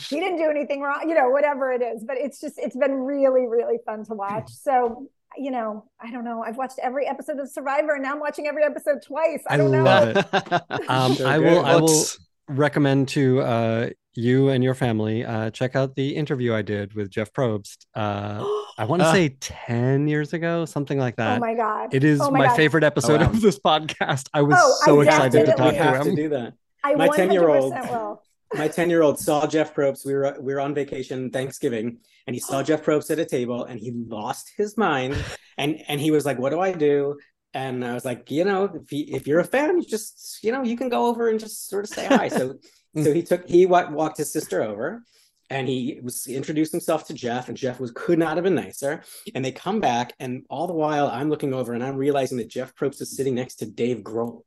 he 0.10 0.20
didn't 0.20 0.38
do 0.38 0.50
anything 0.50 0.82
wrong 0.82 1.08
you 1.08 1.16
know 1.16 1.30
whatever 1.30 1.72
it 1.72 1.82
is 1.82 2.04
but 2.06 2.18
it's 2.18 2.40
just 2.40 2.58
it's 2.58 2.76
been 2.76 2.94
really 2.94 3.48
really 3.48 3.78
fun 3.86 4.04
to 4.04 4.14
watch 4.14 4.50
so 4.50 5.08
you 5.38 5.52
know, 5.52 5.86
I 6.02 6.12
don't 6.12 6.24
know. 6.24 6.44
I've 6.44 6.58
watched 6.58 6.80
every 6.82 7.08
episode 7.08 7.40
of 7.40 7.50
Survivor, 7.52 7.94
and 7.96 8.04
now 8.04 8.14
I'm 8.14 8.20
watching 8.20 8.48
every 8.48 8.64
episode 8.64 9.02
twice. 9.02 9.42
I 9.50 9.54
I 9.56 9.58
don't 9.58 9.72
know. 9.72 9.84
love 9.84 10.18
it. 10.18 10.26
Um, 10.90 11.14
So 11.16 11.28
I 11.28 11.38
good. 11.38 11.44
will. 11.46 11.66
I 11.66 11.76
will 11.78 12.04
recommend 12.48 13.08
to 13.10 13.42
uh, 13.42 13.90
you 14.14 14.50
and 14.50 14.64
your 14.64 14.76
family 14.76 15.26
uh, 15.26 15.50
check 15.52 15.76
out 15.76 15.96
the 15.96 16.16
interview 16.16 16.54
I 16.54 16.62
did 16.62 16.94
with 16.94 17.10
Jeff 17.10 17.34
Probst. 17.34 17.86
Uh, 17.96 18.46
I 18.78 18.86
want 18.86 19.02
to 19.02 19.08
Ah. 19.08 19.14
say 19.14 19.30
ten 19.40 20.08
years 20.08 20.34
ago, 20.34 20.66
something 20.66 20.98
like 21.00 21.16
that. 21.18 21.38
oh 21.38 21.40
my 21.40 21.54
god! 21.56 21.94
It 21.94 22.04
is 22.04 22.22
Oh 22.22 22.30
my, 22.32 22.48
God. 22.48 22.56
favorite 22.56 22.84
episode 22.84 23.22
wow. 23.22 23.28
of 23.30 23.42
this 23.42 23.60
podcast. 23.60 24.30
I 24.34 24.42
was 24.42 24.58
Oh, 24.60 24.76
so 24.86 24.96
We 25.00 25.06
have 25.08 25.16
excited 25.26 25.40
to 25.40 25.46
definitely 25.52 25.64
talk 25.64 25.72
we 25.74 25.78
to 25.92 25.98
have 25.98 26.04
to 26.06 26.16
do 26.16 26.30
that. 26.30 26.54
I 26.84 26.94
my 26.96 27.08
10-year-old 27.08 27.74
will. 27.74 28.22
My 28.54 28.68
10 28.68 28.90
year 28.90 29.02
old 29.02 29.20
saw 29.20 29.48
Jeff 29.48 29.74
Probst. 29.74 30.06
We 30.06 30.14
were 30.14 30.36
we 30.40 30.54
were 30.54 30.60
on 30.60 30.74
vacation 30.74 31.30
Thanksgiving, 31.30 31.98
and 32.28 32.36
he 32.36 32.40
saw 32.40 32.64
Jeff 32.64 32.84
Probst 32.84 33.12
at 33.12 33.20
a 33.20 33.26
table, 33.26 33.66
and 33.66 33.80
he 33.80 33.92
lost 33.92 34.52
his 34.58 34.78
mind, 34.78 35.16
and 35.58 35.82
and 35.88 36.00
he 36.00 36.12
was 36.12 36.26
like, 36.26 36.40
"What 36.40 36.52
do 36.52 36.60
I 36.60 36.72
do?" 36.72 37.18
And 37.54 37.84
I 37.84 37.94
was 37.94 38.06
like, 38.06 38.30
"You 38.32 38.44
know, 38.44 38.66
if 38.66 38.90
he, 38.90 39.14
if 39.16 39.28
you're 39.28 39.40
a 39.40 39.46
fan, 39.46 39.78
you 39.78 39.86
just 39.86 40.40
you 40.44 40.52
know 40.52 40.64
you 40.64 40.78
can 40.78 40.90
go 40.90 41.08
over 41.08 41.30
and 41.30 41.40
just 41.40 41.70
sort 41.70 41.86
of 41.86 41.90
say 41.90 42.06
hi." 42.06 42.28
So 42.28 42.56
hmm. 42.94 43.04
so 43.04 43.14
he 43.14 43.24
took 43.24 43.48
he 43.48 43.66
wa- 43.66 43.90
walked 43.92 44.18
his 44.18 44.32
sister 44.32 44.62
over. 44.62 45.04
And 45.50 45.68
he 45.68 46.00
was 46.02 46.28
introduced 46.28 46.72
himself 46.72 47.06
to 47.08 47.14
Jeff, 47.14 47.50
and 47.50 47.58
Jeff 47.58 47.80
was 47.80 47.92
could 47.92 48.18
not 48.18 48.36
have 48.38 48.44
been 48.44 48.56
nicer. 48.56 49.04
And 49.34 49.44
they 49.44 49.52
come 49.52 49.80
back, 49.80 50.14
and 50.20 50.44
all 50.50 50.68
the 50.68 50.74
while 50.74 51.08
I'm 51.08 51.30
looking 51.30 51.54
over 51.54 51.74
and 51.74 51.84
I'm 51.84 51.98
realizing 51.98 52.38
that 52.40 52.48
Jeff 52.48 52.74
Probst 52.76 53.02
is 53.02 53.16
sitting 53.16 53.36
next 53.36 53.56
to 53.56 53.66
Dave 53.66 53.98
Grohl. 54.00 54.42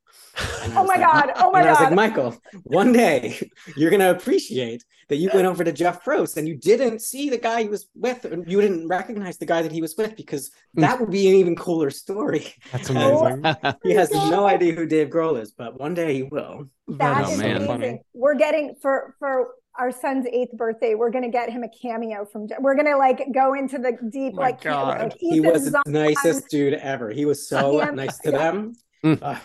And 0.63 0.73
Oh 0.77 0.85
my 0.85 0.97
like, 0.97 1.01
god! 1.01 1.33
Oh 1.37 1.51
my 1.51 1.61
and 1.61 1.69
I 1.69 1.73
was 1.73 1.79
god! 1.79 1.85
like, 1.87 1.95
Michael, 1.95 2.37
one 2.65 2.93
day 2.93 3.39
you're 3.77 3.91
gonna 3.91 4.11
appreciate 4.11 4.85
that 5.09 5.17
you 5.17 5.31
went 5.33 5.47
over 5.47 5.65
to 5.65 5.73
Jeff 5.73 6.05
Probst 6.05 6.37
and 6.37 6.47
you 6.47 6.55
didn't 6.57 7.01
see 7.01 7.31
the 7.31 7.39
guy 7.39 7.63
he 7.63 7.69
was 7.69 7.87
with, 7.95 8.25
and 8.25 8.51
you 8.51 8.61
didn't 8.61 8.89
recognize 8.89 9.39
the 9.39 9.47
guy 9.47 9.63
that 9.63 9.73
he 9.73 9.81
was 9.81 9.95
with 9.97 10.17
because 10.17 10.51
hmm. 10.75 10.81
that 10.83 11.01
would 11.01 11.11
be 11.11 11.29
an 11.29 11.35
even 11.35 11.57
cooler 11.57 11.91
story. 11.91 12.53
That's 12.73 12.91
Oh. 12.95 13.27
amazing. 13.27 13.57
He 13.83 13.93
has 13.95 14.11
oh 14.13 14.31
no 14.31 14.47
idea 14.47 14.73
who 14.75 14.87
Dave 14.87 15.09
Grohl 15.09 15.41
is, 15.41 15.53
but 15.53 15.79
one 15.79 15.95
day 15.95 16.15
he 16.15 16.23
will. 16.25 16.69
That 16.89 17.27
Oh, 17.27 17.33
is 17.33 17.39
man. 17.39 17.57
amazing. 17.63 18.01
We're 18.15 18.35
getting 18.35 18.75
for 18.81 19.15
for 19.19 19.55
our 19.79 19.91
son's 19.93 20.27
eighth 20.33 20.53
birthday. 20.53 20.95
We're 20.95 21.11
gonna 21.11 21.31
get 21.31 21.51
him 21.51 21.63
a 21.63 21.69
cameo 21.69 22.25
from. 22.25 22.49
We're 22.61 22.75
gonna 22.75 22.97
like 22.97 23.27
go 23.33 23.55
into 23.55 23.79
the 23.79 23.93
deep 24.11 24.35
My 24.35 24.43
like, 24.43 24.61
God. 24.61 25.01
like 25.01 25.17
He 25.19 25.41
was 25.41 25.71
the 25.71 25.83
nicest 25.87 26.49
dude 26.49 26.75
ever. 26.75 27.11
He 27.11 27.25
was 27.25 27.49
so 27.49 27.79
Yeah. 27.79 27.91
nice 27.91 28.19
to 28.21 28.31
Yeah. 28.33 28.39
them. 28.39 28.73
Mm. 29.05 29.41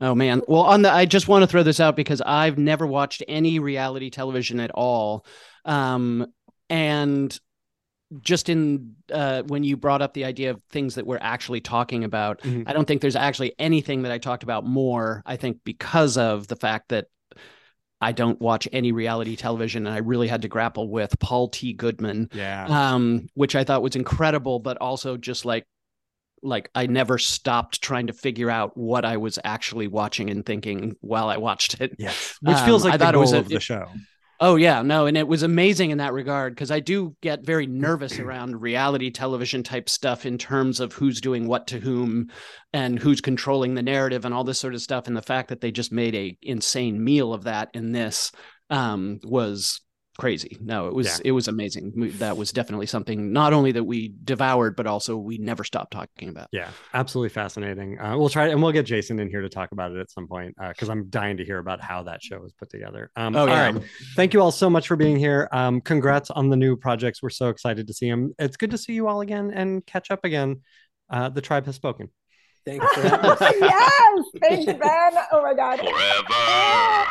Oh 0.00 0.14
man. 0.14 0.42
Well, 0.48 0.62
on 0.62 0.82
the 0.82 0.90
I 0.92 1.04
just 1.04 1.28
want 1.28 1.42
to 1.42 1.46
throw 1.46 1.62
this 1.62 1.78
out 1.80 1.94
because 1.96 2.20
I've 2.22 2.58
never 2.58 2.86
watched 2.86 3.22
any 3.28 3.58
reality 3.58 4.10
television 4.10 4.58
at 4.60 4.70
all. 4.72 5.24
Um 5.64 6.26
and 6.68 7.38
just 8.22 8.48
in 8.48 8.96
uh 9.12 9.42
when 9.46 9.62
you 9.62 9.76
brought 9.76 10.02
up 10.02 10.14
the 10.14 10.24
idea 10.24 10.50
of 10.50 10.60
things 10.70 10.96
that 10.96 11.06
we're 11.06 11.18
actually 11.20 11.60
talking 11.60 12.02
about, 12.02 12.40
Mhm. 12.40 12.64
I 12.66 12.72
don't 12.72 12.86
think 12.88 13.02
there's 13.02 13.14
actually 13.16 13.54
anything 13.58 14.02
that 14.02 14.10
I 14.12 14.18
talked 14.18 14.42
about 14.42 14.64
more, 14.66 15.22
I 15.26 15.36
think 15.36 15.58
because 15.64 16.16
of 16.16 16.48
the 16.48 16.56
fact 16.56 16.88
that 16.88 17.06
I 18.00 18.12
don't 18.12 18.40
watch 18.40 18.66
any 18.72 18.92
reality 18.92 19.36
television 19.36 19.86
and 19.86 19.94
I 19.94 19.98
really 19.98 20.26
had 20.28 20.42
to 20.42 20.48
grapple 20.48 20.88
with 20.88 21.18
Paul 21.20 21.48
T. 21.48 21.72
Goldman 21.74 22.30
Yeah. 22.32 22.66
um, 22.94 23.28
which 23.34 23.54
I 23.54 23.64
thought 23.64 23.82
was 23.82 23.94
incredible, 23.96 24.58
but 24.58 24.78
also 24.78 25.16
just 25.16 25.44
like 25.44 25.66
like 26.42 26.70
I 26.74 26.86
never 26.86 27.18
stopped 27.18 27.82
trying 27.82 28.06
to 28.06 28.14
figure 28.14 28.48
out 28.50 28.74
what 28.74 29.04
I 29.04 29.18
was 29.18 29.38
actually 29.44 29.88
watching 29.88 30.30
and 30.30 30.46
thinking 30.46 30.96
while 31.02 31.28
I 31.28 31.36
watched 31.36 31.80
it. 31.82 31.94
Yes. 31.98 32.38
Which 32.42 32.56
feels 32.60 32.82
Um, 32.84 32.90
like 32.90 32.94
I 32.94 32.96
the 32.96 33.04
thought 33.04 33.14
it 33.14 33.18
was 33.18 33.32
a- 33.34 33.38
of 33.40 33.48
the 33.50 33.60
show. 33.60 33.86
Oh 34.42 34.56
yeah, 34.56 34.80
no, 34.80 35.04
and 35.04 35.18
it 35.18 35.28
was 35.28 35.42
amazing 35.42 35.90
in 35.90 35.98
that 35.98 36.14
regard 36.14 36.54
because 36.54 36.70
I 36.70 36.80
do 36.80 37.14
get 37.20 37.44
very 37.44 37.66
nervous 37.66 38.18
around 38.18 38.62
reality 38.62 39.10
television 39.10 39.62
type 39.62 39.90
stuff 39.90 40.24
in 40.24 40.38
terms 40.38 40.80
of 40.80 40.94
who's 40.94 41.20
doing 41.20 41.46
what 41.46 41.66
to 41.66 41.78
whom 41.78 42.30
and 42.72 42.98
who's 42.98 43.20
controlling 43.20 43.74
the 43.74 43.82
narrative 43.82 44.24
and 44.24 44.32
all 44.32 44.44
this 44.44 44.58
sort 44.58 44.72
of 44.74 44.80
stuff. 44.80 45.06
And 45.06 45.14
the 45.14 45.20
fact 45.20 45.50
that 45.50 45.60
they 45.60 45.70
just 45.70 45.92
made 45.92 46.14
a 46.14 46.38
insane 46.40 47.04
meal 47.04 47.34
of 47.34 47.44
that 47.44 47.68
in 47.74 47.92
this 47.92 48.32
um, 48.70 49.20
was 49.24 49.82
crazy. 50.20 50.56
No, 50.60 50.86
it 50.88 50.94
was 50.94 51.06
Yeah. 51.06 51.18
it 51.24 51.32
was 51.32 51.48
amazing. 51.48 51.92
That 52.18 52.36
was 52.36 52.52
definitely 52.52 52.86
something 52.86 53.32
not 53.32 53.52
only 53.52 53.72
that 53.72 53.82
we 53.84 54.14
devoured, 54.24 54.76
but 54.76 54.86
also 54.86 55.16
we 55.16 55.38
never 55.38 55.64
stopped 55.64 55.92
talking 55.92 56.28
about. 56.28 56.48
Yeah, 56.52 56.68
absolutely 56.94 57.30
fascinating. 57.30 57.98
Uh, 57.98 58.16
we'll 58.18 58.28
try 58.28 58.48
and 58.48 58.62
we'll 58.62 58.70
get 58.72 58.86
Jason 58.86 59.18
in 59.18 59.28
here 59.28 59.40
to 59.40 59.48
talk 59.48 59.72
about 59.72 59.90
it 59.92 59.98
at 59.98 60.10
some 60.10 60.28
point 60.28 60.54
because 60.68 60.88
I'm 60.88 61.08
dying 61.10 61.38
to 61.38 61.44
hear 61.44 61.58
about 61.58 61.80
how 61.80 62.02
that 62.04 62.22
show 62.22 62.38
was 62.38 62.52
put 62.52 62.70
together. 62.70 63.10
Um, 63.16 63.34
Oh, 63.34 63.46
yeah. 63.46 63.70
right. 63.72 63.82
Thank 64.14 64.34
you 64.34 64.40
all 64.42 64.52
so 64.52 64.68
much 64.70 64.86
for 64.86 64.94
being 64.96 65.16
here. 65.16 65.48
Um, 65.52 65.80
congrats 65.80 66.30
on 66.30 66.50
the 66.50 66.56
new 66.56 66.76
projects. 66.76 67.22
We're 67.22 67.30
so 67.30 67.48
excited 67.48 67.86
to 67.88 67.94
see 67.94 68.08
them. 68.10 68.34
It's 68.38 68.56
good 68.56 68.70
to 68.72 68.78
see 68.78 68.92
you 68.92 69.08
all 69.08 69.20
again 69.22 69.50
and 69.52 69.84
catch 69.86 70.10
up 70.10 70.24
again. 70.24 70.60
Uh, 71.08 71.28
the 71.30 71.40
tribe 71.40 71.64
has 71.66 71.74
spoken. 71.76 72.10
Thanks 72.66 72.84
for 72.94 73.00
having 73.08 73.30
us. 73.30 73.40
yes, 73.40 74.24
thanks, 74.42 74.66
Ben. 74.66 75.12
Oh 75.32 75.42
my 75.42 75.54
god. 75.54 75.80
Forever. 75.80 77.06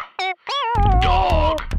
Dog. 1.01 1.78